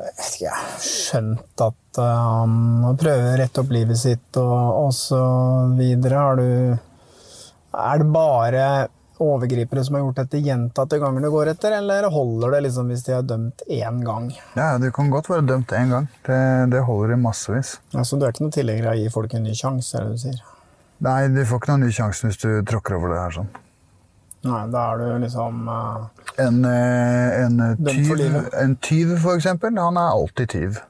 ikke, 0.01 0.53
skjønt 0.81 1.61
at 1.65 1.99
eh, 2.01 2.21
han 2.25 2.97
prøver 3.01 3.35
å 3.35 3.41
rette 3.41 3.61
opp 3.61 3.75
livet 3.75 4.01
sitt 4.01 4.39
og, 4.41 4.87
og 4.87 4.95
så 4.97 5.21
videre. 5.77 6.23
Har 6.25 6.41
du 6.41 6.47
Er 7.81 8.01
det 8.01 8.09
bare 8.15 8.65
overgripere 9.20 9.85
som 9.85 9.96
har 9.96 10.04
gjort 10.04 10.20
dette 10.22 10.40
gjentatte 10.44 10.98
ganger 11.02 11.24
du 11.24 11.30
går 11.33 11.52
etter, 11.52 11.76
eller 11.78 12.09
holder 12.12 12.56
det 12.56 12.61
liksom 12.66 12.92
hvis 12.92 13.06
de 13.06 13.14
er 13.16 13.26
dømt 13.26 13.64
én 13.68 14.02
gang? 14.06 14.30
Ja, 14.56 14.76
Du 14.78 14.90
kan 14.94 15.11
godt 15.12 15.30
være 15.30 15.46
dømt 15.48 15.72
én 15.76 15.92
gang. 15.92 16.09
Det, 16.26 16.40
det 16.72 16.85
holder 16.87 17.14
i 17.14 17.20
massevis. 17.20 17.78
Så 17.92 18.16
du 18.16 18.24
er 18.26 18.35
ikke 18.35 18.46
noen 18.46 18.56
tilhenger 18.56 18.90
av 18.90 18.98
å 18.98 19.02
gi 19.02 19.11
folk 19.12 19.35
en 19.37 19.44
ny 19.48 19.56
sjanse, 19.56 19.96
er 19.96 20.09
det 20.09 20.16
du 20.16 20.22
sier? 20.24 20.44
Nei, 21.00 21.18
du 21.33 21.42
får 21.48 21.62
ikke 21.62 21.72
noen 21.72 21.87
ny 21.87 21.92
sjanse 21.96 22.28
hvis 22.28 22.40
du 22.42 22.48
tråkker 22.68 22.98
over 22.98 23.14
det 23.14 23.20
her 23.22 23.37
sånn. 23.40 23.50
Nei, 24.40 24.61
da 24.72 24.85
er 24.94 25.00
du 25.00 25.09
liksom 25.20 25.66
uh, 25.68 26.06
En, 26.40 26.62
eh, 26.64 27.42
en, 27.42 27.59
eh, 27.61 27.74
tyv, 27.85 28.38
en 28.56 28.76
tyv, 28.80 29.18
for 29.20 29.37
eksempel, 29.37 29.76
han 29.76 29.98
er 30.00 30.14
alltid 30.14 30.48
tyv. 30.54 30.80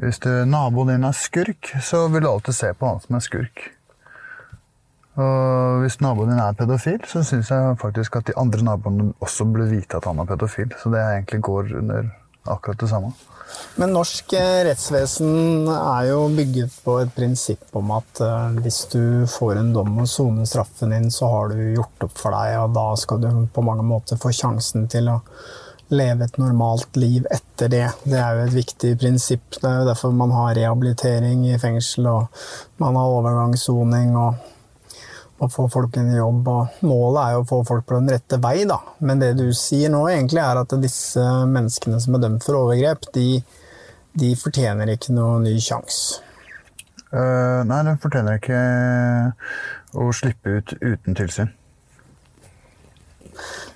Hvis 0.00 0.22
du, 0.24 0.30
naboen 0.48 0.94
din 0.94 1.04
er 1.04 1.16
skurk, 1.16 1.74
så 1.84 2.06
vil 2.08 2.24
du 2.24 2.30
alltid 2.30 2.56
se 2.56 2.72
på 2.72 2.88
han 2.88 3.02
som 3.04 3.18
en 3.18 3.24
skurk. 3.24 3.66
Og 5.20 5.82
hvis 5.82 5.98
naboen 6.00 6.32
din 6.32 6.40
er 6.40 6.56
pedofil, 6.56 7.02
så 7.08 7.20
syns 7.26 7.50
jeg 7.52 7.76
faktisk 7.80 8.16
at 8.16 8.30
de 8.30 8.38
andre 8.40 8.64
naboene 8.64 9.10
også 9.20 9.44
burde 9.44 9.68
vite 9.72 9.98
at 9.98 10.08
han 10.08 10.22
er 10.22 10.30
pedofil. 10.30 10.72
Så 10.80 10.92
det 10.92 11.02
egentlig 11.02 11.42
går 11.44 11.74
under 11.82 12.08
akkurat 12.48 12.80
det 12.80 12.88
samme. 12.88 13.12
Men 13.76 13.92
norsk 13.92 14.32
eh, 14.36 14.62
rettsvesen 14.66 15.68
er 15.68 16.06
jo 16.10 16.22
bygget 16.32 16.76
på 16.84 16.98
et 17.02 17.10
prinsipp 17.12 17.76
om 17.76 17.90
at 17.96 18.20
eh, 18.24 18.60
hvis 18.64 18.78
du 18.92 19.02
får 19.28 19.60
en 19.60 19.72
dom 19.74 19.98
og 20.04 20.08
soner 20.08 20.48
straffen 20.48 20.94
din, 20.94 21.10
så 21.12 21.28
har 21.32 21.52
du 21.52 21.60
gjort 21.74 22.06
opp 22.08 22.14
for 22.20 22.36
deg, 22.36 22.56
og 22.62 22.76
da 22.76 22.86
skal 23.00 23.20
du 23.22 23.28
på 23.52 23.64
mange 23.66 23.84
måter 23.86 24.20
få 24.20 24.32
sjansen 24.36 24.88
til 24.92 25.10
å 25.12 25.18
leve 25.92 26.24
et 26.24 26.38
normalt 26.40 26.96
liv 26.96 27.26
etter 27.32 27.68
det. 27.72 27.86
Det 28.04 28.16
er 28.16 28.38
jo 28.38 28.46
et 28.46 28.56
viktig 28.56 28.94
prinsipp. 29.00 29.58
Det 29.58 29.68
er 29.68 29.82
jo 29.82 29.88
derfor 29.90 30.14
man 30.16 30.32
har 30.32 30.54
rehabilitering 30.56 31.44
i 31.50 31.58
fengsel, 31.60 32.08
og 32.08 32.44
man 32.80 32.96
har 32.96 33.16
overgangssoning 33.18 34.16
og, 34.16 34.48
og 35.42 35.50
få 35.50 35.66
folk 35.72 35.96
inn 35.98 36.12
i 36.12 36.18
jobb. 36.20 36.48
Og 36.48 36.84
målet 36.86 37.22
er 37.22 37.36
jo 37.36 37.42
å 37.42 37.48
få 37.48 37.60
folk 37.68 37.86
på 37.88 37.98
den 37.98 38.12
rette 38.14 38.38
vei, 38.42 38.62
da. 38.68 38.78
Men 39.02 39.22
det 39.22 39.32
du 39.40 39.48
sier 39.56 39.90
nå, 39.92 40.04
egentlig 40.10 40.42
er 40.44 40.60
at 40.60 40.74
disse 40.82 41.22
menneskene 41.50 41.98
som 42.02 42.16
er 42.16 42.26
dømt 42.26 42.46
for 42.46 42.60
overgrep, 42.60 43.08
de, 43.16 43.40
de 44.18 44.34
fortjener 44.38 44.94
ikke 44.94 45.16
noen 45.16 45.48
ny 45.48 45.56
sjanse. 45.62 46.22
Uh, 47.12 47.60
nei, 47.68 47.82
de 47.84 47.98
fortjener 48.00 48.38
ikke 48.38 48.60
å 50.00 50.12
slippe 50.16 50.60
ut 50.60 50.72
uten 50.80 51.18
tilsyn. 51.18 51.50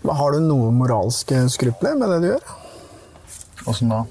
Har 0.07 0.33
du 0.33 0.45
noen 0.45 0.79
moralske 0.79 1.43
skrupler 1.53 1.99
med 1.99 2.13
det 2.13 2.23
du 2.23 2.29
gjør? 2.31 2.55
Åssen 3.67 3.91
da? 3.91 4.05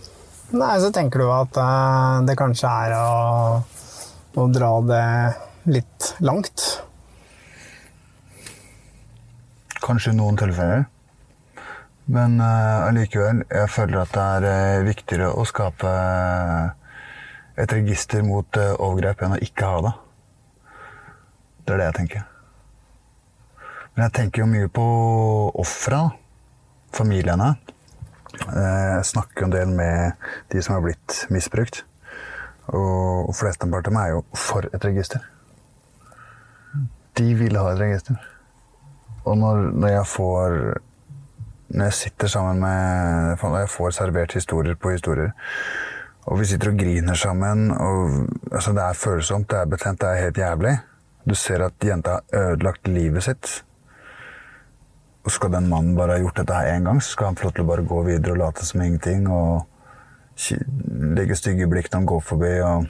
Nei, 0.56 0.76
så 0.82 0.92
tenker 0.94 1.24
du 1.24 1.30
at 1.34 1.58
eh, 1.58 2.18
det 2.28 2.36
kanskje 2.38 2.70
er 2.70 2.96
å, 3.00 3.62
å 4.38 4.48
dra 4.54 4.72
det 4.86 5.06
litt 5.74 6.12
langt. 6.26 6.66
Kanskje 9.86 10.14
i 10.14 10.18
noen 10.18 10.38
tilfeller. 10.40 10.86
Men 12.06 12.38
allikevel, 12.42 13.44
uh, 13.46 13.52
jeg 13.62 13.70
føler 13.74 14.02
at 14.04 14.14
det 14.14 14.24
er 14.24 14.48
eh, 14.50 14.86
viktigere 14.86 15.32
å 15.34 15.46
skape 15.50 15.90
eh, 15.90 16.86
et 17.64 17.74
register 17.74 18.22
mot 18.26 18.60
eh, 18.60 18.74
overgrep 18.78 19.24
enn 19.26 19.38
å 19.38 19.42
ikke 19.42 19.70
ha 19.72 19.80
det. 19.86 19.94
Det 21.66 21.74
er 21.74 21.82
det 21.82 21.88
jeg 21.88 21.98
tenker. 22.00 22.26
Men 23.96 24.04
jeg 24.06 24.16
tenker 24.20 24.44
jo 24.44 24.50
mye 24.52 24.70
på 24.76 24.86
ofra, 25.64 26.02
familiene. 26.94 27.56
Eh, 28.52 28.92
Jeg 29.00 29.10
snakker 29.14 29.48
en 29.48 29.56
del 29.56 29.72
med 29.72 30.28
de 30.52 30.62
som 30.62 30.76
har 30.76 30.86
blitt 30.86 31.26
misbrukt. 31.34 31.86
Og 32.76 33.34
flesteparten 33.38 33.74
av 33.78 33.84
dem 33.86 33.98
er 34.02 34.14
jo 34.14 34.22
for 34.38 34.68
et 34.74 34.86
register. 34.86 35.26
De 37.16 37.34
vil 37.40 37.56
ha 37.58 37.72
et 37.72 37.80
register. 37.80 38.20
Og 39.26 39.38
når, 39.38 39.70
når 39.74 39.88
jeg 39.88 40.08
får 40.08 40.58
Når 41.76 41.86
jeg 41.90 41.94
sitter 41.94 42.28
sammen 42.28 42.60
med 42.62 43.38
Når 43.42 43.60
jeg 43.60 43.70
får 43.70 43.96
servert 43.98 44.34
historier 44.34 44.76
på 44.76 44.92
historier, 44.94 45.32
og 46.26 46.40
vi 46.40 46.46
sitter 46.46 46.72
og 46.72 46.78
griner 46.78 47.14
sammen 47.14 47.72
og, 47.72 48.28
altså 48.52 48.74
Det 48.74 48.82
er 48.82 48.94
følsomt, 48.94 49.50
det 49.52 49.60
er 49.60 49.66
betent, 49.66 50.02
det 50.02 50.10
er 50.10 50.24
helt 50.24 50.38
jævlig. 50.38 50.78
Du 51.30 51.36
ser 51.36 51.62
at 51.66 51.74
jenta 51.84 52.10
har 52.10 52.52
ødelagt 52.52 52.88
livet 52.88 53.24
sitt. 53.24 53.64
Og 55.26 55.32
skal 55.32 55.54
den 55.54 55.70
mannen 55.70 55.96
bare 55.98 56.18
ha 56.18 56.22
gjort 56.22 56.38
dette 56.38 56.54
her 56.54 56.78
én 56.78 56.86
gang, 56.86 57.02
så 57.02 57.12
skal 57.12 57.26
han 57.26 57.38
få 57.38 57.48
lov 57.48 57.54
til 57.54 57.66
å 57.66 57.70
bare 57.70 57.86
gå 57.86 58.02
videre 58.06 58.34
og 58.34 58.38
late 58.42 58.66
som 58.66 58.82
ingenting. 58.82 59.26
Og 59.30 59.66
legge 61.18 61.38
stygge 61.38 61.70
blikk 61.70 61.92
når 61.92 62.00
han 62.00 62.06
går 62.06 62.22
forbi. 62.22 62.54
og 62.62 62.86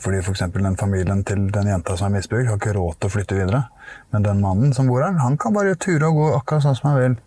fordi 0.00 0.22
for 0.22 0.30
eksempel 0.30 0.64
den 0.64 0.76
familien 0.76 1.24
til 1.24 1.48
den 1.52 1.68
jenta 1.68 1.96
som 1.96 2.06
er 2.06 2.18
misbrukt, 2.18 2.48
har 2.48 2.60
ikke 2.60 2.76
råd 2.76 3.00
til 3.00 3.08
å 3.08 3.12
flytte 3.12 3.34
videre. 3.34 3.62
Men 4.12 4.26
den 4.26 4.42
mannen 4.44 4.74
som 4.76 4.90
bor 4.90 5.02
her, 5.04 5.16
han 5.22 5.38
kan 5.40 5.54
bare 5.56 5.74
ture 5.80 6.08
og 6.08 6.20
gå 6.20 6.28
akkurat 6.36 6.66
sånn 6.66 6.78
som 6.78 6.90
han 6.90 7.00
vil. 7.00 7.18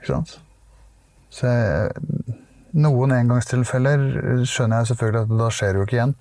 Ikke 0.00 0.12
sant? 0.12 0.36
Så 1.36 1.50
jeg, 1.50 2.36
noen 2.76 3.12
engangstilfeller 3.16 4.06
skjønner 4.48 4.82
jeg 4.82 4.90
selvfølgelig 4.92 5.24
at 5.24 5.34
da 5.40 5.50
skjer 5.52 5.74
det 5.74 5.80
jo 5.80 5.88
ikke 5.88 5.98
igjen. 5.98 6.14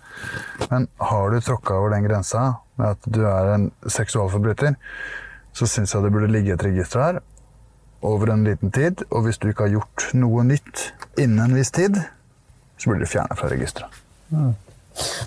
Men 0.72 0.90
har 1.12 1.32
du 1.32 1.40
tråkka 1.44 1.78
over 1.80 1.96
den 1.96 2.08
grensa 2.08 2.48
med 2.80 2.96
at 2.96 3.08
du 3.08 3.22
er 3.28 3.54
en 3.54 3.70
seksualforbryter, 3.88 4.76
så 5.56 5.68
syns 5.72 5.96
jeg 5.96 6.04
det 6.04 6.12
burde 6.12 6.32
ligge 6.32 6.56
et 6.56 6.68
register 6.68 7.04
her 7.04 7.22
over 8.06 8.34
en 8.34 8.44
liten 8.48 8.72
tid. 8.76 9.06
Og 9.12 9.26
hvis 9.26 9.40
du 9.40 9.50
ikke 9.50 9.70
har 9.70 9.78
gjort 9.78 10.10
noe 10.18 10.44
nytt 10.48 10.90
innen 11.20 11.46
en 11.48 11.58
viss 11.58 11.72
tid, 11.76 12.02
så 12.76 12.92
burde 12.92 13.06
du 13.06 13.12
fjerne 13.12 13.40
fra 13.40 13.52
registeret. 13.52 14.04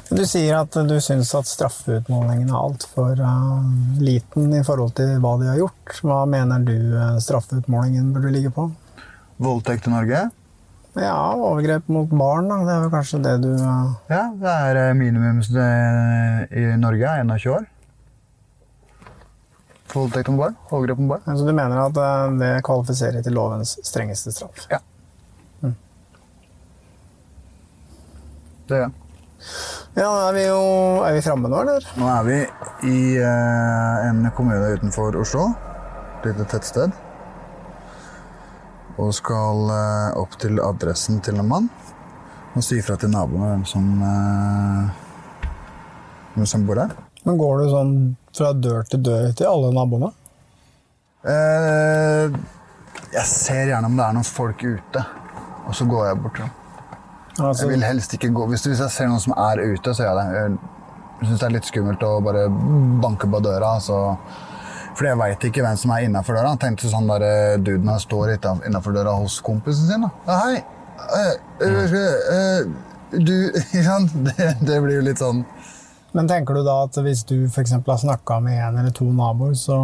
Du 0.09 0.23
sier 0.25 0.57
at 0.57 0.73
du 0.89 0.97
syns 1.05 1.35
at 1.37 1.49
straffeutmålingen 1.51 2.49
er 2.49 2.57
altfor 2.57 3.21
uh, 3.21 3.67
liten 4.01 4.55
i 4.57 4.65
forhold 4.65 4.95
til 4.97 5.19
hva 5.21 5.35
de 5.41 5.51
har 5.51 5.61
gjort. 5.61 5.99
Hva 6.01 6.23
mener 6.31 6.65
du 6.65 6.77
uh, 6.97 7.19
straffeutmålingen 7.23 8.15
burde 8.15 8.33
ligge 8.33 8.53
på? 8.55 8.71
Voldtekt 9.39 9.87
i 9.87 9.93
Norge? 9.93 10.29
Ja, 10.99 11.35
overgrep 11.37 11.89
mot 11.93 12.11
barn, 12.11 12.49
da. 12.51 12.59
Det 12.65 12.75
er 12.75 12.85
vel 12.85 12.93
kanskje 12.93 13.21
det 13.23 13.35
du 13.45 13.51
uh, 13.55 13.93
Ja, 14.11 14.23
det 14.35 14.55
er 14.55 14.81
eh, 14.81 14.95
minimums 14.99 15.51
eh, 15.53 16.47
i 16.59 16.65
Norge 16.81 17.13
er 17.13 17.27
21 17.27 17.53
år. 17.55 17.69
Voldtekt 19.93 20.33
mot 20.33 20.43
barn, 20.43 20.57
overgrep 20.73 21.01
mot 21.01 21.13
barn. 21.15 21.27
Altså 21.29 21.47
du 21.47 21.53
mener 21.55 21.85
at 21.85 22.41
det 22.41 22.55
kvalifiserer 22.67 23.23
til 23.25 23.37
lovens 23.37 23.77
strengeste 23.87 24.35
straff? 24.35 24.67
Ja. 24.73 24.81
Det 28.69 28.77
gjør 28.77 28.89
jeg. 28.89 29.08
Ja, 29.95 30.09
er 30.29 30.33
vi 30.35 30.45
jo 30.47 30.61
Er 31.07 31.15
vi 31.17 31.23
framme 31.23 31.51
nå, 31.51 31.61
eller? 31.63 31.85
Nå 31.99 32.09
er 32.11 32.25
vi 32.27 32.39
i 32.91 33.01
eh, 33.23 34.07
en 34.09 34.27
kommune 34.37 34.75
utenfor 34.75 35.17
Oslo. 35.19 35.49
Et 36.19 36.31
lite 36.31 36.47
tettsted. 36.51 36.95
Og 38.99 39.13
skal 39.15 39.71
eh, 39.75 40.19
opp 40.19 40.39
til 40.43 40.59
adressen 40.63 41.23
til 41.25 41.39
en 41.39 41.51
mann. 41.51 41.69
Og 42.55 42.65
si 42.67 42.81
ifra 42.81 42.97
til 42.99 43.13
naboene 43.15 43.53
hvem 43.53 43.67
som, 43.69 43.91
eh, 44.03 45.51
hvem 46.35 46.49
som 46.51 46.67
bor 46.67 46.81
der. 46.81 46.95
Men 47.27 47.39
går 47.39 47.63
du 47.63 47.71
sånn 47.73 47.97
fra 48.35 48.53
dør 48.55 48.87
til 48.91 49.03
dør 49.07 49.31
til 49.39 49.51
alle 49.51 49.75
naboene? 49.75 50.13
Eh, 51.29 52.39
jeg 53.13 53.27
ser 53.27 53.71
gjerne 53.71 53.91
om 53.91 53.99
det 53.99 54.07
er 54.07 54.17
noen 54.17 54.27
folk 54.27 54.63
ute, 54.63 55.05
og 55.67 55.75
så 55.75 55.87
går 55.89 56.09
jeg 56.09 56.23
bort 56.23 56.39
til 56.39 56.47
dem. 56.47 56.68
Altså, 57.39 57.65
Jeg 57.65 57.71
vil 57.77 57.87
helst 57.87 58.15
ikke 58.17 58.33
gå 58.35 58.47
Hvis 58.51 58.67
hvis 58.67 58.81
jeg 58.83 58.91
ser 58.91 59.09
noen 59.11 59.23
som 59.23 59.35
er 59.39 59.61
ute, 59.63 59.95
så 59.95 60.05
gjør 60.05 60.19
jeg 60.19 60.19
det. 60.19 60.59
Jeg 61.19 61.29
syns 61.29 61.41
det 61.41 61.47
er 61.49 61.55
litt 61.55 61.69
skummelt 61.69 62.05
å 62.07 62.13
bare 62.23 62.47
banke 63.03 63.31
på 63.31 63.41
døra, 63.43 63.77
så 63.83 64.19
Fordi 64.99 65.13
jeg 65.13 65.19
veit 65.21 65.45
ikke 65.47 65.63
hvem 65.63 65.79
som 65.79 65.93
er 65.95 66.09
innafor 66.09 66.35
døra. 66.39 66.57
Tenkte 66.59 66.91
sånn 66.91 67.07
der 67.07 67.23
eh, 67.27 67.59
duden 67.63 67.91
her 67.93 68.03
står 68.03 68.35
innafor 68.67 68.97
døra 68.97 69.15
hos 69.15 69.39
kompisen 69.47 69.87
sin. 69.87 70.07
da. 70.07 70.41
Hei! 70.43 70.57
Eh, 71.15 71.35
eh, 71.63 71.95
eh, 72.35 72.67
du 73.11 73.35
Ikke 73.63 73.85
sant? 73.87 74.17
Det, 74.27 74.49
det 74.67 74.81
blir 74.83 74.99
jo 74.99 75.05
litt 75.07 75.23
sånn 75.23 75.45
Men 76.17 76.27
tenker 76.29 76.59
du 76.59 76.65
da 76.67 76.81
at 76.89 76.99
hvis 77.05 77.23
du 77.29 77.37
f.eks. 77.47 77.77
har 77.87 78.03
snakka 78.03 78.41
med 78.43 78.59
en 78.59 78.81
eller 78.81 78.95
to 78.97 79.07
naboer, 79.07 79.55
så 79.55 79.79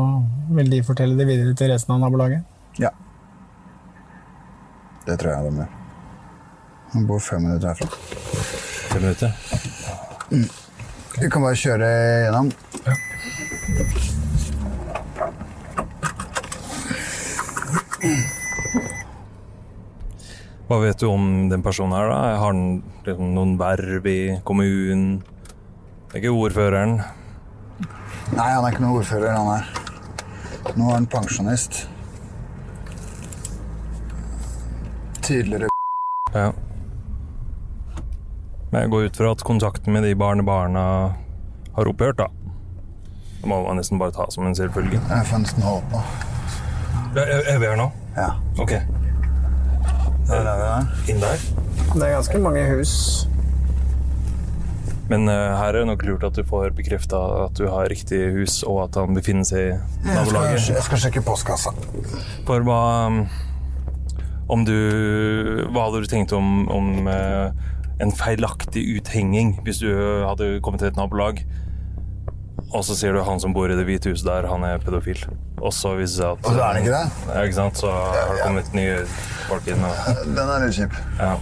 vil 0.57 0.73
de 0.73 0.83
fortelle 0.83 1.15
det 1.21 1.29
videre 1.29 1.55
til 1.55 1.71
resten 1.71 1.95
av 1.95 2.03
nabolaget? 2.03 2.43
Ja. 2.81 2.91
Det 5.05 5.19
tror 5.21 5.35
jeg 5.35 5.53
de 5.53 5.63
gjør. 5.63 5.84
Han 6.95 7.07
bor 7.07 7.19
fem 7.21 7.43
minutter 7.43 7.69
herfra. 7.69 7.87
Fem 8.89 9.03
minutter. 9.03 9.33
Vi 11.21 11.31
kan 11.31 11.43
bare 11.43 11.59
kjøre 11.59 11.89
gjennom. 12.25 12.53
Hva 20.69 20.79
vet 20.81 21.03
du 21.03 21.09
om 21.11 21.25
den 21.51 21.63
personen 21.67 21.97
her, 21.99 22.09
da? 22.09 22.21
Har 22.39 22.53
han 22.53 22.83
liksom 23.05 23.35
noen 23.35 23.57
verv 23.59 24.07
i 24.07 24.19
kommunen? 24.47 25.19
Det 26.13 26.21
er 26.21 26.23
ikke 26.23 26.37
ordføreren. 26.47 27.01
Nei, 28.35 28.47
han 28.49 28.63
er 28.63 28.71
ikke 28.71 28.85
noen 28.85 29.01
ordfører. 29.01 29.35
Han 29.35 29.51
her. 29.51 29.67
Nå 30.79 30.93
er 30.93 30.95
han 31.01 31.11
pensjonist. 31.11 31.89
Tidligere 35.25 35.69
Ja. 36.35 36.53
Men 38.75 38.89
jeg 38.89 38.91
går 38.91 39.05
ut 39.07 39.19
fra 39.21 39.29
at 39.31 39.43
kontakten 39.47 39.95
med 39.95 40.03
de 40.03 40.17
barnebarna 40.19 40.81
har 41.77 41.87
opphørt, 41.87 42.19
da. 42.19 42.25
Det 43.39 43.47
må 43.47 43.61
man 43.63 43.77
nesten 43.79 44.01
bare 44.01 44.11
ta 44.17 44.25
som 44.35 44.49
en 44.49 44.57
selvfølge. 44.59 44.99
Jeg 44.99 45.27
får 45.29 45.43
nesten 45.45 45.63
håpe. 45.63 46.01
Er, 47.15 47.45
er 47.53 47.61
vi 47.63 47.69
her 47.69 47.77
nå? 47.79 47.85
Ja. 48.17 48.33
Ok. 48.59 48.73
Der 50.27 50.49
er 50.51 50.57
vi 50.59 50.65
der. 50.65 50.89
Inn 51.13 51.23
der. 51.23 51.45
Det 51.93 52.01
er 52.03 52.17
ganske 52.17 52.41
mange 52.43 52.65
hus. 52.73 52.95
Men 55.07 55.31
uh, 55.31 55.37
her 55.61 55.69
er 55.69 55.79
det 55.79 55.85
nok 55.93 56.03
lurt 56.09 56.27
at 56.27 56.35
du 56.35 56.43
får 56.49 56.75
bekrefta 56.75 57.21
at 57.45 57.55
du 57.61 57.69
har 57.71 57.87
riktig 57.93 58.25
hus, 58.41 58.65
og 58.67 58.89
at 58.89 58.99
han 58.99 59.15
befinner 59.15 59.47
seg 59.47 59.69
i 59.69 59.77
Jeg 60.09 60.33
skal, 60.33 60.49
jeg 60.75 60.83
skal 60.89 61.03
sjekke 61.05 61.23
postkassa. 61.23 61.71
For 62.49 62.67
hva 62.67 62.81
um, 63.07 63.23
Om 64.51 64.67
du 64.67 64.75
Hva 65.71 65.87
hadde 65.87 66.03
du 66.03 66.11
tenkt 66.11 66.35
om, 66.35 66.67
om 66.75 67.07
eh, 67.07 67.71
en 68.03 68.11
feilaktig 68.15 68.83
uthenging 68.99 69.59
hvis 69.67 69.79
du 69.83 69.91
hadde 70.27 70.59
kommet 70.65 70.83
til 70.83 70.91
et 70.91 70.99
nabolag, 70.99 71.45
og 72.75 72.83
så 72.83 72.97
sier 72.99 73.15
du 73.15 73.23
han 73.23 73.39
som 73.43 73.55
bor 73.55 73.71
i 73.71 73.77
det 73.79 73.85
hvite 73.87 74.11
huset 74.11 74.27
der, 74.27 74.49
han 74.51 74.65
er 74.67 74.81
pedofil. 74.83 75.21
Og 75.63 75.71
så 75.73 75.95
viser 75.95 76.05
det 76.05 76.19
seg 76.19 76.31
at 76.33 76.47
Og 76.49 76.57
så 76.57 76.59
er 76.59 76.67
han 76.67 76.79
ikke 76.83 76.95
det? 76.95 77.31
Ja, 77.31 77.43
ikke 77.47 77.59
sant? 77.61 77.79
Så 77.79 77.91
har 77.93 78.33
det 78.35 78.41
kommet 78.43 78.73
nye 78.75 78.97
folk 79.47 79.69
inn. 79.71 79.85
Og, 79.87 80.15
Den 80.39 80.43
er 80.45 80.65
litt 80.67 80.79
kjip. 80.79 81.03
ja. 81.21 81.35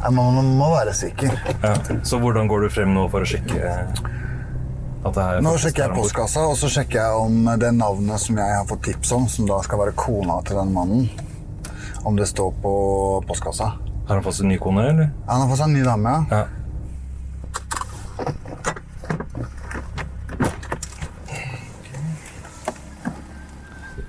Man 0.00 0.32
må, 0.32 0.42
må 0.56 0.70
være 0.72 0.94
sikker. 0.96 1.34
Ja. 1.60 1.74
Så 2.08 2.16
hvordan 2.22 2.48
går 2.48 2.64
du 2.64 2.68
frem 2.72 2.94
nå 2.96 3.02
for 3.12 3.20
å 3.20 3.28
sjekke 3.28 3.74
Nå 5.00 5.52
sjekker 5.60 5.86
er 5.86 5.90
jeg 5.90 5.96
postkassa, 5.96 6.42
og 6.48 6.56
så 6.60 6.68
sjekker 6.72 6.98
jeg 7.00 7.20
om 7.20 7.46
det 7.60 7.70
navnet 7.72 8.20
som 8.20 8.36
jeg 8.36 8.52
har 8.52 8.66
fått 8.68 8.82
tips 8.84 9.12
om, 9.16 9.26
som 9.32 9.46
da 9.48 9.56
skal 9.64 9.80
være 9.80 9.94
kona 9.96 10.42
til 10.44 10.58
den 10.60 10.74
mannen, 10.76 11.06
om 12.04 12.16
det 12.20 12.28
står 12.28 12.52
på 12.60 12.72
postkassa. 13.28 13.70
Har 14.10 14.18
han 14.18 14.24
fått 14.26 14.40
seg 14.40 14.48
ny 14.50 14.56
kone, 14.58 14.82
eller? 14.90 15.12
Ja, 15.22 15.36
Han 15.36 15.44
har 15.44 15.50
fått 15.52 15.60
seg 15.60 15.68
en 15.68 15.76
ny 15.78 15.82
dame, 15.86 16.10
ja. 16.10 16.40
Ja. 16.40 16.46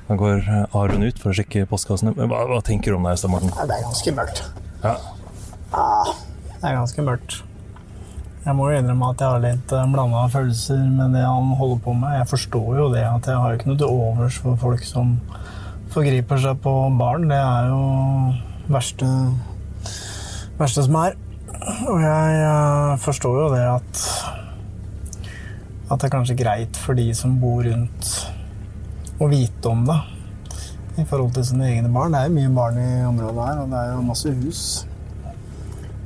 Da 0.07 0.15
går 0.17 0.41
eh, 0.41 0.75
Aron 0.75 1.05
ut 1.05 1.21
for 1.21 1.29
å 1.29 1.35
sjekke 1.37 1.67
postkassene. 1.69 2.15
Hva, 2.17 2.41
hva 2.49 2.57
tenker 2.65 2.89
du 2.89 2.97
om 2.97 3.05
det, 3.05 3.13
her, 3.13 3.21
Stein 3.21 3.35
Morten? 3.35 3.53
Ja, 3.53 3.67
det 3.69 3.77
er 3.77 3.85
ganske 3.85 4.15
mørkt. 4.17 4.41
Ja. 4.81 4.95
Det 5.69 6.65
er 6.65 6.79
ganske 6.79 7.05
mørkt. 7.05 7.37
Jeg 8.41 8.57
må 8.57 8.71
jo 8.71 8.81
innrømme 8.81 9.11
at 9.13 9.21
jeg 9.21 9.29
har 9.35 9.45
litt 9.45 9.77
blanda 9.93 10.25
følelser 10.33 10.81
med 10.97 11.13
det 11.13 11.21
han 11.27 11.53
holder 11.61 11.85
på 11.85 11.93
med. 12.01 12.17
Jeg 12.23 12.31
forstår 12.33 12.71
jo 12.81 12.89
det 12.97 13.05
at 13.05 13.29
jeg 13.29 13.37
har 13.37 13.53
jo 13.53 13.61
ikke 13.61 13.69
noe 13.69 13.81
til 13.85 14.01
overs 14.01 14.41
for 14.41 14.57
folk 14.65 14.81
som 14.89 15.13
forgriper 15.93 16.41
seg 16.41 16.57
på 16.65 16.73
barn. 16.97 17.29
Det 17.29 17.37
er 17.37 17.69
jo 17.69 17.81
verste, 18.73 19.13
verste 20.61 20.85
som 20.85 20.97
er. 21.01 21.17
Og 21.89 21.99
jeg 22.01 22.37
eh, 22.45 22.93
forstår 23.01 23.41
jo 23.43 23.49
det 23.55 23.65
at 23.65 24.05
at 25.91 25.99
det 25.99 26.07
er 26.07 26.13
kanskje 26.13 26.37
greit 26.39 26.77
for 26.79 26.95
de 26.95 27.09
som 27.17 27.33
bor 27.41 27.65
rundt 27.67 28.11
å 29.19 29.27
vite 29.27 29.67
om 29.67 29.83
det 29.83 29.97
i 31.01 31.03
forhold 31.07 31.33
til 31.35 31.43
sine 31.49 31.67
egne 31.67 31.91
barn. 31.91 32.15
Det 32.15 32.21
er 32.21 32.29
jo 32.29 32.37
mye 32.37 32.53
barn 32.55 32.79
i 32.79 32.89
området 33.09 33.47
her, 33.49 33.59
og 33.59 33.73
det 33.73 33.79
er 33.81 33.91
jo 33.91 34.05
masse 34.07 34.31
hus. 34.39 34.61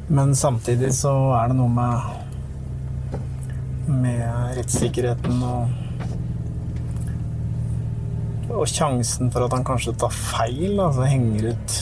Men 0.10 0.34
samtidig 0.38 0.90
så 0.98 1.14
er 1.38 1.52
det 1.52 1.58
noe 1.60 1.70
med, 1.70 1.96
med 3.94 4.58
rettssikkerheten 4.58 5.42
og 5.46 5.82
og 8.56 8.70
sjansen 8.70 9.32
for 9.34 9.44
at 9.44 9.52
han 9.52 9.66
kanskje 9.68 9.96
tar 10.00 10.14
feil, 10.16 10.78
altså 10.80 11.04
henger 11.10 11.50
ut 11.52 11.74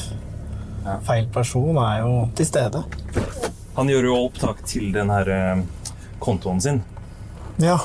feil 1.06 1.28
person, 1.34 1.78
er 1.78 2.02
jo 2.04 2.16
til 2.36 2.50
stede. 2.50 2.84
Han 3.78 3.90
gjør 3.90 4.10
jo 4.10 4.18
opptak 4.28 4.64
til 4.70 4.92
den 4.94 5.10
her 5.10 5.30
eh, 5.34 5.64
kontoen 6.22 6.62
sin. 6.62 6.84
Ja. 7.62 7.78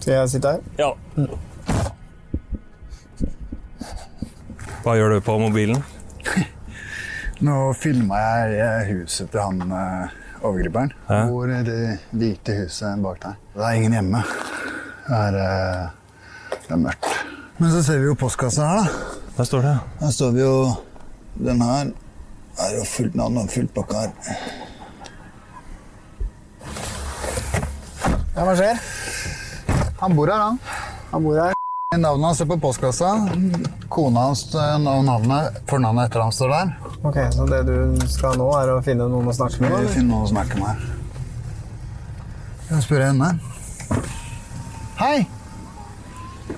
Skal 0.00 0.14
jeg 0.14 0.30
sitte 0.34 0.56
her? 0.56 0.60
Ja. 0.78 0.90
Hva 4.82 4.96
gjør 4.98 5.14
du 5.14 5.20
på 5.22 5.38
mobilen? 5.38 5.78
Nå 7.46 7.56
filma 7.78 8.18
jeg 8.22 8.58
eh, 8.64 8.92
huset 8.92 9.30
til 9.30 9.42
han 9.42 9.62
eh, 9.78 10.18
overgriperen. 10.42 10.92
Bor 11.30 11.50
i 11.50 11.62
det 11.66 11.80
hvite 12.10 12.58
huset 12.64 13.02
bak 13.02 13.22
der. 13.22 13.40
Det 13.54 13.66
er 13.68 13.78
ingen 13.78 13.96
hjemme. 13.98 14.22
Det 15.06 15.18
er, 15.18 15.38
eh, 15.46 16.56
det 16.58 16.76
er 16.76 16.82
mørkt. 16.82 17.10
Men 17.58 17.70
så 17.70 17.82
ser 17.86 18.02
vi 18.02 18.10
jo 18.10 18.18
postkassa 18.18 18.66
her, 18.66 18.82
da. 18.82 19.21
Der 19.42 19.46
står 19.46 19.62
det. 19.62 19.78
Her 20.00 20.10
står 20.10 20.30
vi 20.30 20.40
jo 20.40 20.74
Den 21.34 21.62
her 21.62 21.88
er 22.62 22.74
jo 22.76 22.84
fullt 22.86 23.16
navn 23.18 23.40
og 23.40 23.48
fullt 23.50 23.72
pakke 23.74 23.96
her. 23.98 24.12
Ja, 28.36 28.44
hva 28.46 28.54
skjer? 28.54 28.78
Han 30.04 30.14
bor 30.14 30.30
her, 30.30 30.44
han. 30.44 30.60
Han 31.10 31.26
bor 31.26 31.42
her. 31.42 31.58
Navnet 31.96 32.28
hans 32.28 32.44
er 32.46 32.50
på 32.54 32.60
postkassa. 32.62 33.10
Kona 33.90 34.28
hans 34.28 34.46
eh, 34.54 34.78
og 34.78 35.02
navnet, 35.10 35.58
fornavnet 35.66 36.06
etter 36.12 36.22
ham 36.22 36.30
står 36.38 36.54
der. 36.54 36.74
Ok, 37.02 37.18
Så 37.34 37.50
det 37.50 37.64
du 37.66 38.06
skal 38.06 38.38
nå, 38.38 38.46
er 38.62 38.76
å 38.76 38.80
finne 38.86 39.10
noen 39.10 39.26
å 39.26 39.34
snakke 39.42 39.58
med? 39.64 39.72
eller? 39.74 39.90
Finne 39.98 40.12
noen 40.14 40.30
å 40.30 40.34
snakke 40.36 40.62
med. 40.62 40.90
Jeg 42.70 42.86
spørre 42.86 43.10
henne. 43.10 43.34
Hei! 45.02 45.16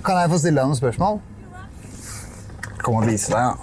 Kan 0.05 0.21
jeg 0.21 0.37
få 0.37 0.45
stille 0.45 0.61
deg 0.61 0.69
noen 0.69 0.85
spørsmål? 0.85 1.25
Kom 2.85 2.99
og 3.01 3.07
vise 3.09 3.33
deg, 3.33 3.41
ja. 3.41 3.55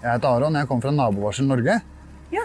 Jeg 0.00 0.16
heter 0.16 0.26
Aron. 0.26 0.56
Jeg 0.58 0.66
kommer 0.66 0.88
fra 0.88 0.92
Nabovarsel 0.96 1.46
Norge. 1.46 1.76
Ja. 2.34 2.42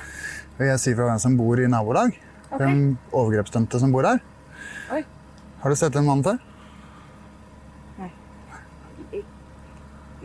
Og 0.60 0.66
jeg 0.68 0.82
sier 0.84 0.98
fra 1.00 1.08
hvem 1.10 1.22
som 1.24 1.38
bor 1.40 1.60
i 1.62 1.70
nabolag. 1.72 2.14
Hvem 2.52 2.98
overgrepsdømte 3.10 3.80
som 3.82 3.94
bor 3.96 4.06
her. 4.06 4.20
Oi. 4.94 5.02
Har 5.64 5.74
du 5.74 5.80
sett 5.80 5.96
den 5.96 6.06
mannen 6.06 6.26
før? 6.28 6.38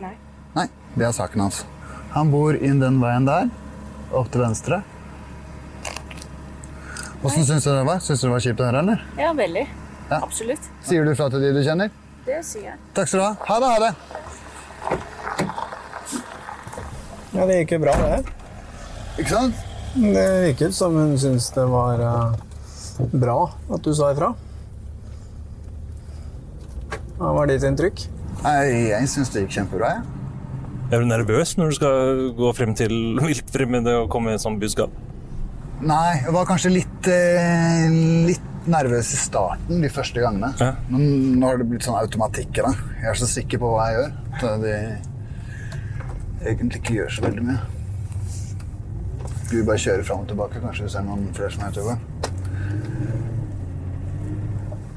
Nei. 0.01 0.13
Nei, 0.55 0.67
det 0.97 1.05
er 1.07 1.13
saken 1.17 1.43
hans. 1.45 1.63
Han 2.13 2.31
bor 2.33 2.57
inn 2.57 2.79
den 2.81 2.97
veien 3.01 3.25
der, 3.27 3.49
opp 4.17 4.29
til 4.33 4.41
venstre. 4.43 4.81
Åssen 7.21 7.45
syns 7.45 7.67
du 7.67 7.71
det 7.71 7.85
var? 7.85 8.01
Syns 8.01 8.21
du 8.21 8.27
det 8.27 8.33
var 8.33 8.45
kjipt 8.45 8.61
å 8.63 8.69
høre, 8.69 8.81
eller? 8.81 9.03
Ja, 9.21 9.33
veldig. 9.37 9.65
Ja. 10.09 10.21
Absolutt. 10.21 10.71
Sier 10.85 11.05
du 11.05 11.13
fra 11.15 11.29
til 11.31 11.45
de 11.45 11.51
du 11.55 11.61
kjenner? 11.65 11.93
Det 12.25 12.37
sier 12.45 12.67
jeg. 12.71 12.77
Takk 12.93 13.09
skal 13.09 13.19
du 13.19 13.25
ha. 13.25 13.33
Ha 13.47 13.55
det, 13.61 13.69
ha 13.71 13.77
det. 13.81 13.93
Ja, 17.31 17.45
det 17.47 17.57
gikk 17.61 17.75
jo 17.77 17.81
bra, 17.85 17.95
det. 17.97 18.21
Ikke 19.21 19.31
sant? 19.31 19.67
Det 19.95 20.25
virket 20.45 20.75
som 20.75 20.95
hun 20.95 21.17
syntes 21.19 21.49
det 21.55 21.63
var 21.67 21.99
eh, 22.05 22.31
bra 23.11 23.37
at 23.73 23.83
du 23.83 23.91
sa 23.95 24.11
ifra. 24.13 24.31
Hva 27.17 27.33
var 27.37 27.49
ditt 27.49 27.65
inntrykk? 27.67 28.05
Nei, 28.41 28.89
jeg 28.91 29.09
syns 29.11 29.33
det 29.33 29.45
gikk 29.45 29.57
kjempebra, 29.59 29.95
jeg. 29.97 30.17
Er 30.91 31.03
du 31.03 31.07
nervøs 31.07 31.55
når 31.55 31.71
du 31.71 31.77
skal 31.77 32.21
gå 32.37 32.51
frem 32.55 32.75
til 32.77 32.93
viltfremmede 33.31 33.97
og 34.03 34.09
komme 34.13 34.31
med 34.31 34.39
et 34.39 34.45
sånt 34.45 34.61
budskap? 34.61 34.93
Nei, 35.81 36.21
jeg 36.21 36.33
var 36.35 36.45
kanskje 36.45 36.75
litt, 36.75 37.09
eh, 37.09 37.87
litt 38.29 38.50
nervøs 38.69 39.13
i 39.13 39.17
starten 39.17 39.81
de 39.81 39.89
første 39.89 40.21
gangene. 40.21 40.51
Ja. 40.59 40.73
Men 40.91 41.39
nå 41.39 41.47
har 41.49 41.61
det 41.61 41.67
blitt 41.69 41.85
sånn 41.87 41.97
automatikk 41.99 42.59
i 42.59 42.65
det. 42.65 42.73
Jeg 43.01 43.09
er 43.13 43.19
så 43.21 43.29
sikker 43.29 43.61
på 43.61 43.71
hva 43.73 43.87
jeg 43.89 43.99
gjør. 43.99 44.11
At 44.37 44.65
de 44.65 44.75
egentlig 46.51 46.81
ikke 46.81 46.97
gjør 46.99 47.15
så 47.15 47.25
veldig 47.25 47.45
mye. 47.49 47.61
Skal 49.41 49.57
vi 49.57 49.65
bare 49.67 49.83
kjøre 49.83 50.05
fram 50.07 50.23
og 50.23 50.29
tilbake? 50.31 50.61
Kanskje 50.63 50.85
vi 50.85 50.93
ser 50.93 51.03
noen 51.07 51.27
flere 51.35 51.51
som 51.51 51.65
er 51.65 51.73
ute 51.73 51.81
og 51.81 51.87
går? 51.91 51.99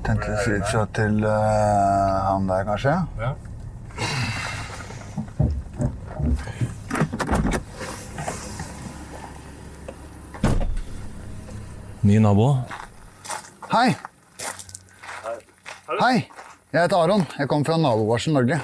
Tenkte 0.04 0.28
å 0.28 0.38
si 0.44 0.60
fra 0.68 0.84
til 0.92 1.24
uh, 1.24 1.32
han 2.28 2.48
der, 2.50 2.62
kanskje? 2.68 2.94
Ja. 3.18 3.32
Ny 12.04 12.18
nabo. 12.20 12.50
Hei! 13.74 13.90
Hei! 15.98 16.18
Jeg 16.70 16.84
heter 16.84 16.94
Aron. 16.94 17.24
Jeg 17.38 17.48
kommer 17.50 17.66
fra 17.66 17.74
Nabovarsel 17.82 18.36
Norge. 18.36 18.54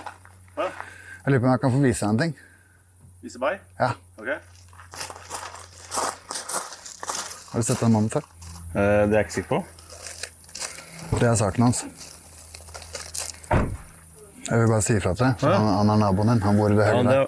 Jeg 0.55 1.33
lurer 1.33 1.41
på 1.41 1.47
om 1.49 1.51
jeg 1.51 1.61
kan 1.65 1.73
få 1.75 1.81
vise 1.83 2.05
deg 2.05 2.13
en 2.13 2.21
ting. 2.21 2.35
Vise 3.25 3.41
meg? 3.43 3.57
Ja. 3.81 3.89
Ok. 4.21 4.29
Har 7.51 7.57
du 7.59 7.67
sett 7.67 7.83
den 7.83 7.91
mannen 7.97 8.13
før? 8.13 8.29
Eh, 8.71 8.77
det 8.79 9.09
er 9.09 9.17
jeg 9.17 9.27
ikke 9.27 9.35
sikker 9.35 9.51
på. 9.51 9.59
Det 11.19 11.27
er 11.33 11.35
saken 11.41 11.67
hans. 11.67 11.81
Jeg 13.51 14.61
vil 14.61 14.71
bare 14.77 14.85
si 14.87 14.95
ifra 15.01 15.17
til 15.17 15.27
deg. 15.27 15.43
Han, 15.43 15.67
han 15.81 15.91
er 15.97 16.01
naboen 16.05 16.31
din. 16.37 16.45
Han 16.47 16.63
bor 16.63 16.71
i 16.71 16.79
det 16.79 16.87
høyre 16.87 17.03
det, 17.09 17.17
der. 17.17 17.27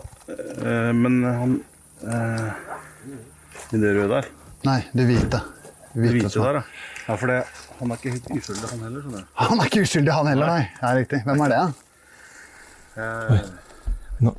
øh, 0.68 0.93
men 1.01 1.18
han 1.26 1.59
øh, 2.07 2.47
I 3.74 3.83
det 3.83 3.93
røde 3.99 4.09
der. 4.14 4.30
Nei, 4.70 4.78
det 4.95 5.09
hvite. 5.11 5.43
Det 5.93 6.14
hvite 6.14 6.30
der, 6.39 6.62
ja. 6.62 6.64
ja 7.09 7.18
for 7.18 7.26
det, 7.28 7.43
han 7.83 7.91
er 7.91 7.99
ikke 7.99 8.12
helt 8.14 8.28
uskyldig, 8.30 8.68
han 8.70 8.83
heller. 8.87 9.03
Sånn. 9.03 9.24
Han 9.43 9.61
er 9.61 9.70
ikke 9.70 9.80
uskyldig, 9.83 10.12
han 10.14 10.28
heller, 10.30 10.51
nei. 10.53 10.66
Det 10.76 10.87
er 10.87 10.99
riktig. 11.01 11.18
Hvem 11.26 11.41
er 11.43 11.53
det, 11.53 11.57
da? 11.59 11.66
Eh, 13.03 14.30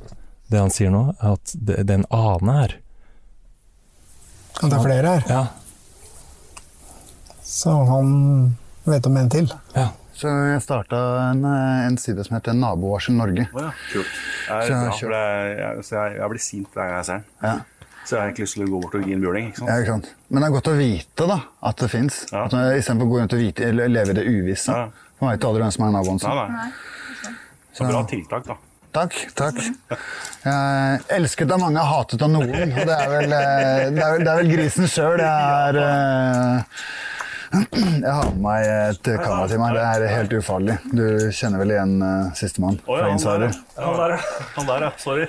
det 0.54 0.62
han 0.62 0.72
sier 0.72 0.94
nå, 0.94 1.02
er 1.18 1.34
at 1.36 1.52
det, 1.52 1.76
det 1.84 1.92
er 1.92 2.00
en 2.00 2.06
annen 2.16 2.52
her. 2.56 2.76
At 4.54 4.64
det 4.64 4.78
er 4.78 4.86
flere 4.86 5.12
her. 5.12 5.28
Ja. 5.28 5.42
Så 7.44 7.74
han 7.90 8.08
vet 8.88 9.10
om 9.10 9.20
en 9.20 9.30
til. 9.36 9.52
Ja. 9.74 9.90
Så 10.14 10.30
jeg 10.30 10.62
starta 10.62 10.98
en, 11.32 11.44
en 11.44 11.96
side 12.00 12.24
som 12.24 12.36
heter 12.38 12.56
Nabovarsel 12.56 13.16
Norge. 13.18 13.44
Oh, 13.52 13.60
ja, 13.66 13.72
kult. 13.90 14.18
Jeg, 14.48 14.92
Så 14.96 15.10
jeg, 15.10 15.56
jeg, 15.58 16.18
jeg 16.20 16.32
blir 16.32 16.44
sint 16.48 16.68
hver 16.72 16.86
gang 16.88 17.00
jeg 17.02 17.08
ser 17.10 17.20
den. 17.20 17.26
Ja. 17.44 17.54
Så 18.04 18.16
jeg 18.16 18.20
har 18.20 18.28
egentlig 18.28 18.44
lyst 18.44 18.58
til 18.58 18.66
å 18.66 18.68
gå 18.68 18.80
bort 18.82 18.96
og 18.98 19.06
gi 19.08 19.14
en 19.16 19.22
bjørning, 19.24 19.46
ikke 19.48 19.62
sant? 19.62 19.70
Ja, 19.70 19.78
ikke 19.80 19.92
sant? 19.94 20.10
Men 20.28 20.42
det 20.42 20.48
er 20.48 20.54
godt 20.58 20.68
å 20.68 20.76
vite 20.76 21.28
da, 21.30 21.38
at 21.70 21.80
det 21.80 21.88
fins. 21.92 22.20
Ja. 22.28 22.44
Istedenfor 22.50 23.08
å 23.08 23.12
gå 23.14 23.22
rundt 23.22 23.36
og 23.36 23.40
vite, 23.40 23.70
eller 23.70 23.88
leve 23.92 24.12
i 24.12 24.18
det 24.18 24.26
uvisse. 24.28 24.76
Man 25.22 25.32
vet 25.32 25.46
jo 25.46 25.50
aldri 25.50 25.64
hvem 25.64 25.74
som 25.78 25.86
er 25.86 25.96
naboen 25.96 26.20
sin. 26.20 26.36
Nei, 26.36 26.46
nei. 26.52 27.32
Så 27.74 27.88
bra 27.88 28.04
tiltak, 28.10 28.44
da. 28.46 28.58
Takk. 28.94 29.16
takk. 29.34 29.56
Er 30.46 31.00
elsket 31.16 31.50
av 31.50 31.58
mange, 31.64 31.82
hatet 31.82 32.22
av 32.22 32.30
noen. 32.30 32.52
Og 32.76 32.84
det 32.86 32.94
er 32.94 33.08
vel, 33.10 33.32
eh, 33.34 33.88
det 33.90 34.04
er 34.04 34.12
vel, 34.12 34.22
det 34.22 34.30
er 34.30 34.38
vel 34.38 34.52
grisen 34.52 34.86
sjøl. 34.90 35.18
Jeg 35.24 35.72
er 35.72 35.80
eh, 35.82 36.84
Jeg 37.54 38.10
har 38.10 38.30
med 38.32 38.40
meg 38.44 38.66
et 38.66 39.08
kamera 39.20 39.46
til 39.50 39.60
meg. 39.60 39.76
Det 39.76 39.82
er 39.84 40.14
helt 40.14 40.32
ufarlig. 40.38 40.74
Du 40.90 41.04
kjenner 41.34 41.60
vel 41.62 41.72
igjen 41.74 41.92
uh, 42.02 42.32
sistemann 42.38 42.78
Oh, 42.88 42.96
ja, 42.98 43.06
han 43.06 43.18
der, 43.22 43.44
Insider? 43.44 43.54
ja. 43.76 43.84
Han 43.84 43.98
der, 44.00 44.14
ja. 44.14 44.46
Han 44.56 44.68
der, 44.70 44.86
ja. 44.86 44.90
Sorry. 44.98 45.26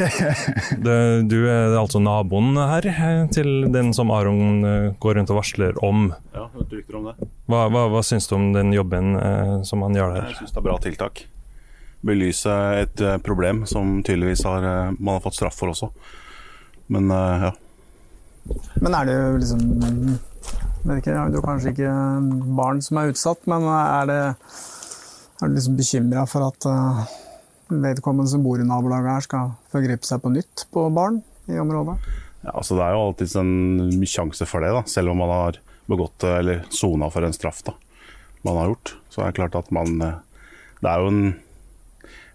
Det, 0.86 0.96
du 1.30 1.36
er 1.50 1.74
altså 1.78 2.00
naboen 2.02 2.56
her 2.56 2.86
eh, 2.90 3.24
til 3.34 3.50
den 3.74 3.92
som 3.96 4.10
Aron 4.14 4.64
eh, 4.64 4.86
går 5.02 5.18
rundt 5.18 5.32
og 5.34 5.40
varsler 5.40 5.76
om. 5.84 6.08
Ja, 6.34 6.46
hørte 6.54 6.78
rykter 6.78 6.98
om 7.00 7.10
det. 7.10 7.28
Hva, 7.50 7.66
hva, 7.72 7.84
hva 7.92 8.02
syns 8.06 8.28
du 8.30 8.36
om 8.38 8.50
den 8.56 8.72
jobben 8.76 9.14
eh, 9.20 9.54
som 9.68 9.84
han 9.86 9.96
gjør 9.98 10.16
der? 10.16 10.30
Jeg 10.30 10.40
syns 10.40 10.54
det 10.56 10.62
er 10.62 10.66
bra 10.70 10.78
tiltak. 10.82 11.24
Belyse 12.06 12.56
et 12.80 13.04
eh, 13.04 13.18
problem 13.26 13.64
som 13.68 13.98
tydeligvis 14.06 14.46
har, 14.48 14.64
eh, 14.64 14.94
man 14.98 15.18
har 15.18 15.24
fått 15.26 15.36
straff 15.40 15.58
for 15.60 15.74
også. 15.74 15.90
Men 16.90 17.12
ja. 17.12 17.52
Men 18.82 18.94
er 18.98 19.06
det 19.06 19.14
jo 19.14 19.26
liksom 19.38 19.60
vet 20.84 21.00
ikke, 21.02 21.16
Du 21.32 21.38
har 21.40 21.46
kanskje 21.46 21.72
ikke 21.74 21.94
barn 22.56 22.80
som 22.84 23.00
er 23.00 23.12
utsatt, 23.12 23.46
men 23.50 23.66
er, 23.68 24.08
det, 24.10 24.20
er 25.40 25.50
du 25.50 25.56
liksom 25.56 25.76
bekymra 25.78 26.24
for 26.30 26.46
at 26.48 26.68
eh, 26.70 27.02
vedkommende 27.70 28.32
som 28.32 28.44
bor 28.44 28.60
i 28.60 28.66
nabolaget 28.66 29.12
her, 29.14 29.26
skal 29.26 29.52
forgripe 29.72 30.08
seg 30.08 30.22
på 30.24 30.32
nytt 30.34 30.66
på 30.74 30.86
barn 30.94 31.20
i 31.50 31.58
området? 31.60 31.98
Ja, 32.40 32.54
altså 32.54 32.78
Det 32.78 32.86
er 32.86 32.96
jo 32.96 33.04
alltid 33.08 33.36
en 33.36 34.06
sjanse 34.08 34.48
for 34.48 34.64
det, 34.64 34.72
da. 34.72 34.84
selv 34.88 35.12
om 35.12 35.20
man 35.20 35.32
har 35.34 35.60
begått 35.90 36.24
eh, 36.24 36.40
eller 36.40 36.64
sona 36.72 37.10
for 37.12 37.26
en 37.26 37.36
straff 37.36 37.62
da, 37.66 37.76
man 38.46 38.60
har 38.60 38.72
gjort. 38.72 38.96
Så 39.12 39.22
er 39.22 39.30
det 39.30 39.40
klart 39.40 39.58
at 39.58 39.70
man 39.74 40.00
eh, 40.06 40.18
Det 40.80 40.88
er 40.88 41.02
jo 41.02 41.12
en, 41.12 41.34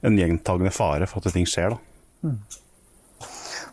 en 0.05 0.19
gjentagende 0.21 0.73
fare 0.75 1.09
for 1.09 1.25
at 1.25 1.33
ting 1.33 1.47
skjer. 1.49 1.73
da. 1.73 2.31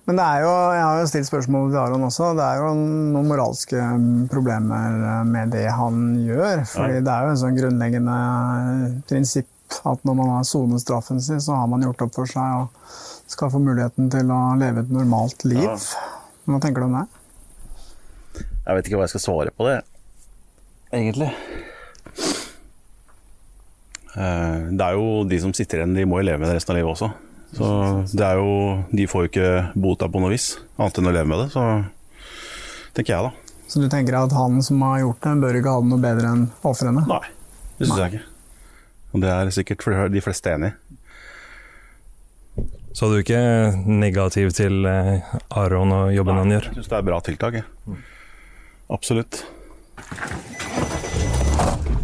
Men 0.07 0.19
det 0.19 0.25
er 0.27 0.41
jo, 0.43 0.53
jeg 0.75 0.83
har 0.83 1.01
jo 1.01 1.07
stilt 1.13 1.29
spørsmål 1.29 1.69
til 1.71 1.79
Aron 1.79 2.03
også. 2.09 2.33
Det 2.35 2.43
er 2.43 2.57
jo 2.59 2.73
noen 2.75 3.29
moralske 3.31 3.79
mm, 3.79 4.25
problemer 4.33 4.97
eh, 4.99 5.21
med 5.31 5.53
det 5.55 5.67
han 5.71 6.01
gjør. 6.27 6.65
fordi 6.67 6.97
Ja. 6.99 7.05
det 7.07 7.13
er 7.15 7.23
jo 7.29 7.31
en 7.37 7.41
sånn 7.45 7.59
grunnleggende 7.61 8.17
eh, 8.19 8.97
prinsipp 9.07 9.49
at 9.89 10.03
når 10.05 10.15
man 10.19 10.29
har 10.35 10.43
sonet 10.45 10.83
straffen 10.83 11.21
sin, 11.23 11.39
så 11.41 11.55
har 11.57 11.71
man 11.71 11.81
gjort 11.87 12.03
opp 12.05 12.15
for 12.19 12.29
seg 12.29 12.59
og 12.65 12.91
skal 13.33 13.49
få 13.55 13.63
muligheten 13.63 14.11
til 14.13 14.29
å 14.35 14.41
leve 14.61 14.83
et 14.83 14.91
normalt 14.93 15.47
liv. 15.49 15.63
Ja. 15.65 15.79
Hva 16.51 16.59
tenker 16.61 16.83
du 16.83 16.91
om 16.91 16.99
det? 16.99 17.07
Jeg 18.67 18.77
vet 18.77 18.87
ikke 18.91 18.99
hva 19.01 19.07
jeg 19.07 19.15
skal 19.15 19.25
svare 19.25 19.55
på 19.57 19.65
det, 19.71 19.79
egentlig. 20.93 21.31
Eh, 24.19 24.59
Det 24.77 24.85
er 24.85 24.99
jo 24.99 25.23
de 25.25 25.39
som 25.41 25.55
sitter 25.57 25.81
igjen, 25.81 25.95
de 25.97 26.05
må 26.05 26.21
jo 26.21 26.27
leve 26.29 26.43
med 26.43 26.51
det 26.51 26.59
resten 26.59 26.75
av 26.75 26.81
livet 26.83 26.93
også. 26.97 27.09
Så 27.53 27.69
det 28.17 28.25
er 28.25 28.39
jo, 28.41 28.53
De 28.97 29.05
får 29.11 29.27
jo 29.27 29.31
ikke 29.33 29.49
bota 29.77 30.09
på 30.09 30.23
noe 30.23 30.33
vis, 30.33 30.55
annet 30.79 30.99
enn 31.03 31.11
å 31.11 31.15
leve 31.15 31.29
med 31.29 31.43
det. 31.45 31.49
Så 31.53 31.65
tenker 32.97 33.15
jeg, 33.17 33.29
da. 33.29 33.57
Så 33.69 33.81
du 33.81 33.89
tenker 33.93 34.17
at 34.19 34.33
han 34.37 34.61
som 34.65 34.83
har 34.85 35.01
gjort 35.03 35.25
det, 35.25 35.35
bør 35.45 35.59
ikke 35.61 35.75
ha 35.75 35.83
det 35.85 35.91
noe 35.93 36.03
bedre 36.03 36.33
enn 36.33 36.47
ofrene? 36.69 37.05
Nei, 37.09 37.23
det 37.79 37.89
syns 37.89 38.01
jeg 38.03 38.15
ikke. 38.15 38.25
Og 39.13 39.23
det 39.25 39.31
er 39.33 39.53
sikkert 39.53 39.85
for 39.85 40.09
de 40.13 40.25
fleste 40.25 40.53
enig 40.53 40.73
i. 40.73 40.77
Så 42.93 43.09
du 43.09 43.17
er 43.17 43.23
ikke 43.25 43.43
negativ 43.89 44.51
til 44.57 44.85
eh, 44.85 45.31
Aron 45.57 45.95
og 45.97 46.11
jobben 46.13 46.37
han 46.43 46.53
gjør? 46.53 46.67
Jeg 46.69 46.77
syns 46.83 46.91
det 46.93 46.99
er 46.99 47.07
bra 47.07 47.21
tiltak. 47.25 47.57
Jeg. 47.57 47.97
Absolutt. 48.93 49.41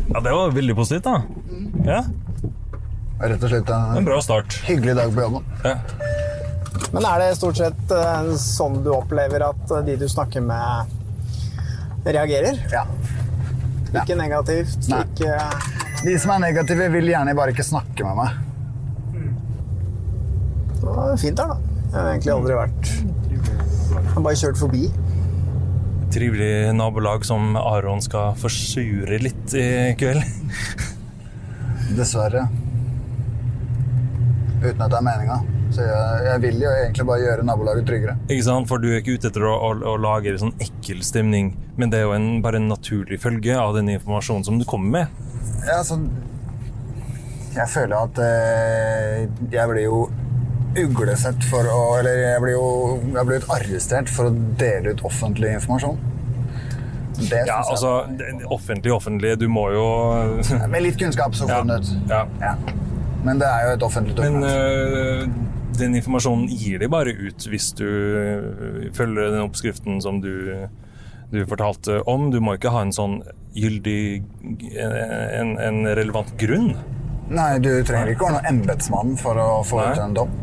Ja, 0.08 0.22
Det 0.24 0.32
var 0.32 0.56
veldig 0.56 0.76
positivt, 0.78 1.04
da. 1.04 1.20
Ja, 1.84 2.00
Rett 3.18 3.42
og 3.42 3.50
slett 3.50 3.70
En 3.74 3.96
en 3.98 4.04
bra 4.06 4.20
start. 4.22 4.60
hyggelig 4.68 4.94
dag 4.96 5.14
på 5.14 5.20
jobben. 5.24 5.44
Ja. 5.64 5.74
Men 6.92 7.04
er 7.04 7.18
det 7.20 7.32
stort 7.36 7.58
sett 7.58 7.90
eh, 7.92 8.28
sånn 8.38 8.78
du 8.84 8.92
opplever 8.94 9.42
at 9.48 9.72
eh, 9.74 9.82
de 9.88 9.96
du 9.98 10.06
snakker 10.08 10.44
med, 10.44 10.92
reagerer? 12.06 12.60
Ja. 12.72 12.84
Ikke 13.90 14.14
negativt? 14.16 14.86
Nei. 14.92 15.00
Ikke 15.02 16.04
De 16.04 16.14
som 16.20 16.30
er 16.36 16.44
negative, 16.46 16.86
vil 16.94 17.10
gjerne 17.10 17.34
bare 17.34 17.50
ikke 17.54 17.66
snakke 17.66 18.06
med 18.06 18.20
meg. 18.20 18.30
Det 20.78 20.86
var 20.86 21.16
fint 21.18 21.42
her, 21.42 21.50
da. 21.50 21.58
Jeg 21.88 21.96
har 21.96 22.08
egentlig 22.12 22.32
aldri 22.34 22.56
vært 22.58 22.90
Jeg 22.92 24.14
har 24.14 24.22
bare 24.28 24.38
kjørt 24.38 24.60
forbi. 24.60 24.84
Trivelig 26.14 26.52
nabolag 26.76 27.26
som 27.26 27.56
Aron 27.58 28.00
skal 28.04 28.36
forsure 28.38 29.18
litt 29.24 29.54
i 29.58 29.66
kveld. 29.98 30.22
Dessverre. 31.98 32.46
Uten 34.58 34.82
at 34.82 34.90
det 34.90 34.98
er 34.98 35.06
meninga. 35.06 35.38
Så 35.74 35.84
jeg, 35.84 36.20
jeg 36.24 36.42
vil 36.42 36.62
jo 36.64 36.70
egentlig 36.72 37.06
bare 37.10 37.22
gjøre 37.22 37.44
nabolaget 37.46 37.86
tryggere. 37.88 38.14
Ikke 38.28 38.46
sant? 38.46 38.68
For 38.70 38.82
du 38.82 38.88
er 38.90 39.02
ikke 39.02 39.18
ute 39.18 39.30
etter 39.30 39.44
å, 39.46 39.52
å, 39.68 39.72
å 39.92 39.96
lage 40.00 40.32
en 40.32 40.40
sånn 40.46 40.54
ekkel 40.64 41.02
stemning, 41.06 41.52
men 41.76 41.92
det 41.92 42.00
er 42.00 42.08
jo 42.08 42.14
en, 42.16 42.30
bare 42.44 42.60
en 42.60 42.70
naturlig 42.72 43.20
følge 43.22 43.58
av 43.58 43.76
den 43.76 43.92
informasjonen 43.92 44.46
som 44.48 44.58
du 44.60 44.64
kommer 44.68 45.04
med. 45.04 45.28
Ja, 45.66 45.80
altså 45.80 45.98
Jeg 47.56 47.68
føler 47.72 47.96
at 47.98 48.18
eh, 48.22 49.22
jeg 49.52 49.70
blir 49.70 49.84
jo 49.84 50.00
uglesett 50.78 51.42
for 51.48 51.66
å 51.66 51.78
Eller 51.98 52.20
jeg 52.20 52.42
blir 52.44 52.54
jo 52.54 52.66
jeg 53.14 53.26
blir 53.26 53.46
arrestert 53.50 54.10
for 54.12 54.28
å 54.28 54.34
dele 54.60 54.92
ut 54.94 55.02
offentlig 55.08 55.54
informasjon. 55.56 55.98
Det 57.18 57.40
Ja, 57.48 57.62
altså, 57.64 58.04
det, 58.14 58.28
det 58.38 58.50
offentlig, 58.54 58.92
offentlig, 58.94 59.32
du 59.40 59.48
må 59.50 59.64
jo 59.74 59.86
Med 60.70 60.84
litt 60.84 61.00
kunnskap 61.00 61.34
så 61.34 61.48
får 61.50 61.66
den 61.66 61.82
ut. 61.82 61.90
Ja. 62.12 62.20
Ja. 62.42 62.54
Men 63.26 63.40
det 63.40 63.48
er 63.48 63.66
jo 63.66 63.76
et 63.76 63.86
offentlig 63.86 64.14
Men 64.18 64.40
dokument. 64.40 64.52
øh, 64.52 65.78
den 65.78 65.94
informasjonen 65.98 66.46
gir 66.50 66.78
de 66.82 66.88
bare 66.90 67.14
ut 67.14 67.48
hvis 67.50 67.72
du 67.78 67.84
øh, 67.86 68.92
følger 68.94 69.32
den 69.34 69.42
oppskriften 69.46 70.00
som 70.02 70.20
du, 70.22 70.54
du 71.32 71.40
fortalte 71.46 72.00
om. 72.08 72.30
Du 72.30 72.40
må 72.40 72.56
ikke 72.58 72.72
ha 72.74 72.84
en 72.86 72.94
sånn 72.94 73.20
gyldig 73.58 74.22
en, 74.78 75.56
en 75.58 75.80
relevant 75.98 76.30
grunn. 76.38 76.72
Nei, 77.28 77.58
du 77.60 77.72
trenger 77.84 78.14
ikke 78.14 78.28
være 78.28 78.38
noen 78.38 78.52
embetsmann 78.52 79.16
for 79.20 79.38
å 79.40 79.48
få 79.66 79.82
Nei. 79.82 79.90
ut 79.92 80.04
en 80.04 80.14
dom. 80.16 80.36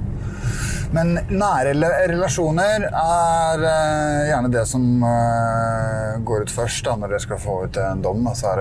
Men 0.96 1.16
nære 1.34 1.74
relasjoner 2.12 2.86
er 2.88 3.64
eh, 3.68 4.28
gjerne 4.30 4.52
det 4.54 4.64
som 4.70 4.84
eh, 5.04 6.12
går 6.24 6.46
ut 6.46 6.54
først 6.54 6.86
da, 6.86 6.94
når 7.00 7.16
dere 7.16 7.24
skal 7.26 7.42
få 7.42 7.56
ut 7.66 7.80
en 7.82 8.04
dom. 8.06 8.22
Så 8.30 8.52
altså 8.52 8.54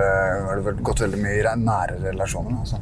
har 0.48 0.62
det 0.64 0.76
gått 0.86 1.04
veldig 1.04 1.20
mye 1.20 1.42
i 1.42 1.52
nære 1.60 2.00
relasjoner. 2.08 2.56
Altså. 2.64 2.80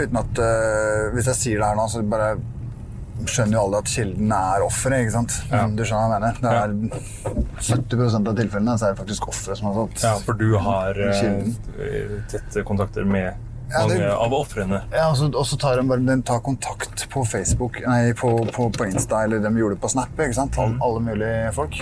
Uten 0.00 0.16
at 0.20 0.40
uh, 0.40 1.10
Hvis 1.14 1.28
jeg 1.32 1.38
sier 1.40 1.60
det 1.62 1.68
her 1.70 1.78
nå, 1.78 1.86
så 1.92 2.02
bare 2.06 2.32
skjønner 3.28 3.52
jo 3.58 3.62
alle 3.66 3.80
at 3.82 3.90
kilden 3.92 4.30
er 4.32 4.62
offeret, 4.64 5.02
ikke 5.04 5.12
sant? 5.12 5.34
Du 5.76 5.82
skjønner 5.84 6.08
hva 6.08 6.16
jeg 6.16 6.22
mener? 6.22 6.38
Det 6.40 6.52
er 6.56 7.84
70% 7.92 8.30
av 8.30 8.38
tilfellene 8.38 8.76
så 8.80 8.86
er 8.88 8.94
det 8.94 9.00
faktisk 9.02 9.26
offeret 9.28 9.60
som 9.60 9.68
har 9.68 9.74
fått 9.76 10.04
Ja, 10.06 10.14
for 10.24 10.38
du 10.40 10.54
har 10.56 10.96
uh, 10.96 12.14
tette 12.32 12.62
kontakter 12.64 13.04
med 13.04 13.28
Ja, 13.70 13.84
det- 13.86 13.98
mange 14.00 14.14
av 14.24 14.32
ofrene. 14.34 14.80
Ja, 14.90 15.10
og 15.12 15.44
så- 15.46 15.58
tar 15.60 15.76
de 15.76 15.84
bare 15.86 16.00
de 16.00 16.16
tar 16.26 16.40
kontakt 16.40 17.04
på 17.12 17.26
Facebook, 17.28 17.76
nei, 17.86 18.12
på, 18.16 18.32
på, 18.56 18.70
på 18.72 18.88
Insta, 18.88 19.20
eller 19.24 19.38
de 19.44 19.52
gjorde 19.60 19.76
det 19.76 19.82
på 19.84 19.90
Snap, 19.92 20.16
ikke 20.16 20.34
sant? 20.40 20.56
All, 20.58 20.74
alle 20.82 21.00
mulige 21.00 21.52
folk. 21.54 21.76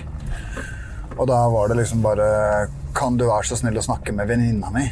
Og 1.18 1.26
da 1.30 1.38
var 1.48 1.68
det 1.70 1.76
liksom 1.80 2.02
bare 2.02 2.68
Kan 2.94 3.16
du 3.16 3.24
være 3.26 3.46
så 3.46 3.56
snill 3.58 3.78
å 3.78 3.82
snakke 3.82 4.12
med 4.12 4.26
venninna 4.28 4.70
mi? 4.74 4.84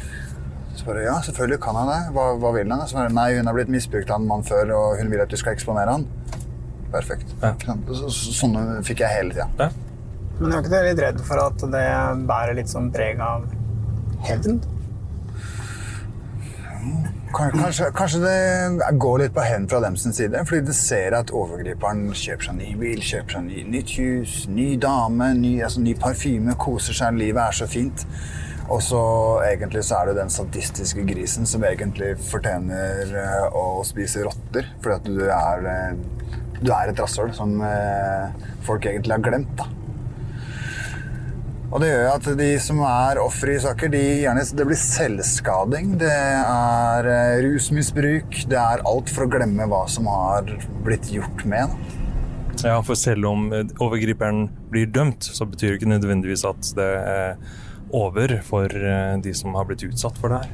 Så 0.77 0.93
jeg, 0.93 1.07
ja, 1.07 1.17
selvfølgelig 1.25 1.59
kan 1.63 1.75
han 1.79 1.89
det. 1.89 1.99
Hva, 2.13 2.27
hva 2.37 2.53
vil 2.53 2.69
han? 2.71 2.85
Så 2.89 3.07
nei, 3.09 3.27
hun 3.39 3.49
har 3.49 3.57
blitt 3.57 3.71
misbrukt 3.73 4.11
av 4.13 4.21
en 4.21 4.29
mann 4.29 4.45
før, 4.45 4.71
og 4.77 5.01
hun 5.01 5.09
vil 5.11 5.23
at 5.23 5.33
du 5.33 5.37
skal 5.39 5.57
eksponere 5.57 5.97
han. 5.97 6.05
Perfekt. 6.93 7.33
Så, 7.41 8.07
så, 8.13 8.33
sånne 8.43 8.79
fikk 8.87 9.03
jeg 9.03 9.15
hele 9.17 9.35
tida. 9.35 9.71
Men 10.37 10.53
er 10.53 10.61
ikke 10.61 10.71
dere 10.71 10.91
litt 10.91 11.01
redd 11.01 11.21
for 11.25 11.41
at 11.41 11.63
det 11.73 11.85
bærer 12.29 12.57
litt 12.59 12.69
sånn 12.69 12.91
preg 12.93 13.21
av 13.23 13.47
hevn? 14.27 14.59
Kanskje, 17.37 17.89
kanskje 17.93 18.19
det 18.23 18.91
går 19.01 19.19
litt 19.21 19.33
på 19.35 19.43
hevn 19.43 19.65
fra 19.69 19.81
dem 19.83 19.97
sin 19.99 20.15
side, 20.15 20.39
fordi 20.47 20.69
de 20.69 20.73
ser 20.77 21.13
at 21.17 21.33
overgriperen 21.35 22.07
kjøper 22.15 22.47
seg 22.47 22.55
ny 22.57 22.69
bil, 22.79 23.01
kjøper 23.03 23.35
seg 23.35 23.47
ny, 23.49 23.63
nytt 23.73 23.93
hus, 23.99 24.35
ny 24.49 24.69
dame, 24.81 25.33
ny, 25.37 25.57
altså, 25.65 25.83
ny 25.83 25.93
parfyme, 25.99 26.55
koser 26.61 26.97
seg, 26.97 27.17
livet 27.19 27.43
er 27.43 27.57
så 27.59 27.67
fint. 27.69 28.05
Og 28.67 28.81
så 28.83 28.99
egentlig 29.47 29.85
så 29.87 30.01
er 30.01 30.09
det 30.09 30.17
den 30.19 30.31
sadistiske 30.31 31.05
grisen 31.07 31.47
som 31.47 31.63
egentlig 31.63 32.17
fortjener 32.27 33.13
eh, 33.15 33.55
å 33.55 33.79
spise 33.87 34.25
rotter, 34.27 34.67
fordi 34.83 34.97
at 34.97 35.05
du 35.07 35.21
er, 35.31 35.67
eh, 35.71 36.31
du 36.59 36.71
er 36.75 36.91
et 36.91 36.99
rasshøl 36.99 37.31
som 37.35 37.53
eh, 37.63 38.33
folk 38.67 38.87
egentlig 38.89 39.15
har 39.15 39.23
glemt. 39.23 39.53
da. 39.59 39.69
Og 41.67 41.81
det 41.83 41.91
gjør 41.91 42.09
at 42.13 42.27
de 42.39 42.49
som 42.63 42.81
er 42.87 43.19
ofre 43.19 43.55
i 43.55 43.61
saker, 43.63 43.91
de 43.91 44.01
gjerne, 44.23 44.43
det 44.59 44.65
blir 44.67 44.79
selvskading, 44.79 45.93
det 45.99 46.11
er 46.15 47.09
rusmisbruk, 47.43 48.37
det 48.51 48.59
er 48.59 48.83
alt 48.87 49.11
for 49.11 49.27
å 49.27 49.31
glemme 49.31 49.67
hva 49.67 49.81
som 49.91 50.07
har 50.11 50.47
blitt 50.83 51.11
gjort 51.11 51.43
med. 51.47 51.71
Da. 51.71 51.95
Ja, 52.71 52.77
for 52.81 52.99
selv 52.99 53.27
om 53.29 53.49
overgriperen 53.51 54.47
blir 54.71 54.87
dømt, 54.91 55.27
så 55.27 55.45
betyr 55.47 55.73
det 55.73 55.79
ikke 55.81 55.91
nødvendigvis 55.91 56.47
at 56.47 56.71
det 56.79 56.87
er 57.03 57.35
over 57.91 58.41
for 58.45 58.71
eh, 58.75 59.17
de 59.23 59.33
som 59.33 59.55
har 59.55 59.65
blitt 59.69 59.83
utsatt 59.87 60.17
for 60.19 60.33
det 60.33 60.41
her. 60.43 60.49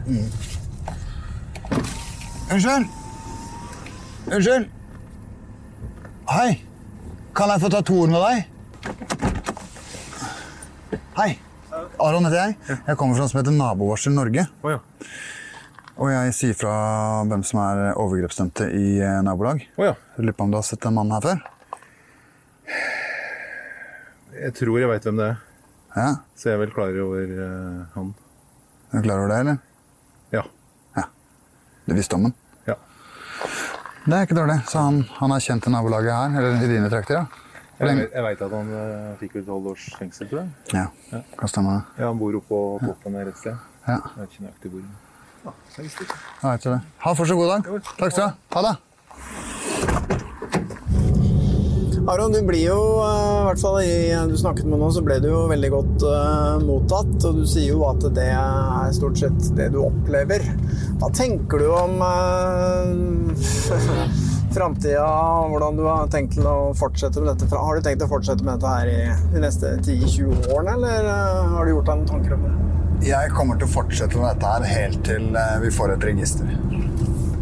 Unnskyld! 2.53 2.88
Unnskyld! 4.29 4.67
Hei! 6.29 6.63
Kan 7.36 7.49
jeg 7.49 7.61
få 7.63 7.69
ta 7.73 7.81
to 7.81 7.95
ord 8.03 8.13
med 8.13 8.21
deg? 8.21 8.36
Hei! 11.17 11.31
Aron 11.99 12.25
heter 12.27 12.38
jeg. 12.38 12.57
Jeg 12.69 12.97
kommer 12.97 13.15
fra 13.17 13.23
noe 13.25 13.31
som 13.31 13.39
heter 13.39 13.55
Nabovarsel 13.55 14.13
Norge. 14.13 14.45
Og 15.93 16.09
jeg 16.09 16.36
sier 16.38 16.57
fra 16.57 16.73
hvem 17.29 17.43
som 17.45 17.61
er 17.63 17.97
overgrepsdømte 18.01 18.69
i 18.73 18.99
nabolag. 19.25 19.65
nabolag. 19.77 19.89
ja. 19.89 19.95
lurer 20.17 20.38
på 20.38 20.45
om 20.45 20.53
du 20.53 20.57
har 20.57 20.65
sett 20.67 20.86
en 20.89 20.97
mann 20.97 21.13
her 21.13 21.25
før? 21.25 21.41
Jeg 24.34 24.55
tror 24.57 24.79
jeg 24.81 24.89
veit 24.89 25.05
hvem 25.09 25.19
det 25.21 25.27
er. 25.34 25.41
Ja. 25.95 26.09
Så 26.35 26.49
jeg 26.49 26.57
er 26.57 26.63
vel 26.63 26.73
klar 26.73 26.95
over 27.03 27.33
uh, 27.37 27.85
han. 27.93 28.13
Er 28.91 28.97
du 28.97 29.05
klar 29.05 29.21
over 29.21 29.29
det, 29.33 29.39
eller? 29.43 29.57
Ja. 30.33 30.43
ja. 30.97 31.03
Du 31.85 31.93
visste 31.97 32.17
om 32.17 32.27
den? 32.27 32.33
Ja. 32.67 32.75
Det 34.05 34.17
er 34.17 34.27
ikke 34.27 34.37
dårlig. 34.37 34.59
Så 34.69 34.81
han, 34.81 35.03
han 35.19 35.35
er 35.35 35.45
kjent 35.45 35.69
i 35.69 35.73
nabolaget 35.73 36.13
her, 36.13 36.37
eller 36.41 36.65
i 36.65 36.71
dine 36.75 36.89
trakter? 36.93 37.21
ja? 37.21 37.43
Jeg, 37.83 38.07
jeg 38.13 38.23
veit 38.23 38.41
at 38.45 38.53
han 38.53 38.69
uh, 38.69 39.13
fikk 39.19 39.39
vel 39.39 39.45
tolv 39.47 39.71
års 39.73 39.87
fengsel, 39.99 40.29
tror 40.29 40.43
jeg. 40.43 40.51
Ja, 40.77 41.21
kan 41.39 41.51
stemme 41.51 41.77
det. 41.77 41.81
Ja, 41.97 42.11
Han 42.11 42.21
bor 42.21 42.37
oppå 42.39 42.59
på 42.79 42.91
toppen 42.91 43.17
et 43.21 43.39
sted. 43.41 43.57
Ja. 43.87 43.97
Jeg 43.97 44.21
vet 44.21 44.37
ikke 44.37 44.47
nøyaktig 44.47 44.73
hvor. 44.75 44.89
Ja, 45.43 45.55
jeg 45.77 45.89
visste 45.89 46.07
ikke. 46.07 46.19
Jeg 46.41 46.49
vet 46.49 46.65
ikke 46.65 46.75
det. 46.77 46.81
Ha 47.05 47.15
fortsatt 47.19 47.41
god 47.41 47.55
dag. 47.55 47.71
Takk 47.97 48.17
skal 48.17 48.21
du 48.21 48.27
ha. 48.29 48.35
Ha 48.57 48.67
det. 48.69 50.22
Aron, 52.04 52.34
du 52.36 52.41
blir 52.43 52.66
jo, 52.66 52.80
eh, 52.99 53.38
i 53.39 53.43
hvert 53.47 53.62
fall 53.62 53.78
i 53.80 53.91
du 54.28 54.34
snakket 54.36 54.68
med 54.68 54.82
nå, 54.82 54.89
så 54.91 54.99
ble 55.06 55.22
du 55.24 55.30
jo 55.30 55.45
veldig 55.47 55.70
godt 55.72 56.04
uh, 56.04 56.58
mottatt. 56.60 57.14
Og 57.30 57.38
du 57.39 57.45
sier 57.47 57.70
jo 57.72 57.86
at 57.88 58.04
det 58.18 58.26
er 58.28 58.91
stort 58.95 59.22
sett 59.22 59.47
det 59.56 59.70
du 59.72 59.80
opplever. 59.86 60.43
Hva 60.99 61.08
tenker 61.16 61.64
du 61.64 61.70
om 61.72 62.04
uh, 62.04 63.32
framtida, 64.56 65.08
hvordan 65.54 65.80
du 65.80 65.86
har 65.88 66.12
tenkt 66.12 66.36
å 66.43 66.74
fortsette 66.76 67.24
med 67.24 67.32
dette? 67.32 67.47
Har 67.56 67.80
du 67.80 67.88
tenkt 67.88 68.04
å 68.04 68.12
fortsette 68.12 68.43
med 68.43 68.60
dette 68.60 68.76
her 68.76 68.91
i 68.91 68.99
de 69.32 69.45
neste 69.45 69.72
10-20 69.80 70.51
årene, 70.51 70.76
eller 70.76 71.08
uh, 71.08 71.56
har 71.56 71.64
du 71.64 71.78
gjort 71.78 71.88
deg 71.88 72.04
noen 72.04 72.12
tanker 72.12 72.36
om 72.36 72.45
det? 72.49 72.54
Jeg 73.04 73.32
kommer 73.36 73.56
til 73.60 73.68
å 73.68 73.74
fortsette 73.78 74.20
med 74.20 74.28
dette 74.28 74.51
her 74.51 74.68
helt 74.68 75.01
til 75.08 75.34
eh, 75.36 75.56
vi 75.60 75.72
får 75.76 75.95
et 75.97 76.06
register. 76.08 76.51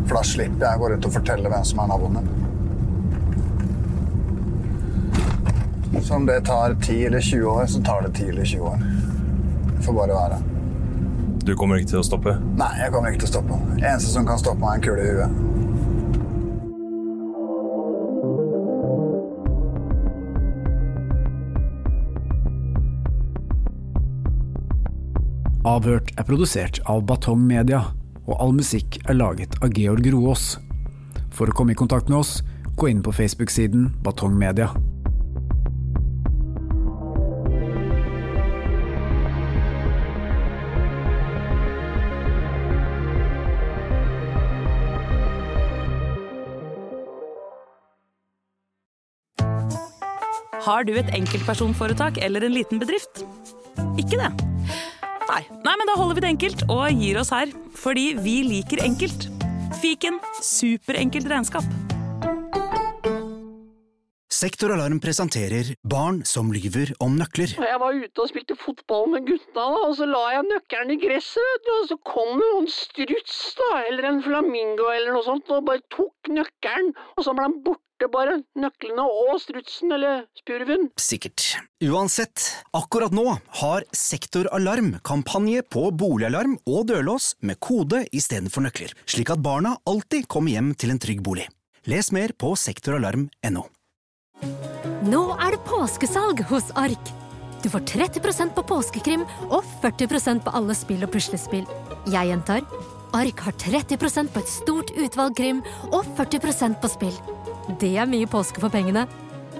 For 0.07 0.15
da 0.17 0.23
slipper 0.25 0.65
jeg 0.65 0.79
å 0.79 0.81
gå 0.81 0.93
rundt 0.93 1.05
og 1.05 1.13
fortelle 1.13 1.51
hvem 1.53 1.67
som 1.69 1.83
er 1.83 1.91
naboen 1.91 2.17
din. 2.17 2.50
Så 5.99 6.15
om 6.15 6.25
det 6.25 6.41
tar 6.45 6.75
10 6.81 7.05
eller 7.05 7.21
20 7.21 7.45
år, 7.45 7.65
så 7.65 7.83
tar 7.83 8.01
det 8.01 8.13
10 8.13 8.29
eller 8.29 8.45
20 8.45 8.61
år. 8.61 8.77
Det 9.77 9.83
får 9.85 9.93
bare 9.93 10.07
være. 10.07 10.41
Du 11.43 11.55
kommer 11.55 11.75
ikke 11.81 11.89
til 11.89 11.99
å 11.99 12.05
stoppe? 12.05 12.35
Nei, 12.57 12.69
jeg 12.79 12.93
kommer 12.93 13.09
ikke 13.11 13.25
til 13.25 13.31
å 13.31 13.33
stoppe. 13.35 13.57
Eneste 13.79 14.11
som 14.13 14.27
kan 14.27 14.39
stoppe 14.39 14.61
meg, 14.61 14.69
er 14.71 14.75
en 14.77 14.85
kule 14.85 15.01
i 15.01 15.15
huet. 15.15 15.31
Avhørt 25.61 26.09
er 26.17 26.25
produsert 26.25 26.79
av 26.89 27.03
Batong 27.05 27.43
Media, 27.45 27.83
og 28.25 28.33
all 28.41 28.55
musikk 28.57 28.97
er 29.05 29.17
laget 29.17 29.53
av 29.61 29.69
Georg 29.77 30.07
Roås. 30.13 30.55
For 31.29 31.49
å 31.49 31.53
komme 31.57 31.75
i 31.75 31.77
kontakt 31.77 32.09
med 32.09 32.17
oss, 32.23 32.39
gå 32.77 32.89
inn 32.89 33.03
på 33.05 33.13
Facebook-siden 33.13 33.91
Batong 34.01 34.33
Media. 34.37 34.71
Har 50.61 50.85
du 50.85 50.91
et 50.93 51.07
enkeltpersonforetak 51.17 52.19
eller 52.21 52.45
en 52.45 52.53
liten 52.53 52.81
bedrift? 52.81 53.23
Ikke 53.97 54.19
det? 54.19 54.29
Nei. 55.31 55.41
Nei, 55.65 55.73
men 55.79 55.89
da 55.89 55.95
holder 55.97 56.19
vi 56.19 56.23
det 56.25 56.33
enkelt 56.35 56.65
og 56.69 56.83
gir 57.01 57.17
oss 57.21 57.31
her. 57.33 57.49
Fordi 57.81 58.11
vi 58.21 58.41
liker 58.45 58.83
enkelt. 58.85 59.25
Fiken 59.81 60.19
superenkelt 60.37 61.31
regnskap. 61.31 61.65
Sektoralarm 64.41 64.97
presenterer 65.01 65.73
Barn 65.85 66.21
som 66.25 66.53
lyver 66.53 66.93
om 67.03 67.17
nøkler. 67.17 67.51
Jeg 67.57 67.81
var 67.81 67.97
ute 67.97 68.23
og 68.23 68.29
spilte 68.29 68.57
fotball 68.57 69.09
med 69.15 69.27
gutta, 69.27 69.53
da, 69.57 69.81
og 69.89 69.93
så 69.97 70.07
la 70.09 70.21
jeg 70.35 70.47
nøkkelen 70.47 70.93
i 70.95 70.97
gresset, 71.01 71.69
og 71.75 71.89
så 71.89 71.97
kom 72.05 72.31
det 72.39 72.47
noen 72.47 72.69
struts, 72.73 73.37
da, 73.59 73.69
eller 73.89 74.07
en 74.09 74.23
flamingo 74.25 74.89
eller 74.93 75.13
noe 75.13 75.25
sånt, 75.25 75.51
og 75.53 75.67
bare 75.69 75.85
tok 75.93 76.31
nøkkelen, 76.33 76.89
og 77.17 77.27
så 77.27 77.35
ble 77.37 77.49
han 77.49 77.59
borte 78.01 78.11
bare, 78.11 78.41
nøklene 78.55 79.03
og 79.05 79.39
strutsen 79.41 79.91
eller 79.93 80.25
spurven. 80.37 80.89
Sikkert. 80.97 81.57
Uansett, 81.83 82.63
akkurat 82.73 83.11
nå 83.13 83.37
har 83.61 83.85
Sektoralarm 83.93 84.99
kampanje 85.03 85.61
på 85.63 85.91
boligalarm 85.91 86.57
og 86.65 86.87
dørlås 86.89 87.35
med 87.41 87.59
kode 87.59 88.05
istedenfor 88.11 88.65
nøkler, 88.65 88.93
slik 89.05 89.29
at 89.29 89.41
barna 89.41 89.77
alltid 89.85 90.27
kommer 90.27 90.51
hjem 90.51 90.73
til 90.75 90.91
en 90.91 91.01
trygg 91.01 91.21
bolig. 91.21 91.47
Les 91.85 92.11
mer 92.11 92.33
på 92.37 92.53
sektoralarm.no. 92.55 93.65
Nå 95.01 95.21
er 95.37 95.55
det 95.55 95.65
påskesalg 95.65 96.41
hos 96.49 96.71
Ark. 96.77 97.13
Du 97.61 97.69
får 97.69 97.85
30% 97.85 98.55
på 98.55 98.63
påskekrim 98.65 99.25
og 99.49 99.61
40% 99.83 100.41
på 100.45 100.53
alle 100.57 100.77
spill 100.77 101.05
og 101.05 101.13
puslespill. 101.13 101.67
Jeg 102.09 102.31
gjentar 102.31 102.65
Ark 103.13 103.43
har 103.43 103.57
30% 103.59 104.31
på 104.31 104.39
et 104.39 104.49
stort 104.49 104.93
utvalg 104.95 105.35
krim 105.37 105.61
og 105.91 106.07
40% 106.17 106.79
på 106.81 106.89
spill. 106.89 107.17
Det 107.81 107.93
er 107.97 108.09
mye 108.09 108.29
påske 108.29 108.61
for 108.63 108.73
pengene. 108.73 109.05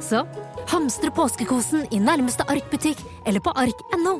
Så 0.02 0.24
hamstre 0.72 1.12
påskekosen 1.14 1.88
i 1.92 2.00
nærmeste 2.02 2.46
Ark-butikk 2.50 3.02
eller 3.26 3.44
på 3.44 3.54
ark.no. 3.56 4.20